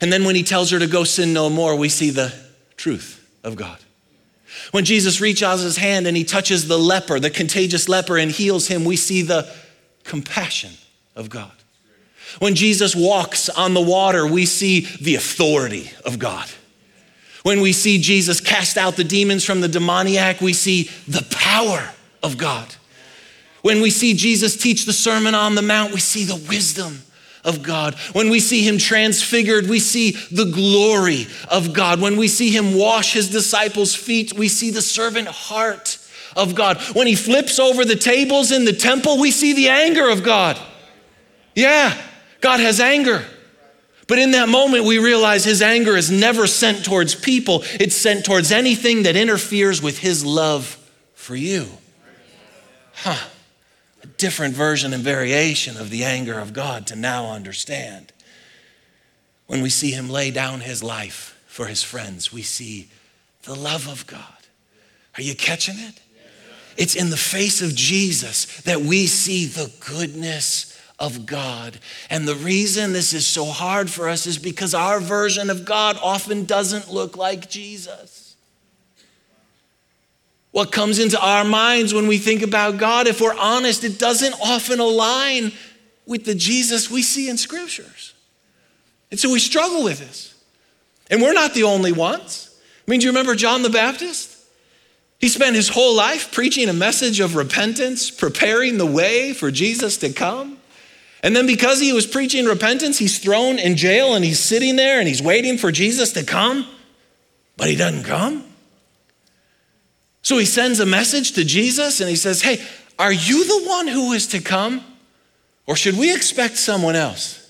And 0.00 0.12
then 0.12 0.24
when 0.24 0.34
he 0.34 0.42
tells 0.42 0.70
her 0.70 0.78
to 0.78 0.86
go 0.86 1.04
sin 1.04 1.32
no 1.32 1.48
more, 1.48 1.76
we 1.76 1.88
see 1.88 2.10
the 2.10 2.34
truth 2.76 3.26
of 3.42 3.56
God. 3.56 3.78
When 4.70 4.84
Jesus 4.84 5.20
reaches 5.20 5.42
out 5.42 5.58
his 5.58 5.76
hand 5.76 6.06
and 6.06 6.16
he 6.16 6.24
touches 6.24 6.68
the 6.68 6.78
leper, 6.78 7.20
the 7.20 7.30
contagious 7.30 7.88
leper, 7.88 8.18
and 8.18 8.30
heals 8.30 8.68
him, 8.68 8.84
we 8.84 8.96
see 8.96 9.22
the 9.22 9.48
compassion 10.04 10.72
of 11.16 11.30
God. 11.30 11.52
When 12.38 12.54
Jesus 12.54 12.94
walks 12.94 13.48
on 13.48 13.74
the 13.74 13.80
water, 13.80 14.26
we 14.26 14.46
see 14.46 14.80
the 15.00 15.14
authority 15.14 15.90
of 16.04 16.18
God. 16.18 16.48
When 17.42 17.60
we 17.60 17.72
see 17.72 17.98
Jesus 17.98 18.40
cast 18.40 18.78
out 18.78 18.96
the 18.96 19.04
demons 19.04 19.44
from 19.44 19.60
the 19.60 19.68
demoniac, 19.68 20.40
we 20.40 20.54
see 20.54 20.90
the 21.06 21.26
power 21.30 21.90
of 22.22 22.38
God. 22.38 22.74
When 23.62 23.80
we 23.80 23.90
see 23.90 24.14
Jesus 24.14 24.56
teach 24.56 24.86
the 24.86 24.92
Sermon 24.92 25.34
on 25.34 25.54
the 25.54 25.62
Mount, 25.62 25.92
we 25.92 26.00
see 26.00 26.24
the 26.24 26.42
wisdom 26.48 27.02
of 27.44 27.62
God. 27.62 27.94
When 28.12 28.30
we 28.30 28.40
see 28.40 28.66
him 28.66 28.78
transfigured, 28.78 29.68
we 29.68 29.78
see 29.78 30.12
the 30.30 30.46
glory 30.46 31.26
of 31.48 31.72
God. 31.72 32.00
When 32.00 32.16
we 32.16 32.28
see 32.28 32.50
him 32.50 32.74
wash 32.74 33.12
his 33.12 33.28
disciples' 33.30 33.94
feet, 33.94 34.32
we 34.32 34.48
see 34.48 34.70
the 34.70 34.82
servant 34.82 35.28
heart 35.28 35.98
of 36.36 36.54
God. 36.54 36.78
When 36.94 37.06
he 37.06 37.14
flips 37.14 37.58
over 37.58 37.84
the 37.84 37.96
tables 37.96 38.50
in 38.50 38.64
the 38.64 38.72
temple, 38.72 39.20
we 39.20 39.30
see 39.30 39.52
the 39.52 39.68
anger 39.68 40.08
of 40.08 40.22
God. 40.22 40.58
Yeah, 41.54 41.96
God 42.44 42.60
has 42.60 42.78
anger. 42.78 43.24
But 44.06 44.18
in 44.18 44.32
that 44.32 44.50
moment, 44.50 44.84
we 44.84 44.98
realize 44.98 45.46
his 45.46 45.62
anger 45.62 45.96
is 45.96 46.10
never 46.10 46.46
sent 46.46 46.84
towards 46.84 47.14
people, 47.14 47.62
it's 47.80 47.96
sent 47.96 48.26
towards 48.26 48.52
anything 48.52 49.04
that 49.04 49.16
interferes 49.16 49.80
with 49.80 50.00
his 50.00 50.26
love 50.26 50.78
for 51.14 51.34
you. 51.34 51.66
Huh. 52.96 53.28
A 54.02 54.06
different 54.06 54.54
version 54.54 54.92
and 54.92 55.02
variation 55.02 55.78
of 55.78 55.88
the 55.88 56.04
anger 56.04 56.38
of 56.38 56.52
God 56.52 56.86
to 56.88 56.96
now 56.96 57.30
understand. 57.30 58.12
When 59.46 59.62
we 59.62 59.70
see 59.70 59.92
him 59.92 60.10
lay 60.10 60.30
down 60.30 60.60
his 60.60 60.82
life 60.82 61.42
for 61.46 61.64
his 61.64 61.82
friends, 61.82 62.30
we 62.30 62.42
see 62.42 62.90
the 63.44 63.54
love 63.54 63.88
of 63.88 64.06
God. 64.06 64.20
Are 65.16 65.22
you 65.22 65.34
catching 65.34 65.78
it? 65.78 65.98
It's 66.76 66.94
in 66.94 67.08
the 67.08 67.16
face 67.16 67.62
of 67.62 67.74
Jesus 67.74 68.60
that 68.62 68.82
we 68.82 69.06
see 69.06 69.46
the 69.46 69.72
goodness 69.80 70.73
of 70.98 71.26
God. 71.26 71.78
And 72.08 72.26
the 72.26 72.34
reason 72.34 72.92
this 72.92 73.12
is 73.12 73.26
so 73.26 73.44
hard 73.46 73.90
for 73.90 74.08
us 74.08 74.26
is 74.26 74.38
because 74.38 74.74
our 74.74 75.00
version 75.00 75.50
of 75.50 75.64
God 75.64 75.98
often 76.02 76.44
doesn't 76.44 76.90
look 76.90 77.16
like 77.16 77.50
Jesus. 77.50 78.36
What 80.52 80.70
comes 80.70 81.00
into 81.00 81.20
our 81.20 81.44
minds 81.44 81.92
when 81.92 82.06
we 82.06 82.18
think 82.18 82.42
about 82.42 82.78
God, 82.78 83.08
if 83.08 83.20
we're 83.20 83.36
honest, 83.36 83.82
it 83.82 83.98
doesn't 83.98 84.34
often 84.40 84.78
align 84.78 85.52
with 86.06 86.24
the 86.24 86.34
Jesus 86.34 86.90
we 86.90 87.02
see 87.02 87.28
in 87.28 87.36
scriptures. 87.36 88.14
And 89.10 89.18
so 89.18 89.32
we 89.32 89.40
struggle 89.40 89.82
with 89.82 89.98
this. 89.98 90.34
And 91.10 91.20
we're 91.20 91.32
not 91.32 91.54
the 91.54 91.64
only 91.64 91.92
ones. 91.92 92.56
I 92.86 92.90
mean, 92.90 93.00
do 93.00 93.06
you 93.06 93.10
remember 93.10 93.34
John 93.34 93.62
the 93.62 93.70
Baptist? 93.70 94.30
He 95.18 95.28
spent 95.28 95.56
his 95.56 95.68
whole 95.68 95.96
life 95.96 96.32
preaching 96.32 96.68
a 96.68 96.72
message 96.72 97.18
of 97.18 97.34
repentance, 97.34 98.10
preparing 98.10 98.78
the 98.78 98.86
way 98.86 99.32
for 99.32 99.50
Jesus 99.50 99.96
to 99.98 100.12
come. 100.12 100.58
And 101.24 101.34
then 101.34 101.46
because 101.46 101.80
he 101.80 101.94
was 101.94 102.06
preaching 102.06 102.44
repentance, 102.44 102.98
he's 102.98 103.18
thrown 103.18 103.58
in 103.58 103.76
jail 103.76 104.14
and 104.14 104.22
he's 104.22 104.38
sitting 104.38 104.76
there 104.76 104.98
and 104.98 105.08
he's 105.08 105.22
waiting 105.22 105.56
for 105.56 105.72
Jesus 105.72 106.12
to 106.12 106.22
come, 106.22 106.68
but 107.56 107.66
he 107.66 107.76
doesn't 107.76 108.04
come. 108.04 108.44
So 110.20 110.36
he 110.36 110.44
sends 110.44 110.80
a 110.80 110.86
message 110.86 111.32
to 111.32 111.44
Jesus 111.44 112.00
and 112.00 112.10
he 112.10 112.16
says, 112.16 112.42
Hey, 112.42 112.62
are 112.98 113.12
you 113.12 113.46
the 113.46 113.66
one 113.66 113.88
who 113.88 114.12
is 114.12 114.26
to 114.28 114.40
come? 114.40 114.84
Or 115.66 115.76
should 115.76 115.96
we 115.96 116.14
expect 116.14 116.58
someone 116.58 116.94
else? 116.94 117.40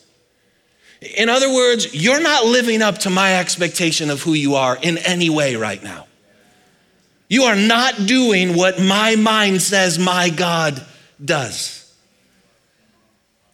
In 1.16 1.28
other 1.28 1.52
words, 1.52 1.92
you're 1.92 2.22
not 2.22 2.44
living 2.44 2.80
up 2.80 2.98
to 2.98 3.10
my 3.10 3.40
expectation 3.40 4.08
of 4.08 4.22
who 4.22 4.34
you 4.34 4.54
are 4.54 4.78
in 4.80 4.98
any 4.98 5.30
way 5.30 5.56
right 5.56 5.82
now. 5.82 6.06
You 7.28 7.42
are 7.42 7.56
not 7.56 8.06
doing 8.06 8.54
what 8.54 8.80
my 8.80 9.16
mind 9.16 9.62
says 9.62 9.98
my 9.98 10.30
God 10.30 10.80
does. 11.22 11.83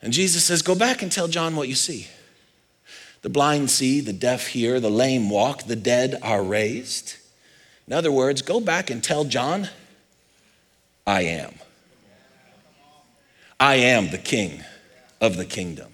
And 0.02 0.12
Jesus 0.12 0.44
says, 0.44 0.62
Go 0.62 0.74
back 0.74 1.02
and 1.02 1.10
tell 1.10 1.28
John 1.28 1.56
what 1.56 1.68
you 1.68 1.74
see. 1.74 2.08
The 3.22 3.28
blind 3.28 3.70
see, 3.70 4.00
the 4.00 4.12
deaf 4.12 4.48
hear, 4.48 4.80
the 4.80 4.90
lame 4.90 5.28
walk, 5.28 5.64
the 5.64 5.76
dead 5.76 6.18
are 6.22 6.42
raised. 6.42 7.16
In 7.86 7.92
other 7.92 8.10
words, 8.10 8.40
go 8.40 8.60
back 8.60 8.88
and 8.88 9.04
tell 9.04 9.24
John, 9.24 9.68
I 11.06 11.22
am. 11.22 11.54
I 13.58 13.74
am 13.74 14.10
the 14.10 14.18
king 14.18 14.64
of 15.20 15.36
the 15.36 15.44
kingdom. 15.44 15.92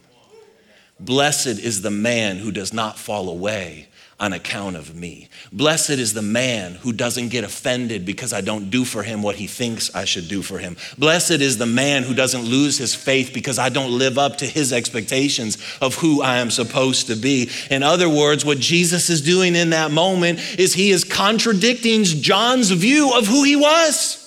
Blessed 1.00 1.46
is 1.46 1.82
the 1.82 1.90
man 1.90 2.36
who 2.36 2.52
does 2.52 2.72
not 2.72 2.98
fall 2.98 3.28
away 3.28 3.88
on 4.18 4.32
account 4.32 4.76
of 4.76 4.94
me. 4.94 5.28
Blessed 5.52 5.90
is 5.90 6.14
the 6.14 6.22
man 6.22 6.72
who 6.72 6.92
doesn't 6.92 7.28
get 7.28 7.44
offended 7.44 8.06
because 8.06 8.32
I 8.32 8.40
don't 8.40 8.70
do 8.70 8.84
for 8.84 9.02
him 9.02 9.22
what 9.22 9.36
he 9.36 9.46
thinks 9.46 9.94
I 9.94 10.06
should 10.06 10.28
do 10.28 10.40
for 10.40 10.58
him. 10.58 10.78
Blessed 10.96 11.32
is 11.32 11.58
the 11.58 11.66
man 11.66 12.02
who 12.02 12.14
doesn't 12.14 12.42
lose 12.42 12.78
his 12.78 12.94
faith 12.94 13.32
because 13.34 13.58
I 13.58 13.68
don't 13.68 13.98
live 13.98 14.16
up 14.16 14.38
to 14.38 14.46
his 14.46 14.72
expectations 14.72 15.58
of 15.82 15.96
who 15.96 16.22
I 16.22 16.38
am 16.38 16.50
supposed 16.50 17.08
to 17.08 17.14
be. 17.14 17.50
In 17.70 17.82
other 17.82 18.08
words, 18.08 18.42
what 18.42 18.58
Jesus 18.58 19.10
is 19.10 19.20
doing 19.20 19.54
in 19.54 19.70
that 19.70 19.90
moment 19.90 20.38
is 20.58 20.72
he 20.72 20.90
is 20.90 21.04
contradicting 21.04 22.04
John's 22.04 22.70
view 22.70 23.12
of 23.14 23.26
who 23.26 23.44
he 23.44 23.56
was. 23.56 24.22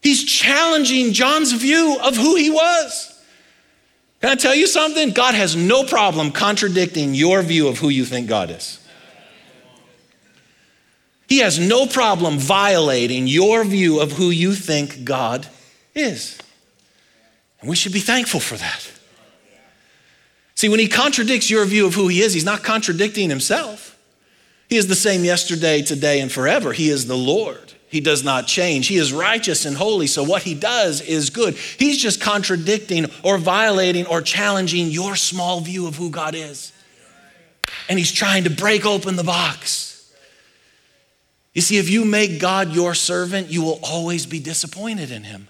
He's 0.00 0.24
challenging 0.24 1.12
John's 1.12 1.52
view 1.52 1.98
of 2.02 2.16
who 2.16 2.34
he 2.36 2.50
was. 2.50 3.11
Can 4.22 4.30
I 4.30 4.36
tell 4.36 4.54
you 4.54 4.68
something? 4.68 5.10
God 5.10 5.34
has 5.34 5.56
no 5.56 5.82
problem 5.82 6.30
contradicting 6.30 7.12
your 7.12 7.42
view 7.42 7.66
of 7.66 7.78
who 7.78 7.88
you 7.88 8.04
think 8.04 8.28
God 8.28 8.50
is. 8.50 8.78
He 11.28 11.38
has 11.38 11.58
no 11.58 11.86
problem 11.86 12.38
violating 12.38 13.26
your 13.26 13.64
view 13.64 13.98
of 14.00 14.12
who 14.12 14.30
you 14.30 14.54
think 14.54 15.02
God 15.02 15.48
is. 15.92 16.38
And 17.60 17.68
we 17.68 17.74
should 17.74 17.92
be 17.92 17.98
thankful 17.98 18.38
for 18.38 18.56
that. 18.56 18.92
See, 20.54 20.68
when 20.68 20.78
he 20.78 20.86
contradicts 20.86 21.50
your 21.50 21.64
view 21.64 21.86
of 21.86 21.94
who 21.94 22.06
he 22.06 22.20
is, 22.20 22.32
he's 22.32 22.44
not 22.44 22.62
contradicting 22.62 23.28
himself. 23.28 23.98
He 24.68 24.76
is 24.76 24.86
the 24.86 24.94
same 24.94 25.24
yesterday, 25.24 25.82
today, 25.82 26.20
and 26.20 26.30
forever. 26.30 26.72
He 26.72 26.90
is 26.90 27.08
the 27.08 27.16
Lord. 27.16 27.72
He 27.92 28.00
does 28.00 28.24
not 28.24 28.46
change. 28.46 28.86
He 28.86 28.96
is 28.96 29.12
righteous 29.12 29.66
and 29.66 29.76
holy, 29.76 30.06
so 30.06 30.22
what 30.22 30.42
he 30.42 30.54
does 30.54 31.02
is 31.02 31.28
good. 31.28 31.54
He's 31.54 31.98
just 31.98 32.22
contradicting 32.22 33.04
or 33.22 33.36
violating 33.36 34.06
or 34.06 34.22
challenging 34.22 34.86
your 34.86 35.14
small 35.14 35.60
view 35.60 35.86
of 35.86 35.96
who 35.96 36.08
God 36.08 36.34
is. 36.34 36.72
And 37.90 37.98
he's 37.98 38.10
trying 38.10 38.44
to 38.44 38.50
break 38.50 38.86
open 38.86 39.16
the 39.16 39.22
box. 39.22 40.10
You 41.52 41.60
see, 41.60 41.76
if 41.76 41.90
you 41.90 42.06
make 42.06 42.40
God 42.40 42.72
your 42.72 42.94
servant, 42.94 43.50
you 43.50 43.60
will 43.60 43.78
always 43.82 44.24
be 44.24 44.40
disappointed 44.40 45.10
in 45.10 45.24
him. 45.24 45.48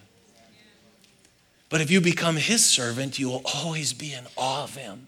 But 1.69 1.81
if 1.81 1.93
you 1.93 2.01
become 2.01 2.35
his 2.35 2.67
servant, 2.67 3.21
you 3.21 3.29
will 3.29 3.43
always 3.55 3.93
be 3.93 4.15
in 4.15 4.25
awe 4.37 4.65
of 4.65 4.75
him. 4.75 5.07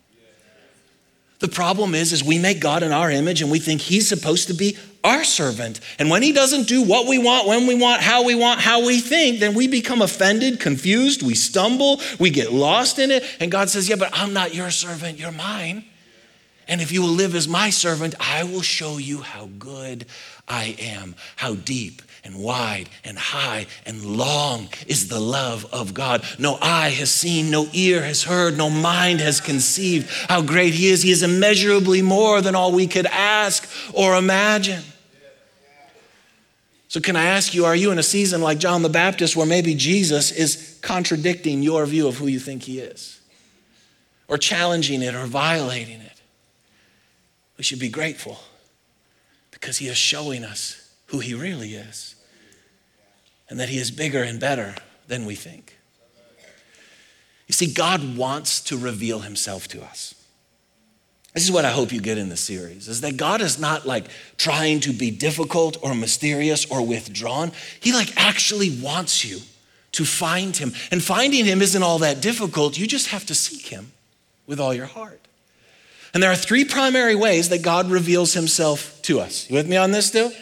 The 1.45 1.51
problem 1.51 1.95
is, 1.95 2.15
is 2.15 2.25
we 2.25 2.39
make 2.39 2.59
God 2.59 2.83
in 2.83 2.91
our 2.91 3.11
image 3.11 3.43
and 3.43 3.51
we 3.51 3.59
think 3.59 3.83
he's 3.83 4.09
supposed 4.09 4.49
to 4.49 4.55
be 4.55 4.79
our 5.05 5.25
servant. 5.25 5.79
And 5.99 6.09
when 6.09 6.23
he 6.23 6.33
doesn't 6.33 6.69
do 6.69 6.81
what 6.81 7.07
we 7.07 7.19
want, 7.19 7.47
when 7.47 7.67
we 7.67 7.75
want, 7.75 8.01
how 8.01 8.25
we 8.25 8.35
want, 8.35 8.61
how 8.61 8.87
we 8.87 8.99
think, 8.99 9.41
then 9.41 9.53
we 9.53 9.69
become 9.69 10.01
offended, 10.01 10.59
confused, 10.59 11.23
we 11.23 11.35
stumble, 11.35 12.01
we 12.19 12.31
get 12.31 12.51
lost 12.51 12.99
in 12.99 13.11
it. 13.11 13.25
And 13.41 13.53
God 13.53 13.69
says, 13.69 13.91
Yeah, 13.91 13.97
but 13.97 14.09
I'm 14.15 14.33
not 14.33 14.55
your 14.55 14.71
servant, 14.71 15.19
you're 15.19 15.33
mine. 15.33 15.85
And 16.67 16.81
if 16.81 16.91
you 16.91 17.03
will 17.03 17.11
live 17.11 17.35
as 17.35 17.47
my 17.47 17.69
servant, 17.69 18.15
I 18.19 18.45
will 18.45 18.63
show 18.63 18.97
you 18.97 19.21
how 19.21 19.51
good 19.59 20.07
I 20.49 20.77
am, 20.79 21.15
how 21.37 21.57
deep 21.57 22.01
and 22.25 22.35
wide 22.37 22.89
and 23.05 23.19
high 23.19 23.67
and 23.85 24.03
long 24.03 24.69
is 24.87 25.09
the 25.09 25.21
love 25.21 25.67
of 25.73 25.93
God. 25.93 26.25
No 26.39 26.59
eye 26.61 26.89
has 26.89 27.11
seen, 27.11 27.51
no 27.51 27.69
ear 27.73 28.03
has 28.03 28.25
heard, 28.25 28.57
no 28.57 28.71
mind 28.71 29.21
has 29.21 29.41
conceived 29.41 30.09
how 30.29 30.41
great 30.41 30.73
He 30.73 30.89
is. 30.89 31.03
He 31.03 31.11
is 31.11 31.23
immeasurably 31.23 32.01
more 32.01 32.41
than 32.41 32.55
all 32.55 32.73
we 32.73 32.87
could 32.87 33.07
ask 33.07 33.69
or 33.93 34.17
imagine. 34.17 34.83
So, 36.89 37.01
can 37.01 37.17
I 37.17 37.25
ask 37.25 37.55
you, 37.55 37.65
are 37.65 37.77
you 37.77 37.91
in 37.91 37.99
a 37.99 38.05
season 38.05 38.41
like 38.41 38.59
John 38.59 38.83
the 38.83 38.89
Baptist 38.89 39.37
where 39.37 39.47
maybe 39.47 39.75
Jesus 39.75 40.31
is 40.31 40.79
contradicting 40.81 41.63
your 41.63 41.85
view 41.87 42.07
of 42.09 42.17
who 42.17 42.29
you 42.29 42.39
think 42.39 42.63
He 42.63 42.79
is? 42.79 43.21
Or 44.29 44.39
challenging 44.39 45.03
it 45.03 45.15
or 45.15 45.27
violating 45.27 46.01
it? 46.01 46.23
We 47.59 47.65
should 47.65 47.81
be 47.81 47.89
grateful 47.89 48.39
because 49.51 49.79
He 49.79 49.89
is 49.89 49.97
showing 49.97 50.45
us 50.45 50.95
who 51.07 51.19
He 51.19 51.35
really 51.35 51.75
is 51.75 52.14
and 53.55 53.61
that 53.61 53.69
He 53.69 53.79
is 53.79 53.93
bigger 53.93 54.21
and 54.21 54.41
better 54.41 54.75
than 55.07 55.27
we 55.27 55.37
think. 55.37 55.79
You 57.47 57.53
see, 57.53 57.73
God 57.73 58.17
wants 58.17 58.61
to 58.63 58.77
reveal 58.77 59.21
Himself 59.21 59.69
to 59.69 59.81
us. 59.81 60.17
This 61.35 61.45
is 61.45 61.53
what 61.53 61.65
I 61.65 61.71
hope 61.71 61.93
you 61.93 62.01
get 62.01 62.19
in 62.19 62.31
the 62.31 62.37
series 62.37 62.89
is 62.89 63.03
that 63.03 63.17
God 63.17 63.41
is 63.41 63.57
not 63.57 63.87
like 63.87 64.07
trying 64.39 64.81
to 64.81 64.93
be 64.93 65.13
difficult 65.13 65.77
or 65.83 65.95
mysterious 65.95 66.67
or 66.69 66.85
withdrawn. 66.85 67.53
He 67.79 67.93
like 67.93 68.13
actually 68.17 68.77
wants 68.81 69.25
you 69.25 69.39
to 69.93 70.05
find 70.05 70.57
him. 70.57 70.73
And 70.91 71.01
finding 71.01 71.45
him 71.45 71.63
isn't 71.63 71.83
all 71.85 72.01
that 72.01 72.21
difficult. 72.21 72.77
You 72.77 72.89
just 72.89 73.11
have 73.11 73.25
to 73.27 73.37
seek 73.37 73.69
him 73.69 73.93
with 74.49 74.59
all 74.59 74.75
your 74.75 74.87
heart. 74.87 75.21
And 76.13 76.21
there 76.21 76.33
are 76.33 76.37
three 76.37 76.65
primary 76.65 77.15
ways 77.15 77.51
that 77.51 77.63
God 77.63 77.89
reveals 77.89 78.35
himself 78.35 79.01
to 79.03 79.21
us. 79.21 79.49
You 79.49 79.55
with 79.55 79.69
me 79.69 79.77
on 79.77 79.93
this 79.93 80.07
still? 80.07 80.33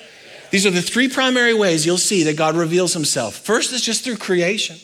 These 0.52 0.66
are 0.66 0.70
the 0.70 0.82
three 0.82 1.08
primary 1.08 1.54
ways 1.54 1.86
you'll 1.86 1.96
see 1.96 2.24
that 2.24 2.36
God 2.36 2.54
reveals 2.54 2.92
himself. 2.92 3.36
First 3.36 3.72
is 3.72 3.80
just 3.80 4.04
through 4.04 4.18
creation. 4.18 4.76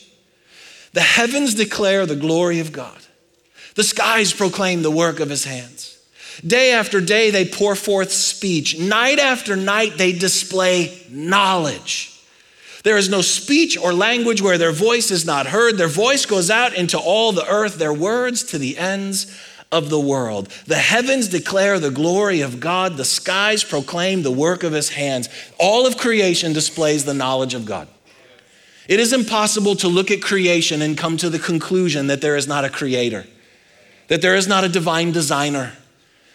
The 0.95 1.03
heavens 1.03 1.55
declare 1.55 2.07
the 2.07 2.17
glory 2.17 2.59
of 2.59 2.73
God, 2.73 2.99
the 3.75 3.85
skies 3.85 4.33
proclaim 4.33 4.83
the 4.83 4.91
work 4.91 5.21
of 5.21 5.29
his 5.29 5.45
hands. 5.45 5.95
Day 6.45 6.73
after 6.73 7.01
day, 7.01 7.31
they 7.31 7.45
pour 7.45 7.75
forth 7.75 8.11
speech. 8.11 8.79
Night 8.79 9.19
after 9.19 9.57
night, 9.57 9.99
they 9.99 10.13
display 10.13 11.03
knowledge. 11.11 12.19
There 12.85 12.97
is 12.97 13.11
no 13.11 13.21
speech 13.21 13.77
or 13.77 13.93
language 13.93 14.41
where 14.41 14.57
their 14.57 14.73
voice 14.73 15.11
is 15.11 15.27
not 15.27 15.49
heard. 15.49 15.77
Their 15.77 15.89
voice 15.89 16.25
goes 16.25 16.49
out 16.49 16.75
into 16.75 16.99
all 16.99 17.33
the 17.33 17.47
earth, 17.47 17.77
their 17.77 17.93
words 17.93 18.43
to 18.45 18.59
the 18.59 18.79
ends 18.79 19.27
of 19.71 19.91
the 19.91 20.01
world. 20.01 20.49
The 20.67 20.77
heavens 20.77 21.29
declare 21.29 21.79
the 21.79 21.91
glory 21.91 22.41
of 22.41 22.61
God, 22.61 22.97
the 22.97 23.05
skies 23.05 23.65
proclaim 23.65 24.23
the 24.23 24.31
work 24.31 24.63
of 24.63 24.73
his 24.73 24.91
hands. 24.91 25.29
All 25.59 25.87
of 25.87 25.99
creation 25.99 26.53
displays 26.53 27.05
the 27.05 27.15
knowledge 27.15 27.55
of 27.55 27.67
God. 27.67 27.89
It 28.89 28.99
is 29.01 29.13
impossible 29.13 29.77
to 29.77 29.89
look 29.89 30.11
at 30.11 30.23
creation 30.23 30.81
and 30.81 30.97
come 30.97 31.19
to 31.19 31.29
the 31.29 31.39
conclusion 31.39 32.07
that 32.07 32.23
there 32.23 32.37
is 32.37 32.49
not 32.49 32.65
a 32.65 32.71
creator, 32.71 33.27
that 34.09 34.23
there 34.23 34.35
is 34.35 34.49
not 34.49 34.65
a 34.65 34.69
divine 34.69 35.13
designer, 35.13 35.75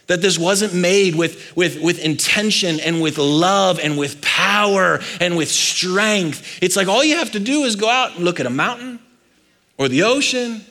that 0.06 0.22
this 0.22 0.38
wasn't 0.38 0.76
made 0.76 1.16
with, 1.16 1.56
with, 1.56 1.82
with 1.82 1.98
intention 2.04 2.80
and 2.80 3.02
with 3.02 3.18
love 3.18 3.80
and 3.80 3.98
with 3.98 4.22
power 4.22 5.00
and 5.20 5.36
with 5.36 5.50
strength. 5.50 6.60
It's 6.62 6.76
like 6.76 6.88
all 6.88 7.04
you 7.04 7.18
have 7.18 7.32
to 7.32 7.40
do 7.40 7.64
is 7.64 7.76
go 7.76 7.90
out 7.90 8.16
and 8.16 8.24
look 8.24 8.40
at 8.40 8.46
a 8.46 8.52
mountain 8.52 9.00
or 9.80 9.88
the 9.88 10.04
ocean 10.04 10.62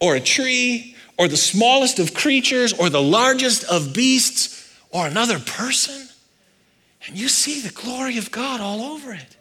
or 0.00 0.16
a 0.16 0.20
tree 0.20 0.96
or 1.18 1.28
the 1.28 1.36
smallest 1.36 1.98
of 1.98 2.14
creatures 2.14 2.72
or 2.72 2.88
the 2.88 3.02
largest 3.02 3.64
of 3.64 3.92
beasts 3.92 4.74
or 4.90 5.06
another 5.06 5.38
person. 5.40 6.08
And 7.06 7.18
you 7.18 7.28
see 7.28 7.60
the 7.60 7.72
glory 7.72 8.18
of 8.18 8.30
God 8.30 8.60
all 8.60 8.80
over 8.92 9.12
it. 9.12 9.36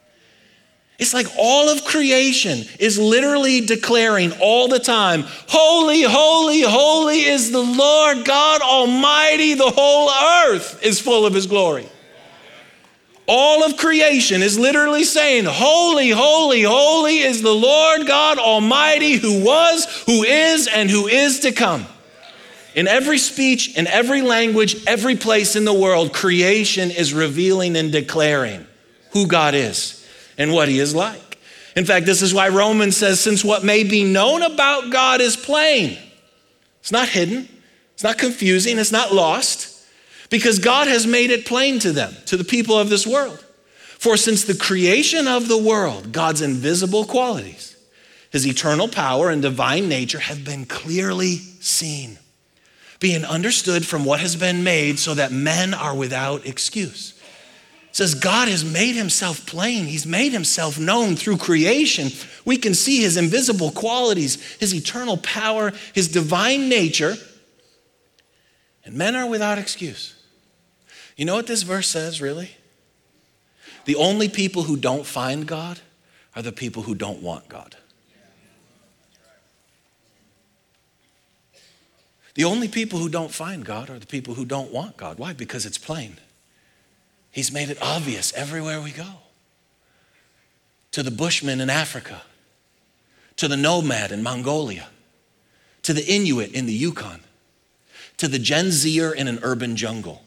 It's 1.00 1.14
like 1.14 1.28
all 1.38 1.70
of 1.70 1.86
creation 1.86 2.64
is 2.80 2.98
literally 2.98 3.62
declaring 3.62 4.32
all 4.42 4.68
the 4.68 4.80
time 4.80 5.26
Holy, 5.48 6.02
holy, 6.02 6.62
holy 6.62 7.20
is 7.22 7.52
the 7.52 7.62
Lord 7.62 8.26
God 8.26 8.62
Almighty. 8.62 9.54
The 9.54 9.70
whole 9.70 10.10
earth 10.48 10.84
is 10.84 11.00
full 11.00 11.26
of 11.26 11.36
His 11.36 11.46
glory. 11.46 11.88
All 13.28 13.66
of 13.66 13.76
creation 13.76 14.42
is 14.42 14.58
literally 14.58 15.04
saying, 15.04 15.46
Holy, 15.46 16.10
holy, 16.12 16.64
holy 16.64 17.20
is 17.20 17.42
the 17.42 17.54
Lord 17.54 18.08
God 18.08 18.38
Almighty 18.38 19.14
who 19.14 19.44
was, 19.44 19.86
who 20.06 20.24
is, 20.24 20.68
and 20.68 20.90
who 20.90 21.08
is 21.08 21.42
to 21.42 21.52
come. 21.52 21.86
In 22.74 22.88
every 22.88 23.18
speech, 23.18 23.76
in 23.76 23.86
every 23.88 24.22
language, 24.22 24.86
every 24.86 25.18
place 25.18 25.56
in 25.58 25.66
the 25.66 25.74
world, 25.74 26.14
creation 26.14 26.90
is 26.90 27.14
revealing 27.14 27.76
and 27.76 27.92
declaring 27.92 28.66
who 29.12 29.28
God 29.28 29.56
is 29.56 30.08
and 30.38 30.54
what 30.54 30.70
he 30.70 30.80
is 30.80 30.96
like. 30.96 31.40
In 31.76 31.86
fact, 31.86 32.06
this 32.06 32.22
is 32.22 32.34
why 32.34 32.48
Romans 32.50 32.96
says, 32.96 33.20
since 33.20 33.44
what 33.44 33.64
may 33.64 33.84
be 33.84 34.04
known 34.04 34.42
about 34.42 34.90
God 34.90 35.20
is 35.20 35.36
plain, 35.36 35.98
it's 36.80 36.92
not 36.92 37.10
hidden, 37.10 37.50
it's 37.94 38.04
not 38.04 38.18
confusing, 38.18 38.80
it's 38.80 38.92
not 38.92 39.14
lost, 39.14 39.67
because 40.30 40.60
God 40.60 40.88
has 40.88 41.08
made 41.08 41.30
it 41.30 41.46
plain 41.46 41.80
to 41.80 41.92
them, 41.92 42.14
to 42.26 42.38
the 42.38 42.44
people 42.44 42.78
of 42.78 42.90
this 42.90 43.08
world. 43.08 43.44
For 44.00 44.18
since 44.18 44.44
the 44.44 44.56
creation 44.56 45.28
of 45.28 45.48
the 45.48 45.58
world, 45.58 46.12
God's 46.12 46.42
invisible 46.42 47.06
qualities, 47.06 47.76
his 48.30 48.46
eternal 48.46 48.88
power 48.88 49.30
and 49.30 49.42
divine 49.42 49.90
nature 49.90 50.20
have 50.20 50.44
been 50.44 50.66
clearly 50.66 51.38
seen, 51.38 52.20
being 53.00 53.26
understood 53.26 53.86
from 53.86 54.06
what 54.06 54.20
has 54.20 54.36
been 54.36 54.64
made, 54.64 55.00
so 55.00 55.14
that 55.14 55.32
men 55.32 55.74
are 55.74 55.96
without 55.96 56.46
excuse 56.46 57.18
says 57.98 58.14
God 58.14 58.48
has 58.48 58.64
made 58.64 58.96
himself 58.96 59.46
plain. 59.48 59.86
He's 59.86 60.06
made 60.06 60.32
himself 60.32 60.78
known 60.78 61.16
through 61.16 61.38
creation. 61.38 62.10
We 62.46 62.58
can 62.58 62.76
see 62.76 63.02
his 63.02 63.18
invisible 63.18 63.72
qualities, 63.72 64.58
his 64.58 64.74
eternal 64.74 65.18
power, 65.18 65.74
his 65.94 66.08
divine 66.08 66.70
nature. 66.70 67.16
And 68.86 68.96
men 68.96 69.16
are 69.16 69.28
without 69.28 69.58
excuse. 69.58 70.14
You 71.18 71.26
know 71.26 71.36
what 71.36 71.48
this 71.48 71.64
verse 71.64 71.90
says, 71.90 72.22
really? 72.22 72.52
The 73.86 73.96
only 73.96 74.30
people 74.30 74.64
who 74.64 74.78
don't 74.78 75.06
find 75.06 75.48
God 75.48 75.82
are 76.36 76.44
the 76.44 76.52
people 76.52 76.84
who 76.84 76.94
don't 76.94 77.22
want 77.22 77.50
God. 77.50 77.76
The 82.36 82.44
only 82.44 82.68
people 82.68 83.00
who 83.00 83.10
don't 83.10 83.32
find 83.32 83.66
God 83.66 83.90
are 83.90 83.98
the 83.98 84.06
people 84.06 84.36
who 84.36 84.46
don't 84.46 84.72
want 84.72 84.96
God. 84.96 85.18
Why? 85.18 85.34
Because 85.34 85.66
it's 85.66 85.80
plain. 85.80 86.18
He's 87.32 87.52
made 87.52 87.72
it 87.72 87.82
obvious 87.82 88.32
everywhere 88.34 88.80
we 88.80 88.92
go. 88.92 89.22
To 90.92 91.02
the 91.02 91.10
bushman 91.10 91.60
in 91.60 91.72
Africa, 91.72 92.22
to 93.38 93.48
the 93.48 93.58
nomad 93.58 94.12
in 94.12 94.22
Mongolia, 94.22 94.90
to 95.82 95.94
the 95.94 96.06
Inuit 96.06 96.52
in 96.52 96.68
the 96.68 96.74
Yukon, 96.74 97.22
to 98.18 98.28
the 98.28 98.38
Gen 98.38 98.70
Zer 98.70 99.12
in 99.12 99.28
an 99.28 99.40
urban 99.42 99.76
jungle. 99.76 100.24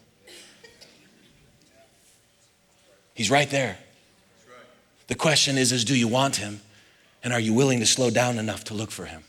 He's 3.15 3.31
right 3.31 3.49
there. 3.51 3.79
The 5.09 5.15
question 5.15 5.59
is, 5.59 5.73
is 5.73 5.85
do 5.85 5.97
you 5.97 6.09
want 6.09 6.37
him? 6.37 6.61
And 7.23 7.33
are 7.33 7.41
you 7.41 7.53
willing 7.53 7.81
to 7.81 7.87
slow 7.87 8.11
down 8.11 8.39
enough 8.39 8.65
to 8.65 8.75
look 8.75 8.91
for 8.91 9.05
him? 9.05 9.25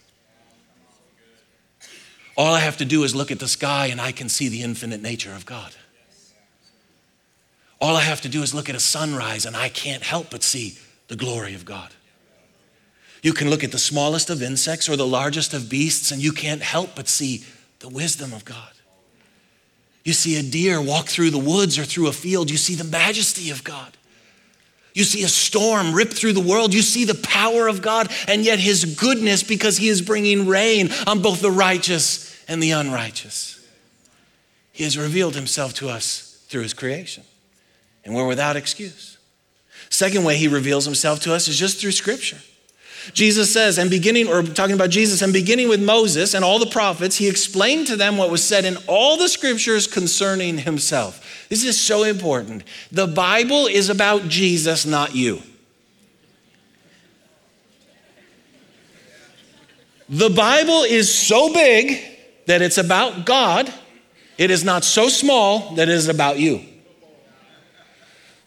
All 2.37 2.53
I 2.53 2.59
have 2.59 2.77
to 2.77 2.85
do 2.85 3.03
is 3.03 3.13
look 3.13 3.31
at 3.31 3.39
the 3.39 3.47
sky 3.47 3.87
and 3.87 3.99
I 3.99 4.11
can 4.11 4.29
see 4.29 4.47
the 4.47 4.63
infinite 4.63 5.01
nature 5.01 5.33
of 5.33 5.45
God. 5.45 5.73
All 7.81 7.95
I 7.95 8.01
have 8.01 8.21
to 8.21 8.29
do 8.29 8.43
is 8.43 8.53
look 8.53 8.69
at 8.69 8.75
a 8.75 8.79
sunrise 8.79 9.45
and 9.45 9.55
I 9.55 9.69
can't 9.69 10.03
help 10.03 10.29
but 10.29 10.43
see 10.43 10.77
the 11.07 11.15
glory 11.15 11.55
of 11.55 11.65
God. 11.65 11.91
You 13.23 13.33
can 13.33 13.49
look 13.49 13.63
at 13.63 13.71
the 13.71 13.79
smallest 13.79 14.29
of 14.29 14.41
insects 14.41 14.87
or 14.87 14.95
the 14.95 15.05
largest 15.05 15.53
of 15.53 15.69
beasts 15.69 16.11
and 16.11 16.21
you 16.21 16.31
can't 16.31 16.61
help 16.61 16.95
but 16.95 17.07
see 17.07 17.43
the 17.79 17.89
wisdom 17.89 18.33
of 18.33 18.45
God. 18.45 18.71
You 20.03 20.13
see 20.13 20.37
a 20.37 20.43
deer 20.43 20.81
walk 20.81 21.07
through 21.07 21.29
the 21.29 21.37
woods 21.37 21.77
or 21.77 21.85
through 21.85 22.07
a 22.07 22.13
field, 22.13 22.49
you 22.49 22.57
see 22.57 22.75
the 22.75 22.83
majesty 22.83 23.51
of 23.51 23.63
God. 23.63 23.97
You 24.93 25.03
see 25.03 25.23
a 25.23 25.29
storm 25.29 25.93
rip 25.93 26.09
through 26.09 26.33
the 26.33 26.41
world. 26.41 26.73
You 26.73 26.81
see 26.81 27.05
the 27.05 27.15
power 27.15 27.67
of 27.67 27.81
God 27.81 28.11
and 28.27 28.43
yet 28.43 28.59
His 28.59 28.95
goodness 28.99 29.41
because 29.41 29.77
He 29.77 29.87
is 29.87 30.01
bringing 30.01 30.47
rain 30.47 30.89
on 31.07 31.21
both 31.21 31.41
the 31.41 31.51
righteous 31.51 32.43
and 32.49 32.61
the 32.61 32.71
unrighteous. 32.71 33.65
He 34.73 34.83
has 34.83 34.97
revealed 34.97 35.35
Himself 35.35 35.73
to 35.75 35.87
us 35.87 36.43
through 36.49 36.63
His 36.63 36.73
creation 36.73 37.23
and 38.03 38.15
we're 38.15 38.27
without 38.27 38.55
excuse. 38.55 39.17
Second 39.89 40.23
way 40.23 40.37
he 40.37 40.47
reveals 40.47 40.85
himself 40.85 41.19
to 41.21 41.33
us 41.33 41.47
is 41.47 41.57
just 41.57 41.79
through 41.79 41.91
scripture. 41.91 42.37
Jesus 43.13 43.51
says, 43.51 43.77
and 43.77 43.89
beginning, 43.89 44.27
or 44.27 44.43
talking 44.43 44.75
about 44.75 44.89
Jesus, 44.89 45.21
and 45.21 45.33
beginning 45.33 45.67
with 45.69 45.83
Moses 45.83 46.33
and 46.33 46.45
all 46.45 46.59
the 46.59 46.65
prophets, 46.65 47.17
he 47.17 47.27
explained 47.27 47.87
to 47.87 47.95
them 47.95 48.17
what 48.17 48.29
was 48.29 48.43
said 48.43 48.63
in 48.63 48.77
all 48.87 49.17
the 49.17 49.27
scriptures 49.27 49.87
concerning 49.87 50.59
himself. 50.59 51.47
This 51.49 51.63
is 51.63 51.79
so 51.79 52.03
important. 52.03 52.63
The 52.91 53.07
Bible 53.07 53.67
is 53.67 53.89
about 53.89 54.27
Jesus, 54.27 54.85
not 54.85 55.15
you. 55.15 55.41
The 60.07 60.29
Bible 60.29 60.83
is 60.83 61.13
so 61.13 61.53
big 61.53 61.99
that 62.45 62.61
it's 62.61 62.77
about 62.77 63.25
God, 63.25 63.73
it 64.37 64.51
is 64.51 64.63
not 64.63 64.83
so 64.83 65.07
small 65.07 65.75
that 65.75 65.87
it 65.87 65.95
is 65.95 66.09
about 66.09 66.37
you. 66.37 66.61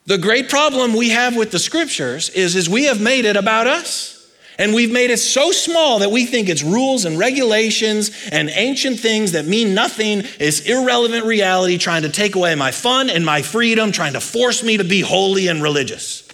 The 0.06 0.18
great 0.18 0.50
problem 0.50 0.94
we 0.94 1.10
have 1.10 1.34
with 1.34 1.50
the 1.50 1.58
scriptures 1.58 2.28
is, 2.28 2.54
is 2.54 2.68
we 2.68 2.84
have 2.84 3.00
made 3.00 3.24
it 3.24 3.36
about 3.36 3.66
us. 3.66 4.13
And 4.58 4.72
we've 4.72 4.92
made 4.92 5.10
it 5.10 5.18
so 5.18 5.50
small 5.50 5.98
that 5.98 6.10
we 6.10 6.26
think 6.26 6.48
it's 6.48 6.62
rules 6.62 7.04
and 7.04 7.18
regulations 7.18 8.10
and 8.30 8.48
ancient 8.50 9.00
things 9.00 9.32
that 9.32 9.46
mean 9.46 9.74
nothing 9.74 10.22
is 10.38 10.60
irrelevant 10.68 11.24
reality 11.24 11.76
trying 11.76 12.02
to 12.02 12.08
take 12.08 12.36
away 12.36 12.54
my 12.54 12.70
fun 12.70 13.10
and 13.10 13.26
my 13.26 13.42
freedom, 13.42 13.90
trying 13.90 14.12
to 14.12 14.20
force 14.20 14.62
me 14.62 14.76
to 14.76 14.84
be 14.84 15.00
holy 15.00 15.48
and 15.48 15.62
religious. 15.62 16.28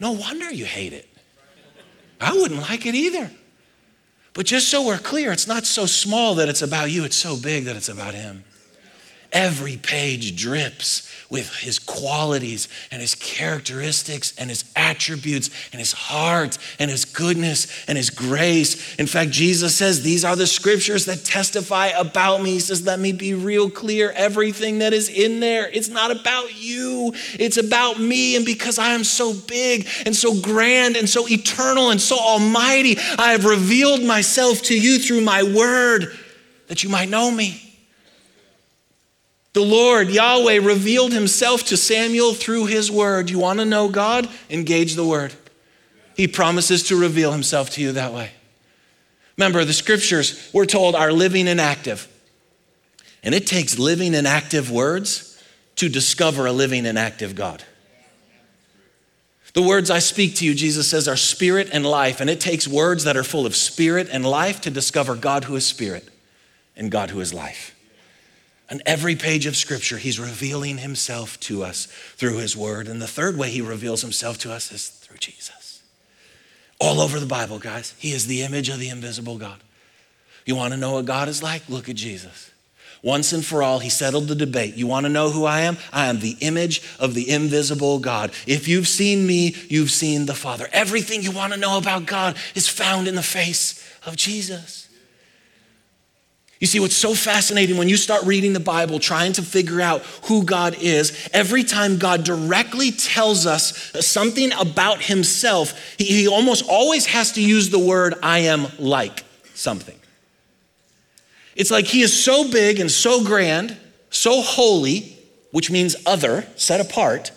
No 0.00 0.12
wonder 0.12 0.50
you 0.50 0.64
hate 0.64 0.92
it. 0.92 1.08
I 2.20 2.32
wouldn't 2.32 2.60
like 2.60 2.86
it 2.86 2.94
either. 2.94 3.30
But 4.32 4.46
just 4.46 4.68
so 4.68 4.86
we're 4.86 4.98
clear, 4.98 5.32
it's 5.32 5.46
not 5.46 5.64
so 5.64 5.86
small 5.86 6.34
that 6.36 6.48
it's 6.48 6.62
about 6.62 6.90
you, 6.90 7.04
it's 7.04 7.16
so 7.16 7.36
big 7.36 7.64
that 7.64 7.76
it's 7.76 7.88
about 7.88 8.14
Him. 8.14 8.44
Every 9.32 9.76
page 9.76 10.36
drips 10.36 11.12
with 11.28 11.52
his 11.56 11.78
qualities 11.78 12.68
and 12.90 13.00
his 13.00 13.14
characteristics 13.16 14.32
and 14.38 14.48
his 14.48 14.64
attributes 14.76 15.50
and 15.72 15.80
his 15.80 15.92
heart 15.92 16.56
and 16.78 16.90
his 16.90 17.04
goodness 17.04 17.66
and 17.88 17.98
his 17.98 18.10
grace. 18.10 18.94
In 18.96 19.06
fact, 19.06 19.30
Jesus 19.30 19.74
says, 19.74 20.02
These 20.02 20.24
are 20.24 20.36
the 20.36 20.46
scriptures 20.46 21.06
that 21.06 21.24
testify 21.24 21.88
about 21.88 22.42
me. 22.42 22.52
He 22.52 22.60
says, 22.60 22.86
Let 22.86 23.00
me 23.00 23.12
be 23.12 23.34
real 23.34 23.68
clear. 23.68 24.10
Everything 24.12 24.78
that 24.78 24.92
is 24.92 25.08
in 25.08 25.40
there, 25.40 25.68
it's 25.68 25.88
not 25.88 26.10
about 26.10 26.54
you, 26.60 27.12
it's 27.38 27.56
about 27.56 27.98
me. 27.98 28.36
And 28.36 28.46
because 28.46 28.78
I 28.78 28.90
am 28.90 29.04
so 29.04 29.34
big 29.34 29.88
and 30.04 30.14
so 30.14 30.40
grand 30.40 30.96
and 30.96 31.08
so 31.08 31.28
eternal 31.28 31.90
and 31.90 32.00
so 32.00 32.18
almighty, 32.18 32.96
I 33.18 33.32
have 33.32 33.44
revealed 33.44 34.04
myself 34.04 34.62
to 34.62 34.78
you 34.78 34.98
through 34.98 35.22
my 35.22 35.42
word 35.42 36.16
that 36.68 36.82
you 36.82 36.88
might 36.88 37.08
know 37.08 37.30
me. 37.30 37.65
The 39.56 39.62
Lord, 39.62 40.10
Yahweh, 40.10 40.58
revealed 40.58 41.14
himself 41.14 41.64
to 41.68 41.78
Samuel 41.78 42.34
through 42.34 42.66
his 42.66 42.92
word. 42.92 43.30
You 43.30 43.38
want 43.38 43.58
to 43.58 43.64
know 43.64 43.88
God? 43.88 44.28
Engage 44.50 44.96
the 44.96 45.04
word. 45.06 45.32
He 46.14 46.28
promises 46.28 46.82
to 46.88 47.00
reveal 47.00 47.32
himself 47.32 47.70
to 47.70 47.80
you 47.80 47.92
that 47.92 48.12
way. 48.12 48.32
Remember, 49.38 49.64
the 49.64 49.72
scriptures, 49.72 50.50
we're 50.52 50.66
told, 50.66 50.94
are 50.94 51.10
living 51.10 51.48
and 51.48 51.58
active. 51.58 52.06
And 53.22 53.34
it 53.34 53.46
takes 53.46 53.78
living 53.78 54.14
and 54.14 54.26
active 54.26 54.70
words 54.70 55.42
to 55.76 55.88
discover 55.88 56.44
a 56.44 56.52
living 56.52 56.84
and 56.84 56.98
active 56.98 57.34
God. 57.34 57.64
The 59.54 59.62
words 59.62 59.90
I 59.90 60.00
speak 60.00 60.34
to 60.34 60.44
you, 60.44 60.54
Jesus 60.54 60.86
says, 60.86 61.08
are 61.08 61.16
spirit 61.16 61.70
and 61.72 61.86
life. 61.86 62.20
And 62.20 62.28
it 62.28 62.42
takes 62.42 62.68
words 62.68 63.04
that 63.04 63.16
are 63.16 63.24
full 63.24 63.46
of 63.46 63.56
spirit 63.56 64.10
and 64.12 64.22
life 64.22 64.60
to 64.60 64.70
discover 64.70 65.14
God 65.14 65.44
who 65.44 65.56
is 65.56 65.64
spirit 65.64 66.10
and 66.76 66.90
God 66.90 67.08
who 67.08 67.20
is 67.20 67.32
life. 67.32 67.72
On 68.70 68.80
every 68.84 69.14
page 69.14 69.46
of 69.46 69.56
Scripture, 69.56 69.98
He's 69.98 70.18
revealing 70.18 70.78
Himself 70.78 71.38
to 71.40 71.62
us 71.62 71.86
through 72.16 72.38
His 72.38 72.56
Word. 72.56 72.88
And 72.88 73.00
the 73.00 73.06
third 73.06 73.36
way 73.36 73.50
He 73.50 73.60
reveals 73.60 74.02
Himself 74.02 74.38
to 74.38 74.52
us 74.52 74.72
is 74.72 74.88
through 74.88 75.18
Jesus. 75.18 75.82
All 76.80 77.00
over 77.00 77.20
the 77.20 77.26
Bible, 77.26 77.58
guys, 77.58 77.94
He 77.98 78.12
is 78.12 78.26
the 78.26 78.42
image 78.42 78.68
of 78.68 78.78
the 78.78 78.88
invisible 78.88 79.38
God. 79.38 79.60
You 80.44 80.56
want 80.56 80.72
to 80.72 80.78
know 80.78 80.92
what 80.92 81.06
God 81.06 81.28
is 81.28 81.42
like? 81.42 81.68
Look 81.68 81.88
at 81.88 81.96
Jesus. 81.96 82.50
Once 83.02 83.32
and 83.32 83.44
for 83.44 83.62
all, 83.62 83.78
he 83.78 83.88
settled 83.88 84.26
the 84.26 84.34
debate. 84.34 84.74
You 84.74 84.86
want 84.86 85.04
to 85.04 85.10
know 85.10 85.30
who 85.30 85.44
I 85.44 85.60
am? 85.60 85.76
I 85.92 86.06
am 86.06 86.18
the 86.18 86.36
image 86.40 86.82
of 86.98 87.14
the 87.14 87.30
invisible 87.30 87.98
God. 87.98 88.32
If 88.46 88.66
you've 88.66 88.88
seen 88.88 89.26
me, 89.26 89.54
you've 89.68 89.90
seen 89.90 90.26
the 90.26 90.34
Father. 90.34 90.68
Everything 90.72 91.22
you 91.22 91.30
want 91.30 91.52
to 91.52 91.58
know 91.58 91.78
about 91.78 92.06
God 92.06 92.36
is 92.54 92.68
found 92.68 93.06
in 93.06 93.14
the 93.14 93.22
face 93.22 93.86
of 94.04 94.16
Jesus. 94.16 94.85
You 96.58 96.66
see, 96.66 96.80
what's 96.80 96.96
so 96.96 97.14
fascinating 97.14 97.76
when 97.76 97.88
you 97.88 97.98
start 97.98 98.24
reading 98.24 98.54
the 98.54 98.60
Bible, 98.60 98.98
trying 98.98 99.34
to 99.34 99.42
figure 99.42 99.80
out 99.80 100.02
who 100.24 100.42
God 100.42 100.76
is, 100.80 101.28
every 101.34 101.62
time 101.62 101.98
God 101.98 102.24
directly 102.24 102.92
tells 102.92 103.44
us 103.44 103.92
something 104.06 104.52
about 104.52 105.02
himself, 105.02 105.94
he, 105.98 106.04
he 106.04 106.28
almost 106.28 106.64
always 106.66 107.06
has 107.06 107.32
to 107.32 107.42
use 107.42 107.68
the 107.68 107.78
word, 107.78 108.14
I 108.22 108.40
am 108.40 108.68
like 108.78 109.24
something. 109.54 109.98
It's 111.54 111.70
like 111.70 111.86
he 111.86 112.00
is 112.00 112.18
so 112.18 112.50
big 112.50 112.80
and 112.80 112.90
so 112.90 113.22
grand, 113.22 113.76
so 114.08 114.40
holy, 114.40 115.14
which 115.50 115.70
means 115.70 115.94
other, 116.06 116.46
set 116.56 116.80
apart, 116.80 117.32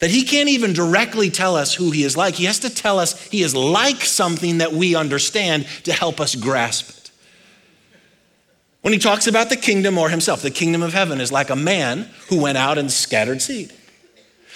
that 0.00 0.10
he 0.10 0.24
can't 0.24 0.48
even 0.48 0.72
directly 0.72 1.30
tell 1.30 1.54
us 1.54 1.74
who 1.74 1.92
he 1.92 2.02
is 2.02 2.16
like. 2.16 2.34
He 2.34 2.44
has 2.44 2.58
to 2.60 2.70
tell 2.70 2.98
us 2.98 3.24
he 3.28 3.42
is 3.42 3.54
like 3.54 4.00
something 4.02 4.58
that 4.58 4.72
we 4.72 4.96
understand 4.96 5.66
to 5.84 5.92
help 5.92 6.20
us 6.20 6.34
grasp. 6.34 7.03
When 8.84 8.92
he 8.92 8.98
talks 8.98 9.26
about 9.26 9.48
the 9.48 9.56
kingdom 9.56 9.96
or 9.96 10.10
himself, 10.10 10.42
the 10.42 10.50
kingdom 10.50 10.82
of 10.82 10.92
heaven 10.92 11.18
is 11.18 11.32
like 11.32 11.48
a 11.48 11.56
man 11.56 12.10
who 12.28 12.38
went 12.38 12.58
out 12.58 12.76
and 12.76 12.92
scattered 12.92 13.40
seed. 13.40 13.72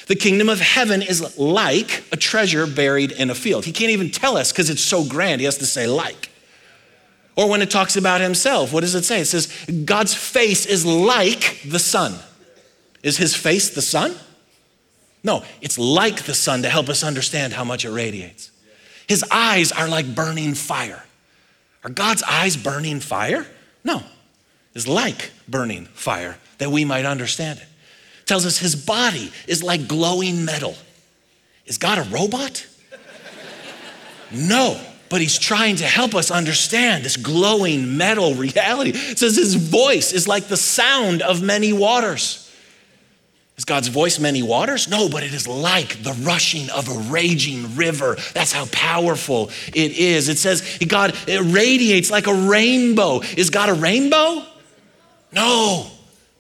The 0.07 0.17
kingdom 0.17 0.51
of 0.51 0.61
heaven 0.61 1.01
is 1.01 1.39
like 1.39 2.05
a 2.13 2.17
treasure 2.19 2.67
buried 2.67 3.11
in 3.11 3.31
a 3.31 3.35
field. 3.35 3.65
He 3.65 3.73
can't 3.73 3.91
even 3.91 4.11
tell 4.11 4.37
us 4.37 4.53
because 4.53 4.69
it's 4.69 4.83
so 4.83 5.03
grand. 5.03 5.41
He 5.41 5.47
has 5.47 5.57
to 5.59 5.65
say, 5.65 5.87
like. 5.87 6.31
Or 7.37 7.49
when 7.49 7.63
it 7.63 7.71
talks 7.71 7.97
about 7.97 8.21
himself, 8.21 8.71
what 8.71 8.83
does 8.83 8.95
it 8.95 9.07
say? 9.07 9.23
It 9.23 9.29
says, 9.29 9.47
God's 9.87 10.13
face 10.13 10.67
is 10.67 10.85
like 10.85 11.63
the 11.65 11.79
sun. 11.79 12.15
Is 13.03 13.17
his 13.17 13.35
face 13.35 13.71
the 13.71 13.81
sun? 13.81 14.15
No, 15.25 15.43
it's 15.63 15.79
like 15.79 16.25
the 16.25 16.35
sun 16.35 16.61
to 16.65 16.69
help 16.69 16.91
us 16.91 17.03
understand 17.03 17.55
how 17.55 17.65
much 17.65 17.87
it 17.87 17.91
radiates. 17.91 18.51
His 19.07 19.25
eyes 19.31 19.73
are 19.73 19.89
like 19.89 20.15
burning 20.15 20.53
fire. 20.53 21.03
Are 21.83 21.89
God's 21.89 22.23
eyes 22.25 22.59
burning 22.59 23.01
fire? 23.01 23.47
No 23.83 24.03
is 24.75 24.87
like 24.87 25.31
burning 25.49 25.87
fire, 25.87 26.39
that 26.59 26.71
we 26.71 26.85
might 26.85 27.05
understand 27.05 27.59
it. 27.59 27.67
Tells 28.27 28.45
us 28.45 28.59
his 28.59 28.77
body 28.77 29.33
is 29.47 29.63
like 29.63 29.89
glowing 29.89 30.45
metal. 30.45 30.75
Is 31.67 31.79
God 31.79 31.99
a 31.99 32.03
robot? 32.11 32.67
No, 34.31 34.79
but 35.09 35.21
he's 35.21 35.39
trying 35.39 35.77
to 35.77 35.85
help 35.85 36.15
us 36.15 36.31
understand 36.31 37.05
this 37.05 37.17
glowing 37.17 37.97
metal 37.97 38.35
reality. 38.35 38.91
It 38.95 39.19
says 39.19 39.37
his 39.37 39.55
voice 39.55 40.13
is 40.13 40.29
like 40.29 40.49
the 40.49 40.57
sound 40.57 41.23
of 41.23 41.43
many 41.43 41.73
waters. 41.73 42.45
Is 43.57 43.65
God's 43.65 43.89
voice 43.89 44.21
many 44.21 44.43
waters? 44.43 44.87
No, 44.89 45.09
but 45.09 45.25
it 45.25 45.35
is 45.35 45.49
like 45.49 46.03
the 46.05 46.13
rushing 46.23 46.71
of 46.71 46.89
a 46.89 47.11
raging 47.11 47.75
river. 47.75 48.17
That's 48.33 48.53
how 48.53 48.67
powerful 48.67 49.51
it 49.75 49.99
is. 49.99 50.29
It 50.29 50.39
says 50.39 50.79
God 50.87 51.15
it 51.27 51.41
radiates 51.41 52.09
like 52.11 52.29
a 52.29 52.35
rainbow. 52.35 53.21
Is 53.37 53.51
God 53.51 53.69
a 53.69 53.75
rainbow? 53.75 54.45
No, 55.33 55.91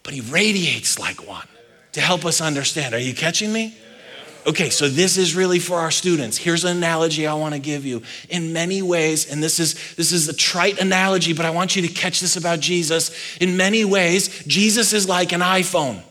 but 0.03 0.15
he 0.15 0.21
radiates 0.21 0.99
like 0.99 1.27
one 1.27 1.47
to 1.93 2.01
help 2.01 2.25
us 2.25 2.41
understand. 2.41 2.95
Are 2.95 3.01
you 3.01 3.15
catching 3.15 3.53
me? 3.53 3.77
Okay, 4.47 4.71
so 4.71 4.89
this 4.89 5.19
is 5.19 5.35
really 5.35 5.59
for 5.59 5.79
our 5.79 5.91
students. 5.91 6.39
Here's 6.39 6.65
an 6.65 6.77
analogy 6.79 7.27
I 7.27 7.35
want 7.35 7.55
to 7.55 7.61
give 7.61 7.85
you. 7.85 8.03
In 8.31 8.53
many 8.55 8.81
ways, 8.81 9.31
and 9.31 9.43
this 9.43 9.61
is 9.61 9.95
this 9.97 10.11
is 10.11 10.29
a 10.29 10.33
trite 10.33 10.81
analogy, 10.81 11.35
but 11.35 11.45
I 11.45 11.51
want 11.51 11.77
you 11.77 11.83
to 11.83 11.89
catch 11.89 12.21
this 12.21 12.37
about 12.37 12.61
Jesus. 12.61 13.37
In 13.39 13.59
many 13.59 13.85
ways, 13.85 14.45
Jesus 14.47 14.95
is 14.95 15.07
like 15.07 15.33
an 15.33 15.41
iPhone. 15.41 16.03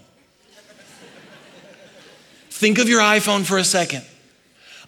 Think 2.52 2.78
of 2.78 2.90
your 2.90 3.02
iPhone 3.02 3.44
for 3.44 3.58
a 3.58 3.64
second. 3.64 4.06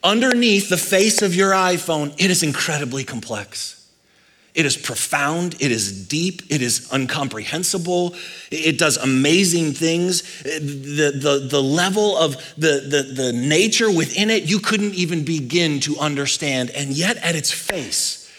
Underneath 0.04 0.69
the 0.69 0.78
face 0.78 1.21
of 1.21 1.34
your 1.34 1.52
iPhone, 1.52 2.13
it 2.19 2.30
is 2.30 2.43
incredibly 2.43 3.04
complex. 3.04 3.79
It 4.60 4.65
is 4.65 4.76
profound, 4.76 5.56
it 5.62 5.72
is 5.72 6.06
deep, 6.08 6.41
it 6.50 6.62
is 6.62 6.91
incomprehensible, 6.91 8.13
it 8.52 8.78
does 8.78 8.98
amazing 8.98 9.72
things. 9.72 10.43
The, 10.43 11.13
the, 11.15 11.48
the 11.50 11.63
level 11.63 12.17
of 12.17 12.36
the, 12.58 12.82
the, 12.86 13.04
the 13.13 13.32
nature 13.32 13.89
within 13.89 14.30
it, 14.30 14.43
you 14.43 14.60
couldn't 14.60 14.95
even 14.95 15.24
begin 15.24 15.80
to 15.80 15.98
understand. 15.98 16.72
And 16.72 16.89
yet, 16.89 17.15
at 17.24 17.38
its 17.38 17.54
face, 17.54 18.30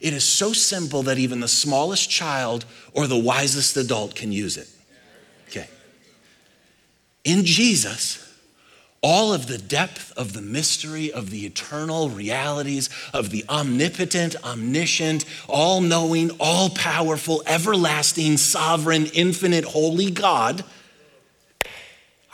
it 0.00 0.12
is 0.12 0.24
so 0.24 0.52
simple 0.52 1.04
that 1.04 1.16
even 1.16 1.38
the 1.38 1.46
smallest 1.46 2.10
child 2.10 2.64
or 2.92 3.06
the 3.06 3.16
wisest 3.16 3.76
adult 3.76 4.16
can 4.16 4.32
use 4.32 4.56
it. 4.56 4.66
Okay. 5.46 5.68
In 7.22 7.44
Jesus, 7.44 8.27
all 9.00 9.32
of 9.32 9.46
the 9.46 9.58
depth 9.58 10.12
of 10.16 10.32
the 10.32 10.42
mystery 10.42 11.12
of 11.12 11.30
the 11.30 11.46
eternal 11.46 12.08
realities 12.08 12.90
of 13.14 13.30
the 13.30 13.44
omnipotent, 13.48 14.34
omniscient, 14.44 15.24
all 15.48 15.80
knowing, 15.80 16.30
all 16.40 16.70
powerful, 16.70 17.42
everlasting, 17.46 18.36
sovereign, 18.36 19.06
infinite, 19.06 19.64
holy 19.64 20.10
God 20.10 20.64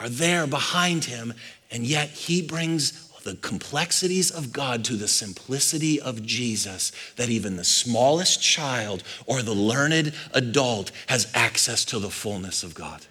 are 0.01 0.09
there 0.09 0.47
behind 0.47 1.05
him, 1.05 1.35
and 1.71 1.87
yet 1.87 2.09
he 2.11 2.43
brings 2.43 3.09
the 3.23 3.37
complexities 3.37 4.31
of 4.31 4.53
God 4.53 4.85
to 4.85 4.97
the 4.97 5.09
simplicity 5.09 6.01
of 6.01 6.23
Jesus, 6.25 6.93
that 7.17 7.31
even 7.31 7.57
the 7.57 7.65
smallest 7.65 8.43
child 8.43 9.03
or 9.27 9.43
the 9.43 9.55
learned 9.55 10.13
adult 10.33 10.93
has 11.07 11.31
access 11.35 11.85
to 11.87 11.99
the 11.99 12.11
fullness 12.11 12.63
of 12.63 12.75
God. 12.75 13.07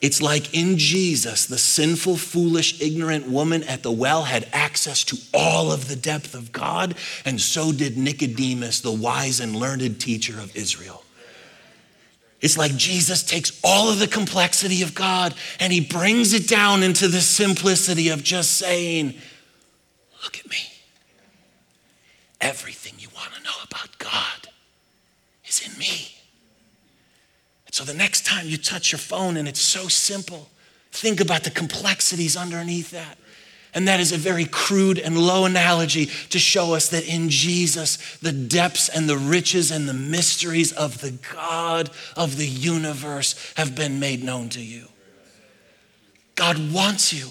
It's 0.00 0.22
like 0.22 0.54
in 0.54 0.78
Jesus, 0.78 1.44
the 1.44 1.58
sinful, 1.58 2.16
foolish, 2.16 2.80
ignorant 2.80 3.28
woman 3.28 3.62
at 3.64 3.82
the 3.82 3.90
well 3.90 4.24
had 4.24 4.48
access 4.52 5.04
to 5.04 5.18
all 5.34 5.70
of 5.70 5.88
the 5.88 5.96
depth 5.96 6.34
of 6.34 6.52
God, 6.52 6.94
and 7.26 7.38
so 7.38 7.70
did 7.70 7.98
Nicodemus, 7.98 8.80
the 8.80 8.92
wise 8.92 9.40
and 9.40 9.54
learned 9.54 10.00
teacher 10.00 10.40
of 10.40 10.56
Israel. 10.56 11.04
It's 12.40 12.56
like 12.56 12.74
Jesus 12.76 13.22
takes 13.22 13.60
all 13.62 13.90
of 13.90 13.98
the 13.98 14.06
complexity 14.06 14.82
of 14.82 14.94
God 14.94 15.34
and 15.58 15.72
he 15.72 15.80
brings 15.80 16.32
it 16.32 16.48
down 16.48 16.82
into 16.82 17.06
the 17.06 17.20
simplicity 17.20 18.08
of 18.08 18.24
just 18.24 18.56
saying, 18.56 19.14
Look 20.24 20.38
at 20.38 20.48
me. 20.48 20.58
Everything 22.40 22.94
you 22.98 23.08
want 23.14 23.32
to 23.34 23.42
know 23.42 23.50
about 23.64 23.98
God 23.98 24.48
is 25.46 25.66
in 25.66 25.78
me. 25.78 26.19
So 27.80 27.86
the 27.86 27.94
next 27.94 28.26
time 28.26 28.46
you 28.46 28.58
touch 28.58 28.92
your 28.92 28.98
phone 28.98 29.38
and 29.38 29.48
it's 29.48 29.62
so 29.62 29.88
simple, 29.88 30.50
think 30.92 31.18
about 31.18 31.44
the 31.44 31.50
complexities 31.50 32.36
underneath 32.36 32.90
that. 32.90 33.16
And 33.72 33.88
that 33.88 34.00
is 34.00 34.12
a 34.12 34.18
very 34.18 34.44
crude 34.44 34.98
and 34.98 35.16
low 35.16 35.46
analogy 35.46 36.04
to 36.28 36.38
show 36.38 36.74
us 36.74 36.90
that 36.90 37.08
in 37.08 37.30
Jesus, 37.30 38.18
the 38.18 38.32
depths 38.32 38.90
and 38.90 39.08
the 39.08 39.16
riches 39.16 39.70
and 39.70 39.88
the 39.88 39.94
mysteries 39.94 40.72
of 40.72 41.00
the 41.00 41.12
God 41.32 41.88
of 42.18 42.36
the 42.36 42.46
universe 42.46 43.54
have 43.56 43.74
been 43.74 43.98
made 43.98 44.22
known 44.22 44.50
to 44.50 44.60
you. 44.60 44.86
God 46.34 46.58
wants 46.74 47.14
you 47.14 47.28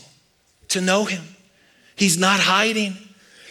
to 0.69 0.81
know 0.81 1.05
Him, 1.05 1.25
He's 1.95 2.17
not 2.17 2.39
hiding. 2.39 2.97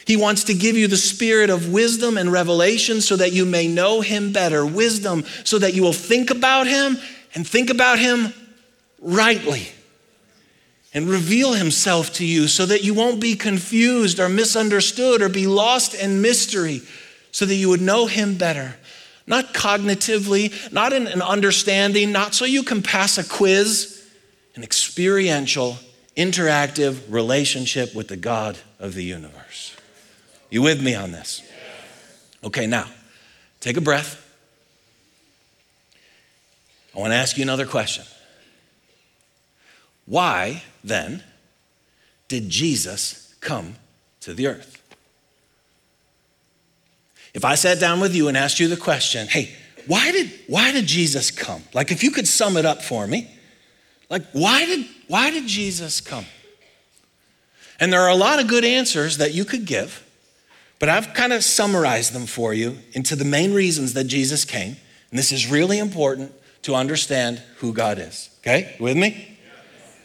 He 0.08 0.16
wants 0.16 0.44
to 0.44 0.54
give 0.54 0.74
you 0.74 0.88
the 0.88 0.96
spirit 0.96 1.50
of 1.50 1.70
wisdom 1.70 2.16
and 2.16 2.32
revelation 2.32 3.02
so 3.02 3.14
that 3.16 3.34
you 3.34 3.44
may 3.44 3.68
know 3.68 4.00
him 4.00 4.32
better. 4.32 4.64
Wisdom 4.64 5.22
so 5.44 5.58
that 5.58 5.74
you 5.74 5.82
will 5.82 5.92
think 5.92 6.30
about 6.30 6.66
him 6.66 6.96
and 7.34 7.46
think 7.46 7.68
about 7.68 7.98
him 7.98 8.32
rightly 9.02 9.68
and 10.94 11.10
reveal 11.10 11.52
himself 11.52 12.10
to 12.14 12.24
you 12.24 12.48
so 12.48 12.64
that 12.64 12.82
you 12.82 12.94
won't 12.94 13.20
be 13.20 13.34
confused 13.34 14.18
or 14.18 14.30
misunderstood 14.30 15.20
or 15.20 15.28
be 15.28 15.46
lost 15.46 15.92
in 15.92 16.22
mystery 16.22 16.80
so 17.30 17.44
that 17.44 17.56
you 17.56 17.68
would 17.68 17.82
know 17.82 18.06
him 18.06 18.38
better. 18.38 18.76
Not 19.26 19.52
cognitively, 19.52 20.72
not 20.72 20.94
in 20.94 21.06
an 21.06 21.20
understanding, 21.20 22.12
not 22.12 22.32
so 22.32 22.46
you 22.46 22.62
can 22.62 22.80
pass 22.80 23.18
a 23.18 23.28
quiz, 23.28 24.08
an 24.54 24.62
experiential, 24.62 25.76
interactive 26.16 26.98
relationship 27.10 27.94
with 27.94 28.08
the 28.08 28.16
God 28.16 28.56
of 28.80 28.94
the 28.94 29.04
universe. 29.04 29.77
You 30.50 30.62
with 30.62 30.82
me 30.82 30.94
on 30.94 31.12
this? 31.12 31.42
Okay, 32.42 32.66
now, 32.66 32.86
take 33.60 33.76
a 33.76 33.80
breath. 33.80 34.24
I 36.94 37.00
want 37.00 37.12
to 37.12 37.16
ask 37.16 37.36
you 37.36 37.42
another 37.42 37.66
question. 37.66 38.04
Why, 40.06 40.62
then, 40.82 41.22
did 42.28 42.48
Jesus 42.48 43.34
come 43.40 43.76
to 44.20 44.32
the 44.32 44.46
earth? 44.46 44.82
If 47.34 47.44
I 47.44 47.56
sat 47.56 47.78
down 47.78 48.00
with 48.00 48.14
you 48.14 48.28
and 48.28 48.36
asked 48.36 48.58
you 48.58 48.68
the 48.68 48.76
question, 48.76 49.28
hey, 49.28 49.54
why 49.86 50.10
did, 50.12 50.32
why 50.46 50.72
did 50.72 50.86
Jesus 50.86 51.30
come? 51.30 51.62
Like, 51.74 51.92
if 51.92 52.02
you 52.02 52.10
could 52.10 52.26
sum 52.26 52.56
it 52.56 52.64
up 52.64 52.82
for 52.82 53.06
me, 53.06 53.30
like, 54.08 54.24
why 54.32 54.64
did, 54.64 54.86
why 55.08 55.30
did 55.30 55.46
Jesus 55.46 56.00
come? 56.00 56.24
And 57.78 57.92
there 57.92 58.00
are 58.00 58.10
a 58.10 58.14
lot 58.14 58.40
of 58.40 58.48
good 58.48 58.64
answers 58.64 59.18
that 59.18 59.34
you 59.34 59.44
could 59.44 59.66
give. 59.66 60.04
But 60.78 60.88
I've 60.88 61.12
kind 61.14 61.32
of 61.32 61.42
summarized 61.42 62.12
them 62.12 62.26
for 62.26 62.54
you 62.54 62.78
into 62.92 63.16
the 63.16 63.24
main 63.24 63.52
reasons 63.52 63.94
that 63.94 64.04
Jesus 64.04 64.44
came. 64.44 64.76
And 65.10 65.18
this 65.18 65.32
is 65.32 65.50
really 65.50 65.78
important 65.78 66.32
to 66.62 66.74
understand 66.74 67.42
who 67.56 67.72
God 67.72 67.98
is. 67.98 68.30
Okay? 68.40 68.76
With 68.78 68.96
me? 68.96 69.38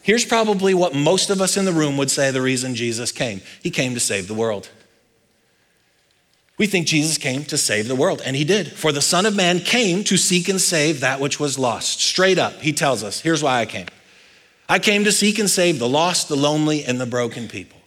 Here's 0.01 0.25
probably 0.25 0.73
what 0.73 0.93
most 0.93 1.29
of 1.29 1.41
us 1.41 1.55
in 1.55 1.65
the 1.65 1.71
room 1.71 1.97
would 1.97 2.11
say 2.11 2.29
the 2.31 2.41
reason 2.41 2.75
Jesus 2.75 3.11
came 3.11 3.41
He 3.61 3.71
came 3.71 3.93
to 3.93 3.99
save 3.99 4.27
the 4.27 4.33
world. 4.33 4.69
We 6.57 6.67
think 6.67 6.87
Jesus 6.87 7.17
came 7.17 7.45
to 7.45 7.57
save 7.57 7.87
the 7.87 7.95
world, 7.95 8.21
and 8.23 8.35
he 8.35 8.43
did. 8.43 8.71
For 8.71 8.91
the 8.91 9.01
Son 9.01 9.25
of 9.25 9.35
Man 9.35 9.59
came 9.59 10.03
to 10.03 10.17
seek 10.17 10.47
and 10.47 10.61
save 10.61 10.99
that 10.99 11.19
which 11.19 11.39
was 11.39 11.57
lost. 11.57 11.99
Straight 12.01 12.37
up, 12.37 12.61
he 12.61 12.73
tells 12.73 13.03
us 13.03 13.21
here's 13.21 13.41
why 13.41 13.59
I 13.59 13.65
came. 13.65 13.87
I 14.69 14.79
came 14.79 15.03
to 15.03 15.11
seek 15.11 15.39
and 15.39 15.49
save 15.49 15.79
the 15.79 15.89
lost, 15.89 16.29
the 16.29 16.37
lonely, 16.37 16.83
and 16.83 17.01
the 17.01 17.05
broken 17.05 17.47
people. 17.47 17.79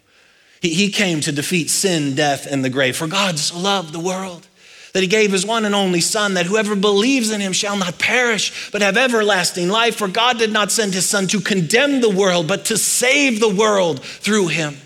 He, 0.61 0.75
he 0.75 0.90
came 0.90 1.21
to 1.23 1.33
defeat 1.33 1.71
sin, 1.71 2.14
death, 2.14 2.47
and 2.51 2.64
the 2.64 2.71
grave. 2.71 2.97
For 2.97 3.07
God 3.07 3.38
so 3.38 3.59
loved 3.59 3.92
the 3.92 4.01
world 4.01 4.47
that 4.92 5.03
he 5.03 5.09
gave 5.09 5.31
his 5.31 5.45
one 5.45 5.66
and 5.66 5.75
only 5.75 6.01
Son, 6.01 6.35
that 6.35 6.47
whoever 6.47 6.75
believes 6.75 7.31
in 7.31 7.40
him 7.40 7.53
shall 7.53 7.77
not 7.77 7.99
perish, 7.99 8.71
but 8.73 8.81
have 8.81 8.97
everlasting 8.97 9.69
life. 9.69 9.97
For 9.97 10.09
God 10.09 10.38
did 10.38 10.53
not 10.53 10.73
send 10.73 10.95
his 10.95 11.07
Son 11.07 11.27
to 11.27 11.40
condemn 11.40 12.01
the 12.01 12.09
world, 12.09 12.49
but 12.49 12.64
to 12.66 12.79
save 12.79 13.38
the 13.38 13.55
world 13.55 14.03
through 14.03 14.49
him. 14.49 14.77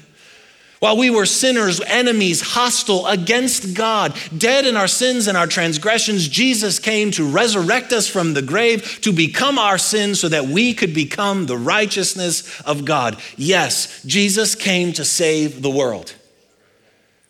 While 0.81 0.97
we 0.97 1.11
were 1.11 1.27
sinners, 1.27 1.79
enemies, 1.83 2.41
hostile 2.41 3.07
against 3.07 3.75
God, 3.75 4.17
dead 4.37 4.65
in 4.65 4.77
our 4.77 4.89
sins 4.89 5.29
and 5.29 5.37
our 5.37 5.47
transgressions, 5.47 6.27
Jesus 6.27 6.79
came 6.79 7.11
to 7.13 7.31
resurrect 7.31 7.93
us 7.93 8.09
from 8.09 8.33
the 8.33 8.41
grave, 8.41 8.99
to 9.03 9.13
become 9.13 9.59
our 9.59 9.77
sin 9.77 10.15
so 10.15 10.31
that 10.31 10.47
we 10.47 10.73
could 10.73 10.95
become 10.95 11.45
the 11.45 11.59
righteousness 11.59 12.63
of 12.63 12.87
God. 12.87 13.21
Yes, 13.37 14.03
Jesus 14.05 14.55
came 14.55 14.95
to 14.95 15.05
save 15.05 15.61
the 15.61 15.69
world, 15.69 16.15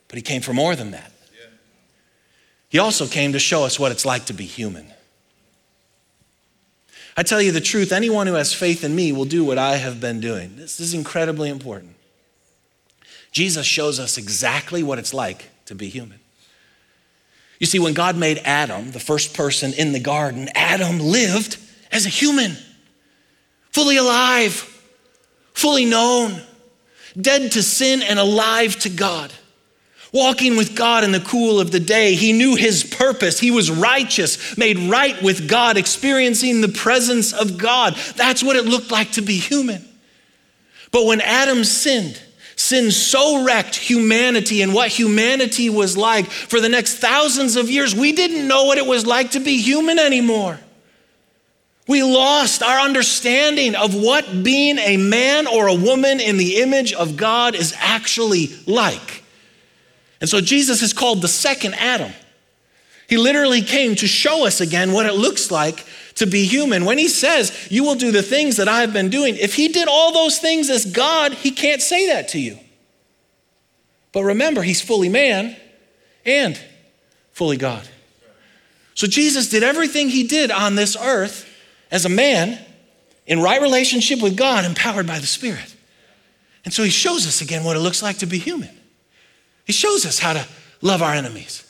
but 0.07 0.17
he 0.17 0.23
came 0.23 0.43
for 0.43 0.55
more 0.55 0.77
than 0.77 0.93
that. 0.93 1.11
He 2.69 2.79
also 2.79 3.09
came 3.09 3.33
to 3.33 3.41
show 3.41 3.65
us 3.65 3.81
what 3.81 3.91
it's 3.91 4.07
like 4.07 4.27
to 4.27 4.33
be 4.33 4.45
human. 4.45 4.87
I 7.17 7.25
tell 7.25 7.43
you 7.43 7.51
the 7.51 7.61
truth, 7.61 7.91
anyone 7.91 8.29
who 8.29 8.35
has 8.35 8.55
faith 8.55 8.85
in 8.85 8.95
me 8.95 9.11
will 9.11 9.25
do 9.25 9.45
what 9.45 9.59
I 9.59 9.75
have 9.75 10.01
been 10.01 10.21
doing. 10.21 10.55
This 10.55 10.79
is 10.79 10.95
incredibly 10.95 11.51
important. 11.51 11.97
Jesus 13.31 13.67
shows 13.67 14.01
us 14.01 14.19
exactly 14.19 14.83
what 14.83 14.99
it's 14.99 15.15
like 15.15 15.51
to 15.67 15.75
be 15.75 15.89
human. 15.89 16.19
You 17.59 17.67
see, 17.67 17.79
when 17.79 17.95
God 17.95 18.17
made 18.17 18.39
Adam, 18.45 18.91
the 18.91 19.01
first 19.01 19.35
person 19.35 19.73
in 19.75 19.93
the 19.93 20.01
garden, 20.01 20.49
Adam 20.55 20.99
lived 20.99 21.59
as 21.93 22.07
a 22.07 22.09
human, 22.09 22.57
fully 23.71 23.99
alive, 23.99 24.55
fully 25.53 25.85
known, 25.85 26.41
dead 27.21 27.53
to 27.53 27.63
sin 27.63 28.03
and 28.03 28.19
alive 28.19 28.79
to 28.81 28.89
God. 28.89 29.33
Walking 30.13 30.57
with 30.57 30.75
God 30.75 31.05
in 31.05 31.13
the 31.13 31.21
cool 31.21 31.61
of 31.61 31.71
the 31.71 31.79
day, 31.79 32.15
he 32.15 32.33
knew 32.33 32.57
his 32.57 32.83
purpose. 32.83 33.39
He 33.39 33.53
was 33.53 33.71
righteous, 33.71 34.57
made 34.57 34.77
right 34.79 35.21
with 35.23 35.49
God, 35.49 35.77
experiencing 35.77 36.61
the 36.61 36.69
presence 36.69 37.33
of 37.33 37.59
God. 37.59 37.95
That's 38.17 38.43
what 38.43 38.57
it 38.57 38.65
looked 38.65 38.91
like 38.91 39.13
to 39.13 39.23
be 39.23 39.37
human. 39.37 39.87
But 40.91 41.07
when 41.07 41.21
Adam 41.21 41.63
sinned, 41.63 42.21
sin 42.61 42.91
so 42.91 43.43
wrecked 43.43 43.75
humanity 43.75 44.61
and 44.61 44.75
what 44.75 44.91
humanity 44.91 45.71
was 45.71 45.97
like 45.97 46.31
for 46.31 46.61
the 46.61 46.69
next 46.69 46.99
thousands 46.99 47.57
of 47.57 47.71
years, 47.71 47.95
we 47.95 48.13
didn't 48.13 48.47
know 48.47 48.65
what 48.65 48.77
it 48.77 48.85
was 48.85 49.07
like 49.07 49.31
to 49.31 49.41
be 49.41 49.63
human 49.63 49.99
anymore. 49.99 50.61
We 51.89 52.03
lost 52.03 52.63
our 52.63 52.79
understanding 52.81 53.75
of 53.75 53.95
what 53.95 54.45
being 54.45 54.79
a 54.79 54.99
man 54.99 55.47
or 55.47 55.69
a 55.69 55.75
woman 55.75 56.21
in 56.21 56.37
the 56.37 56.57
image 56.57 56.93
of 56.93 57.17
God 57.17 57.55
is 57.55 57.75
actually 57.79 58.51
like. 58.67 59.25
And 60.21 60.29
so 60.29 60.43
Jesus 60.43 60.83
is 60.83 60.93
called 60.93 61.23
the 61.23 61.29
second 61.29 61.75
Adam. 61.75 62.13
He 63.09 63.17
literally 63.17 63.63
came 63.63 63.95
to 63.97 64.07
show 64.07 64.47
us 64.47 64.61
again 64.61 64.93
what 64.93 65.07
it 65.07 65.15
looks 65.15 65.51
like 65.51 65.87
to 66.21 66.27
be 66.27 66.45
human. 66.45 66.85
When 66.85 66.99
he 66.99 67.09
says, 67.09 67.69
You 67.71 67.83
will 67.83 67.95
do 67.95 68.13
the 68.13 68.23
things 68.23 68.59
that 68.59 68.69
I 68.69 68.83
have 68.83 68.93
been 68.93 69.09
doing, 69.09 69.37
if 69.37 69.55
he 69.55 69.69
did 69.69 69.89
all 69.89 70.13
those 70.13 70.39
things 70.39 70.69
as 70.71 70.85
God, 70.85 71.33
he 71.33 71.51
can't 71.51 71.83
say 71.83 72.09
that 72.09 72.29
to 72.29 72.39
you. 72.39 72.59
But 74.13 74.25
remember, 74.25 74.63
he's 74.63 74.83
fully 74.83 75.09
man 75.09 75.57
and 76.27 76.61
fully 77.33 77.57
God. 77.57 77.89
So 78.95 79.07
Jesus 79.07 79.49
did 79.49 79.63
everything 79.63 80.11
he 80.11 80.27
did 80.27 80.51
on 80.51 80.75
this 80.75 80.95
earth 80.95 81.49
as 81.91 82.05
a 82.05 82.11
man 82.11 82.63
in 83.27 83.41
right 83.41 83.63
relationship 83.63 84.21
with 84.21 84.37
God, 84.37 84.67
empowered 84.67 85.07
by 85.07 85.21
the 85.21 85.27
Spirit. 85.27 85.75
And 86.67 86.75
so 86.75 86.83
he 86.83 86.91
shows 86.91 87.27
us 87.27 87.41
again 87.41 87.65
what 87.65 87.77
it 87.77 87.81
looks 87.81 88.03
like 88.03 88.19
to 88.19 88.27
be 88.27 88.39
human. 88.39 88.69
He 89.65 89.73
shows 89.73 90.05
us 90.05 90.19
how 90.19 90.35
to 90.35 90.47
love 90.83 91.01
our 91.01 91.15
enemies 91.15 91.67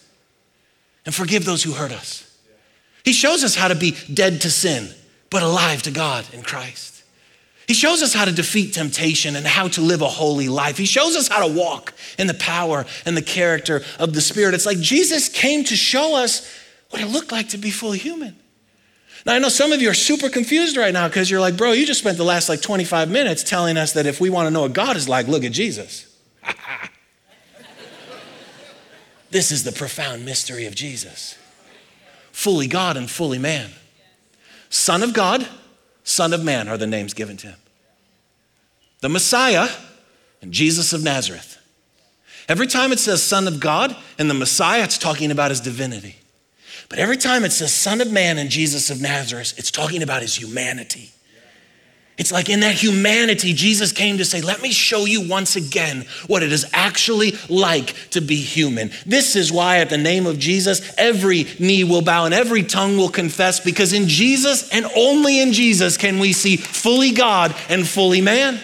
and 1.07 1.15
forgive 1.15 1.45
those 1.45 1.63
who 1.63 1.73
hurt 1.73 1.93
us. 1.93 2.27
He 3.05 3.13
shows 3.13 3.45
us 3.45 3.55
how 3.55 3.69
to 3.69 3.75
be 3.75 3.97
dead 4.13 4.41
to 4.43 4.51
sin, 4.51 4.91
but 5.31 5.43
alive 5.43 5.83
to 5.83 5.91
God 5.91 6.27
in 6.33 6.43
Christ. 6.43 7.03
He 7.67 7.75
shows 7.75 8.03
us 8.03 8.13
how 8.13 8.25
to 8.25 8.33
defeat 8.33 8.75
temptation 8.75 9.37
and 9.37 9.47
how 9.47 9.69
to 9.69 9.81
live 9.81 10.03
a 10.03 10.09
holy 10.09 10.49
life. 10.49 10.77
He 10.77 10.87
shows 10.87 11.15
us 11.15 11.29
how 11.29 11.47
to 11.47 11.55
walk 11.55 11.95
in 12.19 12.27
the 12.27 12.35
power 12.35 12.85
and 13.07 13.17
the 13.17 13.23
character 13.23 13.83
of 13.99 14.13
the 14.13 14.21
Spirit. 14.21 14.55
It's 14.55 14.67
like 14.67 14.81
Jesus 14.81 15.29
came 15.29 15.63
to 15.65 15.77
show 15.77 16.17
us 16.17 16.53
what 16.91 17.01
it 17.01 17.07
looked 17.07 17.31
like 17.31 17.51
to 17.51 17.59
be 17.59 17.71
fully 17.71 17.99
human. 17.99 18.37
Now, 19.25 19.35
I 19.35 19.39
know 19.39 19.51
some 19.51 19.71
of 19.71 19.81
you 19.81 19.89
are 19.89 19.95
super 19.95 20.29
confused 20.29 20.77
right 20.77 20.93
now 20.93 21.07
because 21.07 21.31
you're 21.31 21.41
like, 21.41 21.57
bro, 21.57 21.71
you 21.71 21.87
just 21.87 22.01
spent 22.01 22.17
the 22.17 22.25
last 22.25 22.49
like 22.49 22.61
25 22.61 23.09
minutes 23.09 23.45
telling 23.45 23.77
us 23.77 23.93
that 23.93 24.05
if 24.07 24.21
we 24.21 24.31
want 24.31 24.47
to 24.47 24.51
know 24.51 24.63
what 24.63 24.73
God 24.73 24.97
is 24.97 25.09
like, 25.09 25.29
look 25.29 25.45
at 25.45 25.53
Jesus. 25.53 26.07
This 29.31 29.53
is 29.53 29.63
the 29.63 29.71
profound 29.71 30.25
mystery 30.25 30.67
of 30.67 30.75
Jesus 30.75 31.39
fully 32.41 32.67
God 32.67 32.97
and 32.97 33.11
fully 33.11 33.39
man. 33.39 33.69
Son 34.71 35.03
of 35.03 35.13
God, 35.13 35.47
Son 36.05 36.33
of 36.33 36.43
Man 36.43 36.69
are 36.69 36.79
the 36.79 36.87
names 36.87 37.13
given 37.13 37.37
to 37.37 37.49
him. 37.49 37.59
The 39.01 39.11
Messiah 39.11 39.69
and 40.41 40.51
Jesus 40.51 40.95
of 40.95 41.03
Nazareth. 41.03 41.59
Every 42.49 42.67
time 42.67 42.93
it 42.93 42.99
says 42.99 43.23
Son 43.23 43.47
of 43.47 43.61
God 43.61 43.95
and 44.19 44.31
the 44.31 44.35
Messiah, 44.35 44.85
it's 44.85 44.97
talking 44.97 45.31
about 45.31 45.51
his 45.51 45.61
divinity. 45.61 46.17
But 46.89 46.99
every 46.99 47.19
time 47.19 47.45
it 47.45 47.53
says 47.53 47.75
Son 47.75 48.01
of 48.01 48.11
Man 48.11 48.39
and 48.39 48.49
Jesus 48.49 48.89
of 48.89 49.03
Nazareth, 49.03 49.53
it's 49.59 49.71
talking 49.71 50.03
about 50.03 50.23
his 50.23 50.35
humanity. 50.35 51.11
It's 52.21 52.31
like 52.31 52.51
in 52.51 52.61
that 52.61 52.75
humanity, 52.75 53.55
Jesus 53.55 53.93
came 53.93 54.19
to 54.19 54.27
say, 54.27 54.43
Let 54.43 54.61
me 54.61 54.73
show 54.73 55.07
you 55.07 55.27
once 55.27 55.57
again 55.57 56.05
what 56.27 56.43
it 56.43 56.53
is 56.53 56.69
actually 56.75 57.33
like 57.49 57.95
to 58.11 58.21
be 58.21 58.37
human. 58.37 58.91
This 59.07 59.37
is 59.37 59.51
why, 59.51 59.79
at 59.79 59.89
the 59.89 59.97
name 59.97 60.27
of 60.27 60.39
Jesus, 60.39 60.93
every 60.99 61.47
knee 61.59 61.83
will 61.83 62.03
bow 62.03 62.27
and 62.27 62.35
every 62.35 62.63
tongue 62.63 62.99
will 62.99 63.09
confess, 63.09 63.59
because 63.59 63.95
in 63.95 64.07
Jesus 64.07 64.69
and 64.69 64.85
only 64.95 65.41
in 65.41 65.55
Jesus 65.55 65.97
can 65.97 66.19
we 66.19 66.35
see 66.35 66.59
fully 66.59 67.13
God 67.13 67.57
and 67.71 67.89
fully 67.89 68.21
man. 68.21 68.61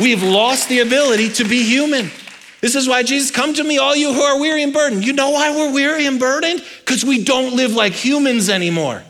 We 0.00 0.10
have 0.10 0.24
lost 0.24 0.68
the 0.68 0.80
ability 0.80 1.28
to 1.34 1.44
be 1.44 1.62
human. 1.62 2.10
This 2.60 2.74
is 2.74 2.88
why 2.88 3.04
Jesus, 3.04 3.30
come 3.30 3.54
to 3.54 3.62
me, 3.62 3.78
all 3.78 3.94
you 3.94 4.12
who 4.12 4.20
are 4.20 4.40
weary 4.40 4.64
and 4.64 4.72
burdened. 4.72 5.06
You 5.06 5.12
know 5.12 5.30
why 5.30 5.56
we're 5.56 5.72
weary 5.72 6.06
and 6.06 6.18
burdened? 6.18 6.64
Because 6.80 7.04
we 7.04 7.22
don't 7.22 7.54
live 7.54 7.70
like 7.70 7.92
humans 7.92 8.50
anymore. 8.50 9.04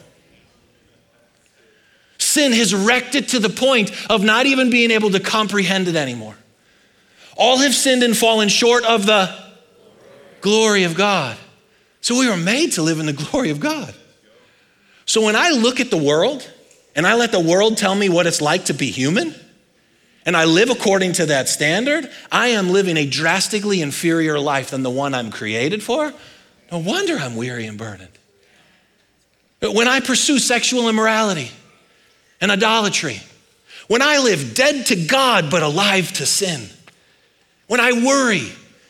Sin 2.31 2.53
has 2.53 2.73
wrecked 2.73 3.17
it 3.17 3.31
to 3.31 3.41
the 3.41 3.49
point 3.49 3.91
of 4.09 4.23
not 4.23 4.47
even 4.47 4.71
being 4.71 4.93
able 4.93 5.11
to 5.11 5.19
comprehend 5.19 5.89
it 5.89 5.97
anymore. 5.97 6.37
All 7.37 7.59
have 7.59 7.75
sinned 7.75 8.05
and 8.05 8.17
fallen 8.17 8.49
short 8.49 8.85
of 8.85 9.05
the 9.05 9.35
glory 10.41 10.85
of 10.85 10.95
God. 10.95 11.37
So 12.01 12.17
we 12.17 12.29
were 12.29 12.37
made 12.37 12.73
to 12.73 12.83
live 12.83 13.01
in 13.01 13.07
the 13.07 13.13
glory 13.13 13.51
of 13.51 13.59
God. 13.59 13.93
So 15.07 15.25
when 15.25 15.35
I 15.35 15.51
look 15.51 15.81
at 15.81 15.91
the 15.91 15.97
world 15.97 16.49
and 16.95 17.05
I 17.05 17.15
let 17.15 17.33
the 17.33 17.41
world 17.41 17.77
tell 17.77 17.97
me 17.97 18.09
what 18.09 18.29
it's 18.29 18.41
like 18.41 18.67
to 18.67 18.75
be 18.75 18.93
human, 18.93 19.35
and 20.25 20.37
I 20.37 20.45
live 20.45 20.71
according 20.71 21.15
to 21.15 21.27
that 21.27 21.49
standard, 21.49 22.09
I 22.31 22.49
am 22.49 22.71
living 22.71 22.97
a 22.97 23.07
drastically 23.07 23.83
inferior 23.83 24.39
life 24.39 24.71
than 24.71 24.85
the 24.85 24.91
one 24.91 25.15
I'm 25.15 25.33
created 25.33 25.83
for. 25.83 26.15
No 26.71 26.79
wonder 26.79 27.17
I'm 27.17 27.35
weary 27.35 27.67
and 27.67 27.77
burdened. 27.77 28.17
But 29.59 29.75
when 29.75 29.89
I 29.89 29.99
pursue 29.99 30.39
sexual 30.39 30.89
immorality, 30.89 31.51
and 32.41 32.51
idolatry. 32.51 33.21
When 33.89 34.03
I 34.03 34.19
live 34.19 34.55
dead 34.55 34.87
to 34.87 34.97
God 34.97 35.51
but 35.51 35.63
alive 35.63 36.13
to 36.15 36.27
sin. 36.27 36.69
When 37.67 37.81
I 37.81 37.93
worry 37.93 38.49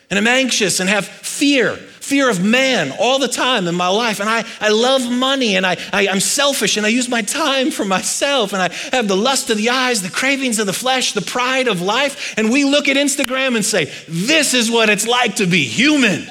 and 0.09 0.17
am 0.17 0.27
anxious 0.27 0.79
and 0.79 0.89
have 0.89 1.07
fear, 1.07 1.75
fear 1.75 2.29
of 2.29 2.43
man 2.43 2.93
all 2.99 3.17
the 3.17 3.27
time 3.27 3.67
in 3.67 3.75
my 3.75 3.87
life. 3.87 4.19
And 4.19 4.29
I, 4.29 4.43
I 4.59 4.69
love 4.69 5.09
money 5.09 5.55
and 5.55 5.65
I, 5.65 5.77
I, 5.93 6.07
I'm 6.07 6.19
selfish 6.19 6.77
and 6.77 6.85
I 6.85 6.89
use 6.89 7.07
my 7.07 7.21
time 7.21 7.71
for 7.71 7.85
myself 7.85 8.53
and 8.53 8.61
I 8.61 8.69
have 8.91 9.07
the 9.07 9.15
lust 9.15 9.49
of 9.49 9.57
the 9.57 9.69
eyes, 9.69 10.01
the 10.01 10.09
cravings 10.09 10.59
of 10.59 10.65
the 10.65 10.73
flesh, 10.73 11.13
the 11.13 11.21
pride 11.21 11.67
of 11.67 11.81
life. 11.81 12.33
And 12.37 12.51
we 12.51 12.63
look 12.63 12.87
at 12.87 12.97
Instagram 12.97 13.55
and 13.55 13.63
say, 13.63 13.85
This 14.07 14.53
is 14.53 14.69
what 14.69 14.89
it's 14.89 15.07
like 15.07 15.37
to 15.37 15.47
be 15.47 15.63
human. 15.63 16.27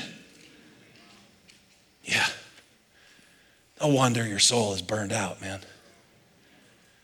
Yeah. 2.05 2.27
No 3.81 3.89
wonder 3.89 4.27
your 4.27 4.39
soul 4.39 4.75
is 4.75 4.83
burned 4.83 5.13
out, 5.13 5.41
man. 5.41 5.61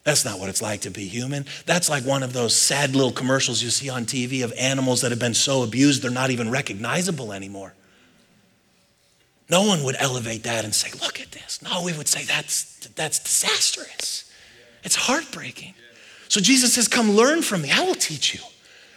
That's 0.06 0.24
not 0.24 0.38
what 0.38 0.48
it's 0.48 0.62
like 0.62 0.82
to 0.82 0.90
be 0.90 1.08
human. 1.08 1.46
That's 1.66 1.90
like 1.90 2.04
one 2.04 2.22
of 2.22 2.32
those 2.32 2.54
sad 2.54 2.94
little 2.94 3.10
commercials 3.10 3.60
you 3.60 3.70
see 3.70 3.90
on 3.90 4.04
TV 4.04 4.44
of 4.44 4.52
animals 4.56 5.00
that 5.00 5.10
have 5.10 5.18
been 5.18 5.34
so 5.34 5.64
abused 5.64 6.00
they're 6.00 6.12
not 6.12 6.30
even 6.30 6.48
recognizable 6.48 7.32
anymore. 7.32 7.74
No 9.50 9.64
one 9.64 9.82
would 9.82 9.96
elevate 9.98 10.44
that 10.44 10.64
and 10.64 10.72
say, 10.72 10.96
look 11.02 11.20
at 11.20 11.32
this. 11.32 11.60
No, 11.60 11.82
we 11.82 11.92
would 11.92 12.06
say 12.06 12.22
that's, 12.22 12.86
that's 12.94 13.18
disastrous. 13.18 14.30
It's 14.84 14.94
heartbreaking. 14.94 15.74
So 16.28 16.40
Jesus 16.40 16.74
says, 16.74 16.86
come 16.86 17.10
learn 17.10 17.42
from 17.42 17.62
me. 17.62 17.72
I 17.72 17.82
will 17.82 17.96
teach 17.96 18.32
you. 18.32 18.40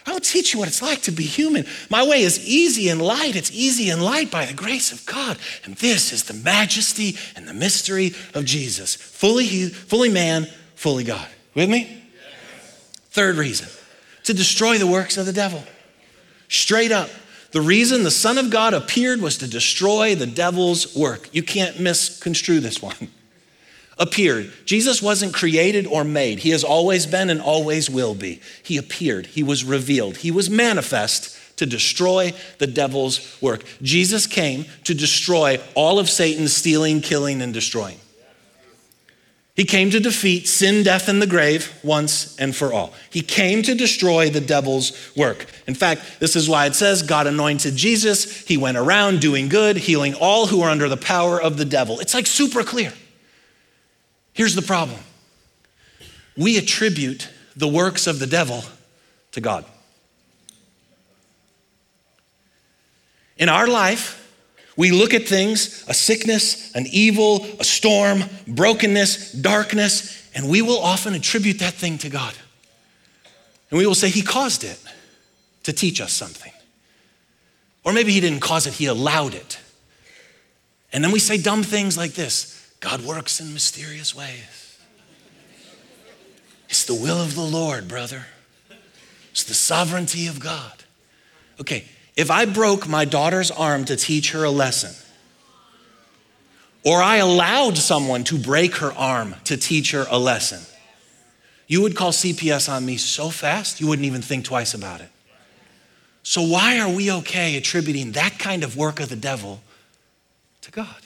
I 0.06 0.12
will 0.12 0.20
teach 0.20 0.54
you 0.54 0.60
what 0.60 0.68
it's 0.68 0.80
like 0.80 1.02
to 1.02 1.10
be 1.10 1.24
human. 1.24 1.66
My 1.90 2.06
way 2.06 2.22
is 2.22 2.48
easy 2.48 2.88
and 2.88 3.02
light. 3.02 3.34
It's 3.34 3.50
easy 3.50 3.90
and 3.90 4.00
light 4.00 4.30
by 4.30 4.44
the 4.44 4.54
grace 4.54 4.92
of 4.92 5.04
God. 5.06 5.38
And 5.64 5.74
this 5.74 6.12
is 6.12 6.22
the 6.22 6.34
majesty 6.34 7.16
and 7.34 7.48
the 7.48 7.52
mystery 7.52 8.14
of 8.32 8.44
Jesus. 8.44 8.94
Fully, 8.94 9.66
fully 9.70 10.08
man, 10.08 10.46
fully 10.80 11.04
God. 11.04 11.28
With 11.54 11.68
me? 11.68 11.80
Yes. 11.82 12.90
Third 13.10 13.36
reason 13.36 13.68
to 14.24 14.32
destroy 14.32 14.78
the 14.78 14.86
works 14.86 15.18
of 15.18 15.26
the 15.26 15.32
devil. 15.32 15.62
Straight 16.48 16.90
up. 16.90 17.10
The 17.52 17.60
reason 17.60 18.02
the 18.02 18.10
Son 18.10 18.38
of 18.38 18.48
God 18.48 18.72
appeared 18.72 19.20
was 19.20 19.36
to 19.38 19.46
destroy 19.46 20.14
the 20.14 20.26
devil's 20.26 20.96
work. 20.96 21.28
You 21.32 21.42
can't 21.42 21.80
misconstrue 21.80 22.60
this 22.60 22.80
one. 22.80 22.94
appeared. 23.98 24.50
Jesus 24.64 25.02
wasn't 25.02 25.34
created 25.34 25.86
or 25.86 26.02
made. 26.02 26.38
He 26.38 26.50
has 26.50 26.64
always 26.64 27.04
been 27.04 27.28
and 27.28 27.42
always 27.42 27.90
will 27.90 28.14
be. 28.14 28.40
He 28.62 28.78
appeared. 28.78 29.26
He 29.26 29.42
was 29.42 29.62
revealed. 29.64 30.16
He 30.16 30.30
was 30.30 30.48
manifest 30.48 31.36
to 31.58 31.66
destroy 31.66 32.32
the 32.56 32.66
devil's 32.66 33.36
work. 33.42 33.64
Jesus 33.82 34.26
came 34.26 34.64
to 34.84 34.94
destroy 34.94 35.60
all 35.74 35.98
of 35.98 36.08
Satan's 36.08 36.56
stealing, 36.56 37.02
killing, 37.02 37.42
and 37.42 37.52
destroying. 37.52 37.98
He 39.60 39.66
came 39.66 39.90
to 39.90 40.00
defeat 40.00 40.48
sin, 40.48 40.82
death, 40.84 41.06
and 41.06 41.20
the 41.20 41.26
grave 41.26 41.70
once 41.82 42.34
and 42.38 42.56
for 42.56 42.72
all. 42.72 42.94
He 43.10 43.20
came 43.20 43.62
to 43.64 43.74
destroy 43.74 44.30
the 44.30 44.40
devil's 44.40 45.14
work. 45.14 45.44
In 45.66 45.74
fact, 45.74 46.18
this 46.18 46.34
is 46.34 46.48
why 46.48 46.64
it 46.64 46.74
says 46.74 47.02
God 47.02 47.26
anointed 47.26 47.76
Jesus. 47.76 48.46
He 48.46 48.56
went 48.56 48.78
around 48.78 49.20
doing 49.20 49.50
good, 49.50 49.76
healing 49.76 50.14
all 50.14 50.46
who 50.46 50.62
are 50.62 50.70
under 50.70 50.88
the 50.88 50.96
power 50.96 51.38
of 51.38 51.58
the 51.58 51.66
devil. 51.66 52.00
It's 52.00 52.14
like 52.14 52.26
super 52.26 52.62
clear. 52.64 52.94
Here's 54.32 54.54
the 54.54 54.62
problem 54.62 54.98
we 56.38 56.56
attribute 56.56 57.28
the 57.54 57.68
works 57.68 58.06
of 58.06 58.18
the 58.18 58.26
devil 58.26 58.64
to 59.32 59.42
God. 59.42 59.66
In 63.36 63.50
our 63.50 63.66
life, 63.66 64.19
we 64.80 64.92
look 64.92 65.12
at 65.12 65.28
things, 65.28 65.84
a 65.88 65.92
sickness, 65.92 66.74
an 66.74 66.86
evil, 66.90 67.44
a 67.60 67.64
storm, 67.64 68.24
brokenness, 68.48 69.32
darkness, 69.32 70.26
and 70.34 70.48
we 70.48 70.62
will 70.62 70.78
often 70.78 71.12
attribute 71.12 71.58
that 71.58 71.74
thing 71.74 71.98
to 71.98 72.08
God. 72.08 72.32
And 73.70 73.78
we 73.78 73.86
will 73.86 73.94
say, 73.94 74.08
He 74.08 74.22
caused 74.22 74.64
it 74.64 74.80
to 75.64 75.74
teach 75.74 76.00
us 76.00 76.14
something. 76.14 76.50
Or 77.84 77.92
maybe 77.92 78.12
He 78.12 78.20
didn't 78.20 78.40
cause 78.40 78.66
it, 78.66 78.72
He 78.72 78.86
allowed 78.86 79.34
it. 79.34 79.58
And 80.94 81.04
then 81.04 81.10
we 81.10 81.18
say 81.18 81.36
dumb 81.36 81.62
things 81.62 81.98
like 81.98 82.12
this 82.12 82.72
God 82.80 83.04
works 83.04 83.38
in 83.38 83.52
mysterious 83.52 84.14
ways. 84.14 84.78
It's 86.70 86.86
the 86.86 86.94
will 86.94 87.20
of 87.20 87.34
the 87.34 87.42
Lord, 87.42 87.86
brother. 87.86 88.24
It's 89.32 89.44
the 89.44 89.52
sovereignty 89.52 90.26
of 90.26 90.40
God. 90.40 90.72
Okay, 91.60 91.84
if 92.16 92.30
I 92.30 92.44
broke 92.44 92.88
my 92.88 93.04
daughter's 93.04 93.50
arm 93.50 93.84
to 93.86 93.96
teach 93.96 94.32
her 94.32 94.44
a 94.44 94.50
lesson, 94.50 94.94
or 96.84 97.02
I 97.02 97.16
allowed 97.16 97.76
someone 97.76 98.24
to 98.24 98.38
break 98.38 98.76
her 98.76 98.92
arm 98.92 99.36
to 99.44 99.56
teach 99.56 99.92
her 99.92 100.06
a 100.10 100.18
lesson, 100.18 100.60
you 101.66 101.82
would 101.82 101.94
call 101.94 102.10
CPS 102.10 102.72
on 102.72 102.84
me 102.84 102.96
so 102.96 103.30
fast 103.30 103.80
you 103.80 103.86
wouldn't 103.86 104.06
even 104.06 104.22
think 104.22 104.44
twice 104.44 104.74
about 104.74 105.00
it. 105.00 105.08
So, 106.22 106.42
why 106.42 106.80
are 106.80 106.88
we 106.88 107.10
okay 107.12 107.56
attributing 107.56 108.12
that 108.12 108.38
kind 108.38 108.62
of 108.62 108.76
work 108.76 109.00
of 109.00 109.08
the 109.08 109.16
devil 109.16 109.62
to 110.62 110.70
God? 110.70 110.96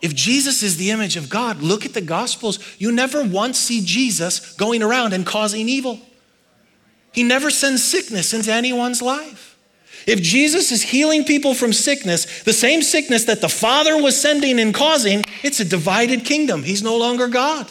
If 0.00 0.14
Jesus 0.14 0.62
is 0.62 0.76
the 0.76 0.90
image 0.90 1.16
of 1.16 1.30
God, 1.30 1.62
look 1.62 1.86
at 1.86 1.94
the 1.94 2.02
Gospels. 2.02 2.58
You 2.78 2.92
never 2.92 3.24
once 3.24 3.58
see 3.58 3.82
Jesus 3.82 4.54
going 4.54 4.82
around 4.82 5.14
and 5.14 5.24
causing 5.24 5.66
evil. 5.68 5.98
He 7.14 7.22
never 7.22 7.48
sends 7.48 7.82
sickness 7.82 8.34
into 8.34 8.52
anyone's 8.52 9.00
life. 9.00 9.56
If 10.06 10.20
Jesus 10.20 10.72
is 10.72 10.82
healing 10.82 11.24
people 11.24 11.54
from 11.54 11.72
sickness, 11.72 12.42
the 12.42 12.52
same 12.52 12.82
sickness 12.82 13.24
that 13.24 13.40
the 13.40 13.48
Father 13.48 14.02
was 14.02 14.20
sending 14.20 14.58
and 14.58 14.74
causing, 14.74 15.22
it's 15.42 15.60
a 15.60 15.64
divided 15.64 16.24
kingdom. 16.24 16.64
He's 16.64 16.82
no 16.82 16.98
longer 16.98 17.28
God. 17.28 17.70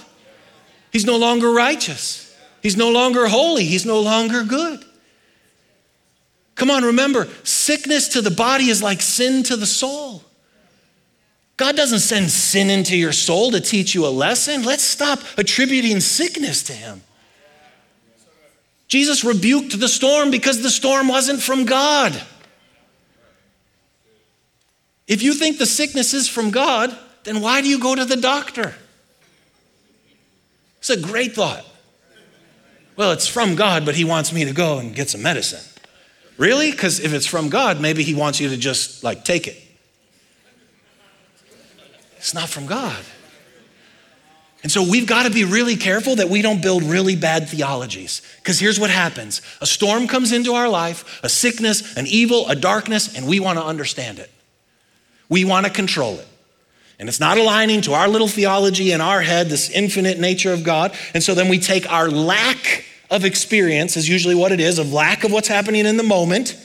He's 0.91 1.05
no 1.05 1.17
longer 1.17 1.51
righteous. 1.51 2.35
He's 2.61 2.77
no 2.77 2.89
longer 2.89 3.27
holy. 3.27 3.65
He's 3.65 3.85
no 3.85 3.99
longer 3.99 4.43
good. 4.43 4.83
Come 6.55 6.71
on, 6.71 6.83
remember, 6.83 7.27
sickness 7.43 8.07
to 8.09 8.21
the 8.21 8.31
body 8.31 8.69
is 8.69 8.81
like 8.81 9.01
sin 9.01 9.43
to 9.43 9.57
the 9.57 9.65
soul. 9.65 10.23
God 11.57 11.75
doesn't 11.75 11.99
send 11.99 12.31
sin 12.31 12.69
into 12.69 12.95
your 12.95 13.11
soul 13.11 13.51
to 13.51 13.59
teach 13.59 13.93
you 13.93 14.05
a 14.05 14.07
lesson. 14.07 14.63
Let's 14.63 14.83
stop 14.83 15.19
attributing 15.37 15.99
sickness 15.99 16.63
to 16.63 16.73
Him. 16.73 17.01
Jesus 18.88 19.23
rebuked 19.23 19.79
the 19.79 19.88
storm 19.88 20.29
because 20.31 20.61
the 20.61 20.69
storm 20.69 21.07
wasn't 21.07 21.41
from 21.41 21.65
God. 21.65 22.21
If 25.07 25.21
you 25.21 25.34
think 25.34 25.57
the 25.57 25.65
sickness 25.65 26.13
is 26.13 26.27
from 26.27 26.51
God, 26.51 26.97
then 27.23 27.41
why 27.41 27.61
do 27.61 27.67
you 27.67 27.79
go 27.79 27.95
to 27.95 28.05
the 28.05 28.15
doctor? 28.15 28.75
It's 30.79 30.89
a 30.89 30.99
great 30.99 31.34
thought. 31.34 31.65
Well, 32.95 33.11
it's 33.11 33.27
from 33.27 33.55
God, 33.55 33.86
but 33.86 33.95
He 33.95 34.03
wants 34.03 34.31
me 34.31 34.45
to 34.45 34.53
go 34.53 34.77
and 34.79 34.95
get 34.95 35.09
some 35.09 35.21
medicine. 35.21 35.63
Really? 36.38 36.71
Because 36.71 36.99
if 36.99 37.13
it's 37.13 37.25
from 37.25 37.49
God, 37.49 37.79
maybe 37.81 38.03
He 38.03 38.13
wants 38.13 38.39
you 38.39 38.49
to 38.49 38.57
just 38.57 39.03
like 39.03 39.25
take 39.25 39.47
it. 39.47 39.57
It's 42.17 42.34
not 42.34 42.49
from 42.49 42.65
God. 42.65 43.03
And 44.64 44.72
so 44.72 44.82
we've 44.82 45.05
got 45.05 45.24
to 45.24 45.30
be 45.30 45.43
really 45.43 45.76
careful 45.76 46.16
that 46.16 46.30
we 46.30 46.41
don't 46.41 46.61
build 46.61 46.84
really 46.84 47.18
bad 47.18 47.49
theologies. 47.49 48.22
Because 48.38 48.59
here's 48.59 48.80
what 48.80 48.89
happens 48.89 49.41
a 49.61 49.66
storm 49.66 50.07
comes 50.07 50.32
into 50.32 50.53
our 50.53 50.70
life, 50.70 51.20
a 51.22 51.30
sickness, 51.30 51.95
an 51.97 52.07
evil, 52.07 52.47
a 52.47 52.55
darkness, 52.55 53.16
and 53.16 53.28
we 53.28 53.41
want 53.41 53.59
to 53.59 53.66
understand 53.66 54.20
it. 54.20 54.32
We 55.28 55.43
want 55.43 55.66
to 55.66 55.72
control 55.72 56.16
it. 56.16 56.28
And 56.97 57.09
it's 57.09 57.20
not 57.20 57.38
aligning 57.38 57.82
to 57.82 57.93
our 57.93 58.07
little 58.07 58.30
theology 58.30 58.91
in 58.91 59.01
our 59.01 59.22
head, 59.22 59.49
this 59.49 59.70
infinite 59.70 60.20
nature 60.20 60.53
of 60.53 60.64
God. 60.64 60.93
And 61.14 61.22
so 61.22 61.34
then 61.34 61.49
we 61.49 61.59
take 61.59 61.91
our 61.91 62.09
lack 62.09 62.86
of 63.11 63.26
experience, 63.26 63.97
is 63.97 64.07
usually 64.07 64.36
what 64.36 64.53
it 64.53 64.61
is, 64.61 64.80
of 64.80 64.93
lack 64.93 65.26
of 65.26 65.32
what's 65.32 65.49
happening 65.49 65.86
in 65.86 65.97
the 65.97 66.03
moment. 66.03 66.55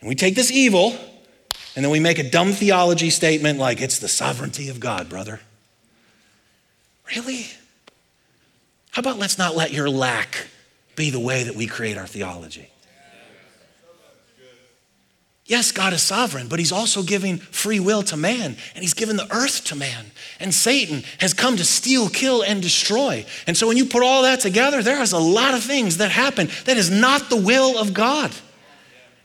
And 0.00 0.08
we 0.08 0.14
take 0.14 0.34
this 0.34 0.50
evil, 0.50 0.94
and 1.74 1.84
then 1.84 1.90
we 1.90 2.00
make 2.00 2.18
a 2.18 2.28
dumb 2.28 2.52
theology 2.52 3.08
statement 3.08 3.58
like, 3.58 3.80
it's 3.80 3.98
the 3.98 4.08
sovereignty 4.08 4.68
of 4.68 4.80
God, 4.80 5.08
brother. 5.08 5.40
Really? 7.14 7.46
How 8.90 9.00
about 9.00 9.18
let's 9.18 9.38
not 9.38 9.56
let 9.56 9.72
your 9.72 9.88
lack 9.88 10.48
be 10.96 11.10
the 11.10 11.20
way 11.20 11.44
that 11.44 11.54
we 11.54 11.66
create 11.66 11.96
our 11.96 12.06
theology? 12.06 12.70
Yes, 15.50 15.72
God 15.72 15.92
is 15.92 16.00
sovereign, 16.00 16.46
but 16.46 16.60
He's 16.60 16.70
also 16.70 17.02
giving 17.02 17.38
free 17.38 17.80
will 17.80 18.04
to 18.04 18.16
man, 18.16 18.56
and 18.74 18.82
He's 18.82 18.94
given 18.94 19.16
the 19.16 19.26
earth 19.34 19.64
to 19.64 19.74
man. 19.74 20.12
And 20.38 20.54
Satan 20.54 21.02
has 21.18 21.34
come 21.34 21.56
to 21.56 21.64
steal, 21.64 22.08
kill, 22.08 22.42
and 22.42 22.62
destroy. 22.62 23.26
And 23.48 23.56
so 23.56 23.66
when 23.66 23.76
you 23.76 23.86
put 23.86 24.04
all 24.04 24.22
that 24.22 24.38
together, 24.38 24.80
there 24.80 25.02
is 25.02 25.10
a 25.10 25.18
lot 25.18 25.54
of 25.54 25.64
things 25.64 25.96
that 25.96 26.12
happen 26.12 26.48
that 26.66 26.76
is 26.76 26.88
not 26.88 27.30
the 27.30 27.36
will 27.36 27.76
of 27.78 27.92
God. 27.92 28.30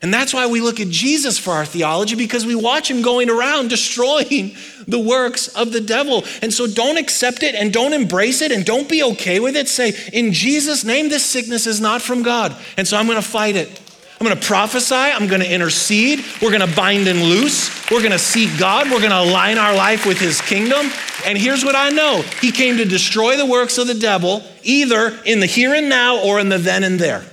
And 0.02 0.14
that's 0.14 0.34
why 0.34 0.46
we 0.46 0.62
look 0.62 0.80
at 0.80 0.90
Jesus 0.90 1.40
for 1.40 1.52
our 1.52 1.66
theology 1.66 2.16
because 2.16 2.46
we 2.46 2.56
watch 2.56 2.92
him 2.92 3.02
going 3.02 3.30
around 3.30 3.70
destroying 3.70 4.56
the 4.88 5.00
works 5.00 5.48
of 5.50 5.72
the 5.72 5.82
devil. 5.82 6.24
And 6.42 6.54
so 6.54 6.68
don't 6.68 6.98
accept 6.98 7.44
it 7.44 7.56
and 7.56 7.74
don't 7.74 7.94
embrace 7.94 8.42
it 8.42 8.52
and 8.52 8.66
don't 8.66 8.90
be 8.90 9.02
okay 9.04 9.40
with 9.40 9.56
it. 9.56 9.68
Say, 9.68 9.94
in 10.14 10.32
Jesus' 10.32 10.84
name, 10.84 11.10
this 11.10 11.26
sickness 11.26 11.66
is 11.66 11.82
not 11.82 12.02
from 12.02 12.24
God. 12.24 12.56
And 12.78 12.88
so 12.88 12.98
I'm 12.98 13.08
going 13.08 13.22
to 13.22 13.28
fight 13.28 13.56
it. 13.56 13.82
I'm 14.20 14.26
going 14.26 14.40
to 14.40 14.48
prophesy. 14.48 14.96
I'm 14.96 15.28
going 15.28 15.42
to 15.42 15.52
intercede. 15.52 16.24
We're 16.42 16.58
going 16.58 16.68
to 16.68 16.76
bind 16.76 17.08
and 17.08 17.22
loose. 17.22 17.70
We're 17.92 18.00
going 18.00 18.12
to 18.12 18.20
seek 18.20 18.58
God. 18.58 18.90
We're 18.90 19.00
going 19.00 19.10
to 19.10 19.20
align 19.20 19.58
our 19.58 19.76
life 19.76 20.06
with 20.06 20.20
his 20.20 20.40
kingdom. 20.40 20.90
And 21.26 21.38
here's 21.38 21.66
what 21.66 21.76
I 21.76 21.90
know 21.90 22.24
He 22.40 22.52
came 22.52 22.78
to 22.78 22.86
destroy 22.86 23.36
the 23.36 23.46
works 23.46 23.78
of 23.78 23.88
the 23.88 23.94
devil, 23.94 24.44
either 24.64 25.20
in 25.26 25.42
the 25.42 25.46
here 25.48 25.74
and 25.74 25.90
now 25.90 26.24
or 26.24 26.40
in 26.40 26.50
the 26.50 26.58
then 26.58 26.84
and 26.84 27.00
there. 27.00 27.26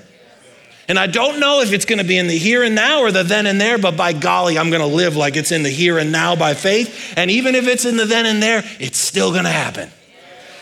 And 0.88 0.98
I 0.98 1.06
don't 1.06 1.38
know 1.38 1.60
if 1.60 1.72
it's 1.72 1.84
going 1.84 2.00
to 2.00 2.04
be 2.04 2.18
in 2.18 2.26
the 2.26 2.36
here 2.36 2.62
and 2.62 2.74
now 2.74 3.00
or 3.00 3.12
the 3.12 3.22
then 3.22 3.46
and 3.46 3.60
there, 3.60 3.78
but 3.78 3.96
by 3.96 4.12
golly, 4.12 4.58
I'm 4.58 4.70
going 4.70 4.82
to 4.82 4.86
live 4.86 5.16
like 5.16 5.36
it's 5.36 5.52
in 5.52 5.62
the 5.62 5.70
here 5.70 5.98
and 5.98 6.10
now 6.10 6.34
by 6.34 6.54
faith. 6.54 7.14
And 7.16 7.30
even 7.30 7.54
if 7.54 7.68
it's 7.68 7.84
in 7.84 7.96
the 7.96 8.04
then 8.04 8.26
and 8.26 8.42
there, 8.42 8.62
it's 8.80 8.98
still 8.98 9.30
going 9.30 9.44
to 9.44 9.50
happen. 9.50 9.90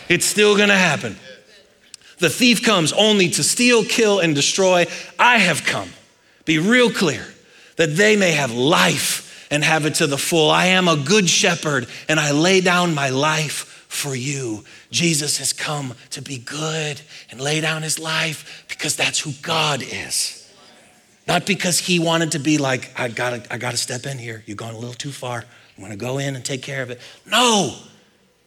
It's 0.08 0.26
still 0.26 0.56
going 0.56 0.68
to 0.68 0.76
happen. 0.76 1.16
The 2.18 2.28
thief 2.28 2.62
comes 2.62 2.92
only 2.92 3.30
to 3.30 3.42
steal, 3.42 3.84
kill, 3.84 4.20
and 4.20 4.34
destroy. 4.34 4.86
I 5.18 5.38
have 5.38 5.64
come. 5.64 5.90
Be 6.44 6.58
real 6.58 6.90
clear 6.90 7.26
that 7.76 7.96
they 7.96 8.14
may 8.14 8.32
have 8.32 8.52
life 8.52 9.48
and 9.50 9.64
have 9.64 9.86
it 9.86 9.94
to 9.96 10.06
the 10.06 10.18
full. 10.18 10.50
I 10.50 10.66
am 10.66 10.86
a 10.86 10.96
good 10.96 11.28
shepherd 11.28 11.88
and 12.08 12.20
I 12.20 12.32
lay 12.32 12.60
down 12.60 12.94
my 12.94 13.08
life 13.08 13.69
for 13.91 14.14
you. 14.14 14.64
Jesus 14.93 15.38
has 15.38 15.53
come 15.53 15.95
to 16.11 16.22
be 16.22 16.38
good 16.38 17.01
and 17.28 17.41
lay 17.41 17.61
down 17.61 17.82
his 17.82 17.99
life 17.99 18.64
because 18.68 18.95
that's 18.95 19.18
who 19.18 19.32
God 19.43 19.82
is. 19.82 20.49
Not 21.26 21.45
because 21.45 21.80
he 21.80 21.99
wanted 21.99 22.32
to 22.32 22.38
be 22.38 22.57
like, 22.57 22.93
I 22.99 23.09
gotta, 23.09 23.43
I 23.53 23.59
gotta 23.59 23.76
step 23.76 24.07
in 24.07 24.16
here. 24.16 24.45
You've 24.47 24.57
gone 24.57 24.74
a 24.74 24.78
little 24.78 24.95
too 24.95 25.11
far. 25.11 25.45
I'm 25.76 25.82
gonna 25.82 25.97
go 25.97 26.18
in 26.18 26.36
and 26.36 26.45
take 26.45 26.62
care 26.62 26.82
of 26.84 26.91
it. 26.91 27.01
No, 27.26 27.74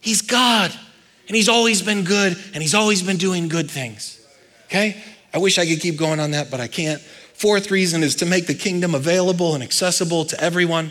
he's 0.00 0.22
God. 0.22 0.72
And 1.28 1.36
he's 1.36 1.50
always 1.50 1.82
been 1.82 2.04
good 2.04 2.38
and 2.54 2.62
he's 2.62 2.74
always 2.74 3.02
been 3.02 3.18
doing 3.18 3.48
good 3.48 3.70
things. 3.70 4.26
Okay? 4.66 4.96
I 5.34 5.38
wish 5.38 5.58
I 5.58 5.66
could 5.66 5.80
keep 5.80 5.98
going 5.98 6.20
on 6.20 6.30
that, 6.30 6.50
but 6.50 6.60
I 6.60 6.68
can't. 6.68 7.02
Fourth 7.34 7.70
reason 7.70 8.02
is 8.02 8.14
to 8.16 8.26
make 8.26 8.46
the 8.46 8.54
kingdom 8.54 8.94
available 8.94 9.54
and 9.54 9.62
accessible 9.62 10.24
to 10.24 10.40
everyone. 10.40 10.90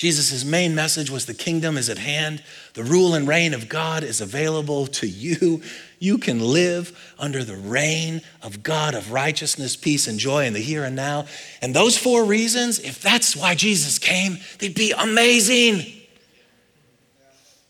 Jesus' 0.00 0.46
main 0.46 0.74
message 0.74 1.10
was 1.10 1.26
the 1.26 1.34
kingdom 1.34 1.76
is 1.76 1.90
at 1.90 1.98
hand. 1.98 2.42
The 2.72 2.82
rule 2.82 3.12
and 3.12 3.28
reign 3.28 3.52
of 3.52 3.68
God 3.68 4.02
is 4.02 4.22
available 4.22 4.86
to 4.86 5.06
you. 5.06 5.60
You 5.98 6.16
can 6.16 6.40
live 6.40 7.14
under 7.18 7.44
the 7.44 7.56
reign 7.56 8.22
of 8.42 8.62
God 8.62 8.94
of 8.94 9.12
righteousness, 9.12 9.76
peace, 9.76 10.08
and 10.08 10.18
joy 10.18 10.46
in 10.46 10.54
the 10.54 10.58
here 10.58 10.84
and 10.84 10.96
now. 10.96 11.26
And 11.60 11.76
those 11.76 11.98
four 11.98 12.24
reasons, 12.24 12.78
if 12.78 13.02
that's 13.02 13.36
why 13.36 13.54
Jesus 13.54 13.98
came, 13.98 14.38
they'd 14.58 14.74
be 14.74 14.92
amazing. 14.92 15.84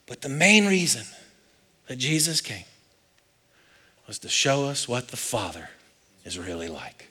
But 0.06 0.20
the 0.20 0.28
main 0.28 0.66
reason 0.66 1.06
that 1.88 1.96
Jesus 1.96 2.40
came 2.40 2.66
was 4.06 4.20
to 4.20 4.28
show 4.28 4.66
us 4.66 4.86
what 4.86 5.08
the 5.08 5.16
Father 5.16 5.68
is 6.24 6.38
really 6.38 6.68
like. 6.68 7.08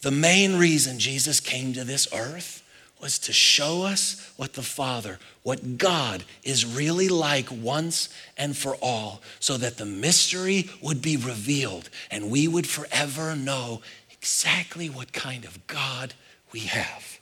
The 0.00 0.10
main 0.10 0.56
reason 0.58 0.98
Jesus 0.98 1.38
came 1.38 1.72
to 1.74 1.84
this 1.84 2.08
earth 2.12 2.64
was 3.00 3.18
to 3.20 3.32
show 3.32 3.82
us 3.82 4.32
what 4.36 4.54
the 4.54 4.62
Father, 4.62 5.18
what 5.42 5.78
God 5.78 6.24
is 6.42 6.64
really 6.64 7.08
like 7.08 7.46
once 7.50 8.08
and 8.36 8.56
for 8.56 8.74
all, 8.76 9.22
so 9.38 9.56
that 9.58 9.76
the 9.76 9.84
mystery 9.84 10.70
would 10.82 11.02
be 11.02 11.16
revealed 11.16 11.90
and 12.10 12.30
we 12.30 12.48
would 12.48 12.66
forever 12.66 13.36
know 13.36 13.82
exactly 14.10 14.88
what 14.88 15.12
kind 15.12 15.44
of 15.44 15.66
God 15.66 16.14
we 16.52 16.60
have. 16.60 17.18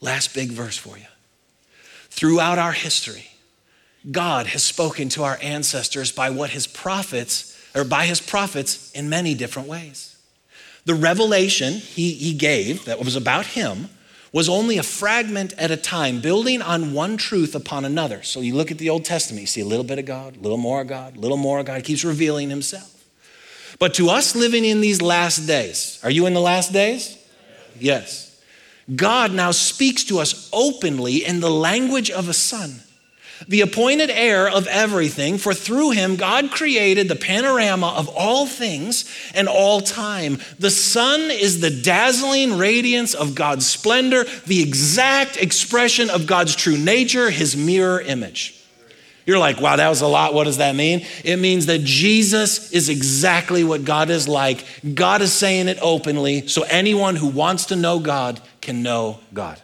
Last 0.00 0.34
big 0.34 0.50
verse 0.50 0.76
for 0.76 0.96
you. 0.96 1.06
Throughout 2.08 2.58
our 2.58 2.72
history, 2.72 3.28
God 4.10 4.46
has 4.48 4.62
spoken 4.62 5.08
to 5.10 5.22
our 5.22 5.38
ancestors 5.42 6.12
by 6.12 6.30
what 6.30 6.50
his 6.50 6.66
prophets, 6.66 7.58
or 7.74 7.84
by 7.84 8.06
his 8.06 8.20
prophets 8.20 8.90
in 8.92 9.08
many 9.08 9.34
different 9.34 9.68
ways. 9.68 10.16
The 10.84 10.94
revelation 10.94 11.74
he, 11.74 12.12
he 12.12 12.34
gave 12.34 12.84
that 12.86 12.98
was 12.98 13.14
about 13.14 13.46
him 13.46 13.88
was 14.32 14.48
only 14.48 14.78
a 14.78 14.82
fragment 14.82 15.52
at 15.58 15.70
a 15.70 15.76
time, 15.76 16.20
building 16.20 16.62
on 16.62 16.94
one 16.94 17.18
truth 17.18 17.54
upon 17.54 17.84
another. 17.84 18.22
So 18.22 18.40
you 18.40 18.54
look 18.54 18.70
at 18.70 18.78
the 18.78 18.88
Old 18.88 19.04
Testament, 19.04 19.42
you 19.42 19.46
see 19.46 19.60
a 19.60 19.66
little 19.66 19.84
bit 19.84 19.98
of 19.98 20.06
God, 20.06 20.36
a 20.36 20.40
little 20.40 20.58
more 20.58 20.80
of 20.80 20.86
God, 20.88 21.16
a 21.16 21.20
little 21.20 21.36
more 21.36 21.58
of 21.58 21.66
God. 21.66 21.76
He 21.76 21.82
keeps 21.82 22.04
revealing 22.04 22.48
himself. 22.48 22.88
But 23.78 23.94
to 23.94 24.08
us 24.08 24.34
living 24.34 24.64
in 24.64 24.80
these 24.80 25.02
last 25.02 25.46
days, 25.46 26.00
are 26.02 26.10
you 26.10 26.26
in 26.26 26.34
the 26.34 26.40
last 26.40 26.72
days? 26.72 27.18
Yes. 27.78 28.40
God 28.96 29.32
now 29.32 29.50
speaks 29.50 30.04
to 30.04 30.18
us 30.18 30.48
openly 30.52 31.24
in 31.24 31.40
the 31.40 31.50
language 31.50 32.10
of 32.10 32.28
a 32.28 32.34
son 32.34 32.80
the 33.48 33.60
appointed 33.60 34.10
heir 34.10 34.48
of 34.48 34.66
everything, 34.66 35.38
for 35.38 35.54
through 35.54 35.90
him 35.90 36.16
God 36.16 36.50
created 36.50 37.08
the 37.08 37.16
panorama 37.16 37.94
of 37.96 38.08
all 38.08 38.46
things 38.46 39.04
and 39.34 39.48
all 39.48 39.80
time. 39.80 40.38
The 40.58 40.70
Son 40.70 41.30
is 41.30 41.60
the 41.60 41.70
dazzling 41.70 42.58
radiance 42.58 43.14
of 43.14 43.34
God's 43.34 43.66
splendor, 43.66 44.24
the 44.46 44.62
exact 44.62 45.36
expression 45.36 46.10
of 46.10 46.26
God's 46.26 46.56
true 46.56 46.78
nature, 46.78 47.30
his 47.30 47.56
mirror 47.56 48.00
image. 48.00 48.58
You're 49.24 49.38
like, 49.38 49.60
wow, 49.60 49.76
that 49.76 49.88
was 49.88 50.00
a 50.00 50.08
lot. 50.08 50.34
What 50.34 50.44
does 50.44 50.56
that 50.56 50.74
mean? 50.74 51.06
It 51.24 51.36
means 51.36 51.66
that 51.66 51.82
Jesus 51.82 52.72
is 52.72 52.88
exactly 52.88 53.62
what 53.62 53.84
God 53.84 54.10
is 54.10 54.26
like. 54.26 54.64
God 54.94 55.22
is 55.22 55.32
saying 55.32 55.68
it 55.68 55.78
openly, 55.80 56.48
so 56.48 56.62
anyone 56.64 57.14
who 57.14 57.28
wants 57.28 57.66
to 57.66 57.76
know 57.76 58.00
God 58.00 58.40
can 58.60 58.82
know 58.82 59.20
God. 59.32 59.60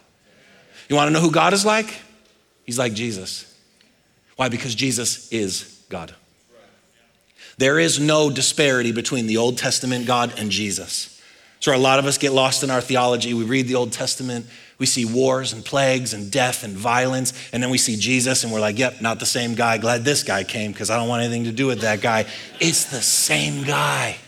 You 0.89 0.97
want 0.97 1.09
to 1.09 1.12
know 1.12 1.20
who 1.20 1.33
God 1.33 1.53
is 1.53 1.66
like? 1.66 1.93
He's 2.64 2.79
like 2.79 2.95
Jesus. 2.95 3.57
Why? 4.39 4.49
Because 4.49 4.76
Jesus 4.76 5.30
is 5.32 5.82
God. 5.89 6.14
There 7.57 7.80
is 7.80 7.99
no 7.99 8.30
disparity 8.30 8.93
between 8.93 9.26
the 9.26 9.36
Old 9.36 9.59
Testament 9.59 10.07
God 10.07 10.32
and 10.39 10.49
Jesus. 10.49 11.20
So 11.59 11.74
a 11.74 11.76
lot 11.76 11.99
of 11.99 12.07
us 12.07 12.18
get 12.18 12.32
lost 12.32 12.62
in 12.62 12.70
our 12.70 12.80
theology. 12.80 13.34
We 13.34 13.43
read 13.43 13.66
the 13.66 13.74
Old 13.74 13.91
Testament, 13.91 14.47
we 14.78 14.86
see 14.86 15.05
wars 15.05 15.53
and 15.53 15.64
plagues 15.64 16.14
and 16.14 16.30
death 16.30 16.62
and 16.62 16.74
violence, 16.74 17.32
and 17.53 17.61
then 17.61 17.68
we 17.68 17.78
see 17.78 17.97
Jesus 17.97 18.45
and 18.45 18.53
we're 18.53 18.61
like, 18.61 18.78
yep, 18.78 19.01
not 19.01 19.18
the 19.18 19.26
same 19.26 19.57
guy. 19.57 19.76
Glad 19.76 20.05
this 20.05 20.22
guy 20.22 20.45
came 20.45 20.70
because 20.70 20.89
I 20.89 20.97
don't 20.97 21.09
want 21.09 21.24
anything 21.24 21.43
to 21.45 21.53
do 21.53 21.66
with 21.66 21.80
that 21.80 22.01
guy. 22.01 22.26
It's 22.61 22.84
the 22.84 23.03
same 23.03 23.64
guy. 23.64 24.18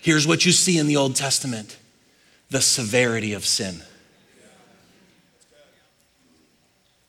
Here's 0.00 0.26
what 0.26 0.44
you 0.44 0.50
see 0.50 0.76
in 0.76 0.88
the 0.88 0.96
Old 0.96 1.14
Testament 1.14 1.78
the 2.50 2.60
severity 2.60 3.32
of 3.32 3.46
sin. 3.46 3.80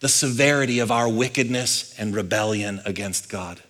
The 0.03 0.09
severity 0.09 0.79
of 0.79 0.91
our 0.91 1.07
wickedness 1.07 1.97
and 1.97 2.13
rebellion 2.13 2.81
against 2.83 3.29
God. 3.29 3.61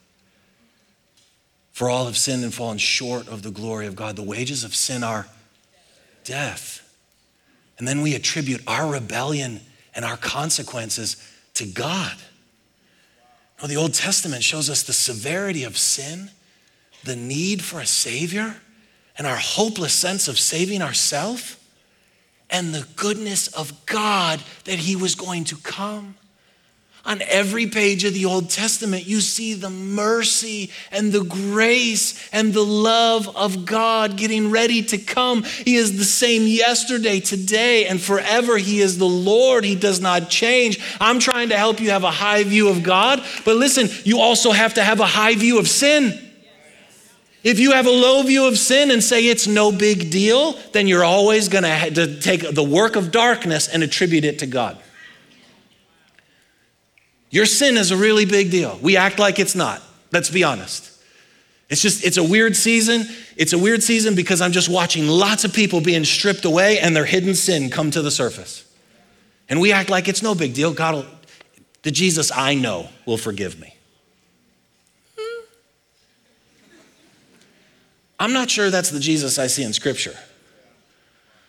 For 1.74 1.92
all 1.92 2.08
have 2.08 2.18
sinned 2.18 2.44
and 2.44 2.52
fallen 2.52 2.80
short 2.80 3.28
of 3.28 3.44
the 3.44 3.52
glory 3.52 3.86
of 3.86 3.96
God. 3.96 4.16
The 4.16 4.24
wages 4.24 4.64
of 4.64 4.74
sin 4.74 5.04
are 5.04 5.28
death. 6.24 6.98
And 7.78 7.88
then 7.88 8.02
we 8.02 8.16
attribute 8.16 8.62
our 8.66 8.92
rebellion 8.92 9.62
and 9.94 10.04
our 10.04 10.18
consequences 10.18 11.18
to 11.54 11.68
God. 11.68 12.16
Now, 13.62 13.68
the 13.68 13.78
Old 13.78 13.94
Testament 13.94 14.44
shows 14.44 14.72
us 14.72 14.82
the 14.82 14.92
severity 14.92 15.64
of 15.64 15.78
sin, 15.78 16.32
the 17.04 17.16
need 17.16 17.62
for 17.62 17.80
a 17.80 17.86
Savior, 17.86 18.56
and 19.20 19.28
our 19.28 19.38
hopeless 19.38 19.94
sense 19.94 20.28
of 20.28 20.40
saving 20.40 20.82
ourselves, 20.82 21.58
and 22.50 22.74
the 22.74 22.88
goodness 22.96 23.50
of 23.50 23.86
God 23.86 24.42
that 24.64 24.80
He 24.80 24.96
was 24.96 25.14
going 25.14 25.44
to 25.44 25.58
come. 25.58 26.16
On 27.06 27.22
every 27.24 27.68
page 27.68 28.06
of 28.06 28.14
the 28.14 28.24
Old 28.24 28.50
Testament, 28.50 29.06
you 29.06 29.20
see 29.20 29.56
the 29.56 29.70
mercy 29.70 30.70
and 30.90 31.12
the 31.12 31.26
grace 31.26 32.30
and 32.32 32.54
the 32.54 32.64
love 32.64 33.36
of 33.36 33.66
God 33.66 34.16
getting 34.16 34.52
ready 34.52 34.82
to 34.84 34.98
come. 34.98 35.44
He 35.44 35.76
is 35.76 35.98
the 35.98 36.06
same 36.06 36.48
yesterday, 36.48 37.20
today, 37.20 37.88
and 37.88 38.02
forever. 38.02 38.58
He 38.58 38.80
is 38.80 39.00
the 39.00 39.06
Lord. 39.06 39.66
He 39.66 39.76
does 39.76 40.00
not 40.00 40.30
change. 40.30 40.80
I'm 41.02 41.20
trying 41.20 41.50
to 41.50 41.58
help 41.58 41.82
you 41.82 41.90
have 41.90 42.06
a 42.06 42.12
high 42.12 42.46
view 42.46 42.70
of 42.70 42.84
God, 42.84 43.22
but 43.44 43.58
listen, 43.58 43.90
you 44.06 44.20
also 44.20 44.52
have 44.52 44.76
to 44.76 44.84
have 44.84 45.02
a 45.02 45.06
high 45.06 45.36
view 45.36 45.60
of 45.60 45.68
sin. 45.68 46.18
If 47.44 47.60
you 47.60 47.74
have 47.74 47.86
a 47.86 47.92
low 47.92 48.24
view 48.24 48.48
of 48.48 48.58
sin 48.58 48.90
and 48.92 49.04
say 49.04 49.28
it's 49.28 49.46
no 49.46 49.74
big 49.74 50.10
deal, 50.10 50.54
then 50.72 50.88
you're 50.88 51.04
always 51.04 51.50
going 51.50 51.66
to 51.66 52.20
take 52.22 52.50
the 52.50 52.64
work 52.64 52.96
of 52.96 53.12
darkness 53.12 53.68
and 53.68 53.84
attribute 53.84 54.24
it 54.24 54.40
to 54.40 54.48
God. 54.48 54.82
Your 57.34 57.48
sin 57.48 57.78
is 57.78 57.90
a 57.90 57.98
really 57.98 58.26
big 58.26 58.52
deal. 58.52 58.78
We 58.80 58.96
act 58.96 59.18
like 59.18 59.40
it's 59.40 59.56
not. 59.56 59.82
Let's 60.12 60.30
be 60.30 60.44
honest. 60.44 60.92
It's 61.68 61.82
just, 61.82 62.06
it's 62.06 62.18
a 62.18 62.24
weird 62.24 62.56
season. 62.56 63.08
It's 63.36 63.54
a 63.54 63.58
weird 63.58 63.82
season 63.82 64.14
because 64.14 64.40
I'm 64.40 64.52
just 64.52 64.70
watching 64.70 65.08
lots 65.08 65.44
of 65.44 65.52
people 65.52 65.82
being 65.82 66.06
stripped 66.06 66.46
away 66.46 66.78
and 66.78 66.96
their 66.96 67.06
hidden 67.06 67.34
sin 67.34 67.72
come 67.72 67.90
to 67.90 68.04
the 68.04 68.12
surface. 68.12 68.72
And 69.50 69.60
we 69.60 69.72
act 69.72 69.90
like 69.90 70.08
it's 70.08 70.22
no 70.22 70.36
big 70.36 70.54
deal. 70.54 70.74
God 70.74 70.94
will, 70.94 71.06
the 71.82 71.90
Jesus 71.90 72.32
I 72.32 72.54
know 72.54 72.90
will 73.08 73.18
forgive 73.18 73.60
me. 73.60 73.78
Hmm? 75.18 75.46
I'm 78.20 78.34
not 78.34 78.52
sure 78.52 78.70
that's 78.70 78.92
the 78.92 79.00
Jesus 79.00 79.40
I 79.40 79.48
see 79.48 79.64
in 79.64 79.74
Scripture. 79.74 80.16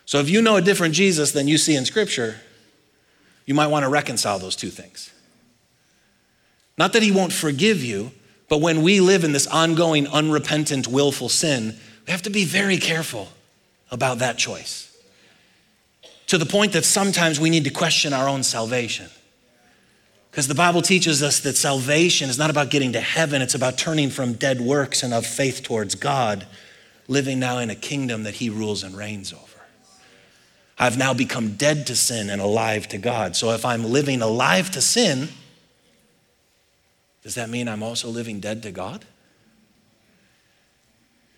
So 0.07 0.18
if 0.18 0.30
you 0.30 0.41
know 0.41 0.57
a 0.57 0.62
different 0.62 0.95
Jesus 0.95 1.32
than 1.32 1.47
you 1.47 1.59
see 1.59 1.76
in 1.76 1.85
Scripture, 1.85 2.37
you 3.45 3.53
might 3.53 3.66
want 3.66 3.82
to 3.82 3.91
reconcile 3.91 4.39
those 4.39 4.57
two 4.57 4.70
things. 4.70 5.11
Not 6.77 6.93
that 6.93 7.03
he 7.03 7.12
won't 7.12 7.33
forgive 7.33 7.83
you, 7.83 8.12
but 8.49 8.61
when 8.61 8.83
we 8.83 9.01
live 9.01 9.25
in 9.25 9.33
this 9.33 9.47
ongoing, 9.47 10.07
unrepentant, 10.09 10.87
willful 10.87 11.29
sin, 11.29 11.77
we 12.07 12.11
have 12.11 12.22
to 12.22 12.31
be 12.31 12.45
very 12.45 12.77
careful 12.77 13.29
about 13.91 14.18
that 14.18 14.37
choice. 14.37 14.97
To 16.29 16.39
the 16.39 16.47
point 16.47 16.72
that 16.72 16.85
sometimes 16.85 17.39
we 17.39 17.51
need 17.51 17.64
to 17.64 17.70
question 17.70 18.12
our 18.12 18.29
own 18.29 18.43
salvation. 18.43 19.09
Because 20.31 20.49
the 20.49 20.55
Bible 20.55 20.83
teaches 20.83 21.22
us 21.22 21.41
that 21.41 21.57
salvation 21.57 22.29
is 22.29 22.39
not 22.39 22.51
about 22.51 22.70
getting 22.70 22.93
to 22.93 23.01
heaven, 23.01 23.41
it's 23.41 23.55
about 23.55 23.79
turning 23.79 24.11
from 24.11 24.33
dead 24.33 24.61
works 24.61 25.05
and 25.05 25.14
of 25.14 25.25
faith 25.25 25.62
towards 25.62 25.95
God, 25.95 26.47
living 27.07 27.39
now 27.39 27.59
in 27.59 27.70
a 27.70 27.77
kingdom 27.77 28.25
that 28.25 28.35
He 28.35 28.51
rules 28.51 28.83
and 28.83 28.97
reigns 28.97 29.33
over. 29.33 29.43
I've 30.77 30.99
now 30.99 31.14
become 31.14 31.55
dead 31.55 31.87
to 31.87 31.95
sin 31.95 32.31
and 32.31 32.43
alive 32.43 32.89
to 32.89 32.99
God. 32.99 33.37
So 33.37 33.51
if 33.51 33.64
I'm 33.64 33.85
living 33.85 34.22
alive 34.22 34.72
to 34.72 34.81
sin, 34.81 35.29
does 37.25 37.35
that 37.35 37.51
mean 37.51 37.66
I'm 37.68 37.83
also 37.83 38.09
living 38.09 38.39
dead 38.39 38.62
to 38.62 38.70
God? 38.70 39.05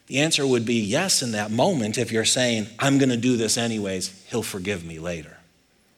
The 0.09 0.19
answer 0.19 0.47
would 0.47 0.67
be 0.67 0.75
yes 0.75 1.23
in 1.23 1.33
that 1.33 1.51
moment 1.51 1.97
if 1.97 2.13
you're 2.13 2.25
saying, 2.25 2.67
I'm 2.79 2.99
going 2.99 3.09
to 3.09 3.17
do 3.17 3.37
this 3.37 3.57
anyways, 3.57 4.25
He'll 4.29 4.43
forgive 4.43 4.85
me 4.85 4.99
later. 4.99 5.39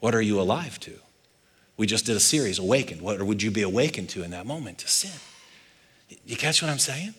What 0.01 0.15
are 0.15 0.23
you 0.23 0.41
alive 0.41 0.79
to? 0.81 0.99
We 1.77 1.87
just 1.87 2.07
did 2.07 2.17
a 2.17 2.21
series, 2.21 2.59
Awakened. 2.59 3.03
What 3.03 3.23
would 3.23 3.43
you 3.43 3.51
be 3.51 3.63
awakened 3.63 4.09
to 4.11 4.23
in 4.23 4.31
that 4.31 4.47
moment? 4.47 4.79
To 4.79 4.89
sin. 4.89 5.19
You 6.25 6.37
catch 6.37 6.63
what 6.63 6.71
I'm 6.71 6.79
saying? 6.79 7.15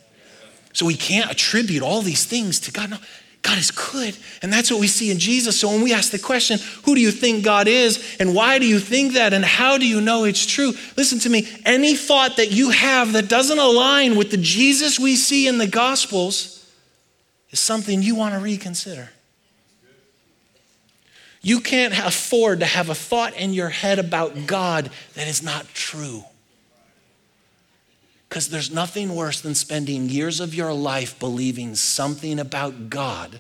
So 0.73 0.85
we 0.85 0.95
can't 0.95 1.31
attribute 1.31 1.81
all 1.81 2.01
these 2.01 2.25
things 2.25 2.59
to 2.61 2.71
God. 2.71 2.91
No, 2.91 2.97
God 3.41 3.57
is 3.57 3.71
good. 3.71 4.17
And 4.41 4.51
that's 4.51 4.69
what 4.69 4.79
we 4.79 4.87
see 4.87 5.11
in 5.11 5.17
Jesus. 5.17 5.59
So 5.59 5.69
when 5.69 5.81
we 5.81 5.93
ask 5.93 6.11
the 6.11 6.19
question, 6.19 6.59
who 6.83 6.93
do 6.93 7.01
you 7.01 7.11
think 7.11 7.43
God 7.43 7.67
is? 7.67 8.17
And 8.19 8.35
why 8.35 8.59
do 8.59 8.67
you 8.67 8.79
think 8.79 9.13
that? 9.13 9.33
And 9.33 9.45
how 9.45 9.77
do 9.77 9.87
you 9.87 10.01
know 10.01 10.25
it's 10.25 10.45
true? 10.45 10.73
Listen 10.97 11.19
to 11.19 11.29
me. 11.29 11.47
Any 11.65 11.95
thought 11.95 12.37
that 12.37 12.51
you 12.51 12.71
have 12.71 13.13
that 13.13 13.29
doesn't 13.29 13.57
align 13.57 14.17
with 14.17 14.31
the 14.31 14.37
Jesus 14.37 14.99
we 14.99 15.15
see 15.15 15.47
in 15.47 15.57
the 15.57 15.67
Gospels 15.67 16.69
is 17.49 17.59
something 17.59 18.03
you 18.03 18.15
want 18.15 18.33
to 18.33 18.39
reconsider. 18.39 19.09
You 21.41 21.61
can't 21.61 21.97
afford 21.97 22.59
to 22.59 22.65
have 22.65 22.89
a 22.89 22.95
thought 22.95 23.33
in 23.35 23.53
your 23.53 23.69
head 23.69 23.97
about 23.97 24.45
God 24.45 24.91
that 25.15 25.27
is 25.27 25.41
not 25.41 25.65
true. 25.73 26.25
Because 28.29 28.49
there's 28.49 28.71
nothing 28.71 29.15
worse 29.15 29.41
than 29.41 29.55
spending 29.55 30.07
years 30.07 30.39
of 30.39 30.53
your 30.53 30.71
life 30.71 31.19
believing 31.19 31.73
something 31.73 32.39
about 32.39 32.89
God 32.89 33.39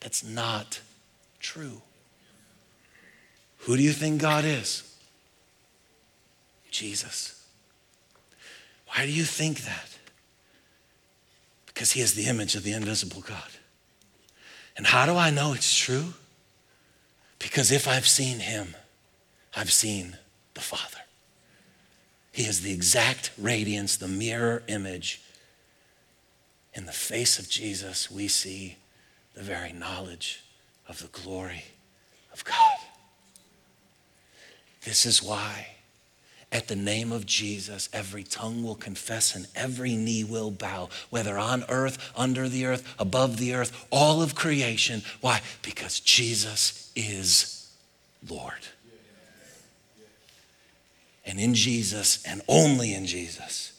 that's 0.00 0.24
not 0.24 0.80
true. 1.38 1.80
Who 3.60 3.76
do 3.76 3.82
you 3.82 3.92
think 3.92 4.20
God 4.20 4.44
is? 4.44 4.82
Jesus. 6.72 7.46
Why 8.88 9.06
do 9.06 9.12
you 9.12 9.24
think 9.24 9.60
that? 9.60 9.96
Because 11.66 11.92
he 11.92 12.00
is 12.00 12.14
the 12.14 12.26
image 12.26 12.56
of 12.56 12.64
the 12.64 12.72
invisible 12.72 13.20
God. 13.20 13.50
And 14.76 14.86
how 14.86 15.06
do 15.06 15.16
I 15.16 15.30
know 15.30 15.52
it's 15.52 15.74
true? 15.74 16.14
Because 17.38 17.70
if 17.70 17.86
I've 17.86 18.08
seen 18.08 18.40
him, 18.40 18.74
I've 19.54 19.72
seen 19.72 20.16
the 20.54 20.60
Father. 20.60 21.05
He 22.36 22.42
is 22.42 22.60
the 22.60 22.70
exact 22.70 23.30
radiance, 23.38 23.96
the 23.96 24.08
mirror 24.08 24.62
image. 24.68 25.22
In 26.74 26.84
the 26.84 26.92
face 26.92 27.38
of 27.38 27.48
Jesus, 27.48 28.10
we 28.10 28.28
see 28.28 28.76
the 29.32 29.42
very 29.42 29.72
knowledge 29.72 30.44
of 30.86 31.00
the 31.00 31.08
glory 31.08 31.64
of 32.34 32.44
God. 32.44 32.76
This 34.84 35.06
is 35.06 35.22
why, 35.22 35.68
at 36.52 36.68
the 36.68 36.76
name 36.76 37.10
of 37.10 37.24
Jesus, 37.24 37.88
every 37.90 38.22
tongue 38.22 38.62
will 38.62 38.74
confess 38.74 39.34
and 39.34 39.46
every 39.54 39.96
knee 39.96 40.22
will 40.22 40.50
bow, 40.50 40.90
whether 41.08 41.38
on 41.38 41.64
earth, 41.70 42.12
under 42.14 42.50
the 42.50 42.66
earth, 42.66 42.96
above 42.98 43.38
the 43.38 43.54
earth, 43.54 43.86
all 43.90 44.20
of 44.20 44.34
creation. 44.34 45.00
Why? 45.22 45.40
Because 45.62 46.00
Jesus 46.00 46.92
is 46.94 47.72
Lord. 48.28 48.60
And 51.26 51.40
in 51.40 51.54
Jesus, 51.54 52.22
and 52.24 52.40
only 52.48 52.94
in 52.94 53.04
Jesus, 53.04 53.72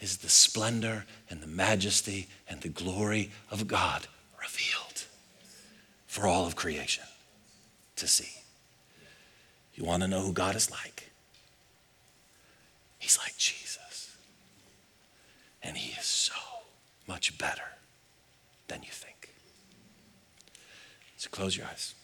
is 0.00 0.18
the 0.18 0.28
splendor 0.28 1.04
and 1.28 1.40
the 1.40 1.46
majesty 1.46 2.28
and 2.48 2.60
the 2.60 2.68
glory 2.68 3.30
of 3.50 3.66
God 3.66 4.06
revealed 4.40 5.04
for 6.06 6.28
all 6.28 6.46
of 6.46 6.54
creation 6.54 7.04
to 7.96 8.06
see. 8.06 8.42
You 9.74 9.84
want 9.84 10.02
to 10.02 10.08
know 10.08 10.20
who 10.20 10.32
God 10.32 10.54
is 10.54 10.70
like? 10.70 11.10
He's 12.98 13.18
like 13.18 13.36
Jesus. 13.36 14.16
And 15.62 15.76
he 15.76 15.98
is 15.98 16.06
so 16.06 16.34
much 17.08 17.36
better 17.36 17.62
than 18.68 18.82
you 18.82 18.90
think. 18.90 19.30
So 21.16 21.28
close 21.30 21.56
your 21.56 21.66
eyes. 21.66 21.94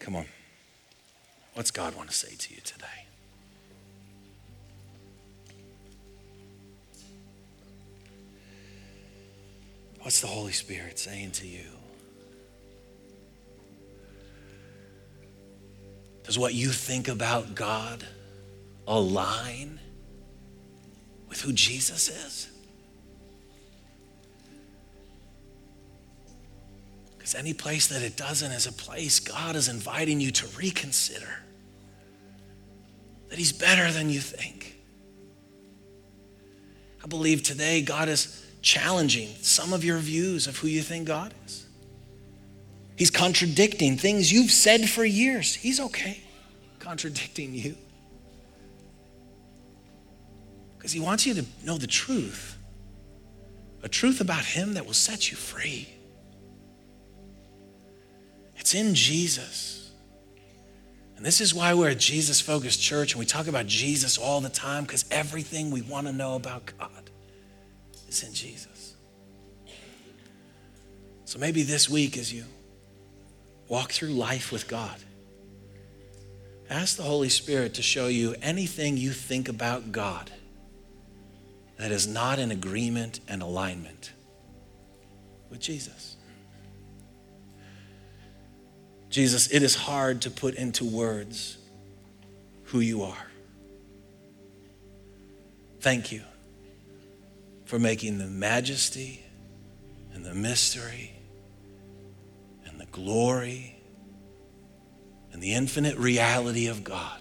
Come 0.00 0.16
on. 0.16 0.26
What's 1.54 1.70
God 1.70 1.94
want 1.94 2.08
to 2.10 2.16
say 2.16 2.34
to 2.34 2.54
you 2.54 2.60
today? 2.62 2.86
What's 10.00 10.20
the 10.20 10.26
Holy 10.26 10.52
Spirit 10.52 10.98
saying 10.98 11.32
to 11.32 11.46
you? 11.46 11.66
Does 16.24 16.38
what 16.38 16.54
you 16.54 16.70
think 16.70 17.08
about 17.08 17.54
God 17.54 18.04
align 18.86 19.78
with 21.28 21.40
who 21.42 21.52
Jesus 21.52 22.08
is? 22.08 22.49
Any 27.34 27.54
place 27.54 27.86
that 27.88 28.02
it 28.02 28.16
doesn't 28.16 28.50
is 28.52 28.66
a 28.66 28.72
place 28.72 29.20
God 29.20 29.56
is 29.56 29.68
inviting 29.68 30.20
you 30.20 30.30
to 30.32 30.46
reconsider 30.58 31.42
that 33.28 33.38
He's 33.38 33.52
better 33.52 33.92
than 33.92 34.10
you 34.10 34.20
think. 34.20 34.76
I 37.02 37.06
believe 37.06 37.42
today 37.42 37.82
God 37.82 38.08
is 38.08 38.44
challenging 38.62 39.28
some 39.40 39.72
of 39.72 39.84
your 39.84 39.98
views 39.98 40.46
of 40.46 40.58
who 40.58 40.68
you 40.68 40.82
think 40.82 41.06
God 41.06 41.32
is. 41.46 41.66
He's 42.96 43.10
contradicting 43.10 43.96
things 43.96 44.30
you've 44.30 44.50
said 44.50 44.88
for 44.88 45.04
years. 45.04 45.54
He's 45.54 45.80
okay 45.80 46.22
contradicting 46.78 47.54
you. 47.54 47.76
Because 50.76 50.92
He 50.92 51.00
wants 51.00 51.24
you 51.26 51.34
to 51.34 51.44
know 51.64 51.78
the 51.78 51.86
truth 51.86 52.56
a 53.82 53.88
truth 53.88 54.20
about 54.20 54.44
Him 54.44 54.74
that 54.74 54.84
will 54.84 54.92
set 54.92 55.30
you 55.30 55.36
free. 55.36 55.88
It's 58.60 58.74
in 58.74 58.94
Jesus. 58.94 59.90
And 61.16 61.24
this 61.24 61.40
is 61.40 61.54
why 61.54 61.74
we're 61.74 61.88
a 61.88 61.94
Jesus 61.94 62.40
focused 62.40 62.80
church 62.80 63.12
and 63.12 63.18
we 63.18 63.26
talk 63.26 63.46
about 63.46 63.66
Jesus 63.66 64.18
all 64.18 64.40
the 64.40 64.50
time 64.50 64.84
because 64.84 65.04
everything 65.10 65.70
we 65.70 65.82
want 65.82 66.06
to 66.06 66.12
know 66.12 66.34
about 66.34 66.70
God 66.78 67.10
is 68.08 68.22
in 68.22 68.32
Jesus. 68.32 68.94
So 71.24 71.38
maybe 71.38 71.62
this 71.62 71.88
week, 71.88 72.18
as 72.18 72.32
you 72.32 72.44
walk 73.68 73.92
through 73.92 74.10
life 74.10 74.52
with 74.52 74.68
God, 74.68 74.96
ask 76.68 76.96
the 76.96 77.02
Holy 77.02 77.28
Spirit 77.28 77.74
to 77.74 77.82
show 77.82 78.08
you 78.08 78.34
anything 78.42 78.96
you 78.96 79.12
think 79.12 79.48
about 79.48 79.90
God 79.92 80.30
that 81.78 81.92
is 81.92 82.06
not 82.06 82.38
in 82.38 82.50
agreement 82.50 83.20
and 83.26 83.42
alignment 83.42 84.12
with 85.48 85.60
Jesus. 85.60 86.16
Jesus, 89.10 89.48
it 89.48 89.64
is 89.64 89.74
hard 89.74 90.22
to 90.22 90.30
put 90.30 90.54
into 90.54 90.84
words 90.84 91.58
who 92.64 92.78
you 92.78 93.02
are. 93.02 93.26
Thank 95.80 96.12
you 96.12 96.22
for 97.64 97.78
making 97.78 98.18
the 98.18 98.26
majesty 98.26 99.24
and 100.14 100.24
the 100.24 100.34
mystery 100.34 101.12
and 102.66 102.80
the 102.80 102.86
glory 102.86 103.76
and 105.32 105.42
the 105.42 105.54
infinite 105.54 105.96
reality 105.96 106.68
of 106.68 106.84
God 106.84 107.18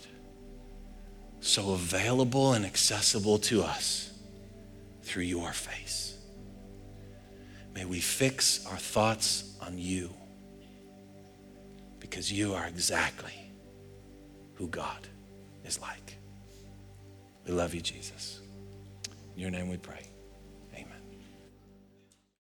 so 1.42 1.72
available 1.72 2.54
and 2.54 2.66
accessible 2.66 3.40
to 3.40 3.64
us 3.64 4.12
through 5.04 5.24
your 5.24 5.54
face. 5.54 6.18
May 7.74 7.86
we 7.86 8.00
fix 8.00 8.66
our 8.68 8.78
thoughts 8.78 9.56
on 9.62 9.78
you 9.78 10.14
because 12.10 12.32
you 12.32 12.53
are 12.53 12.66
exactly 12.66 13.51
who 14.55 14.68
God 14.68 15.07
is 15.64 15.80
like. 15.80 16.18
We 17.45 17.53
love 17.53 17.74
you, 17.74 17.82
Jesus. 17.82 18.41
In 19.36 19.41
your 19.41 19.51
name 19.51 19.70
we 19.70 19.78
pray. 19.78 20.09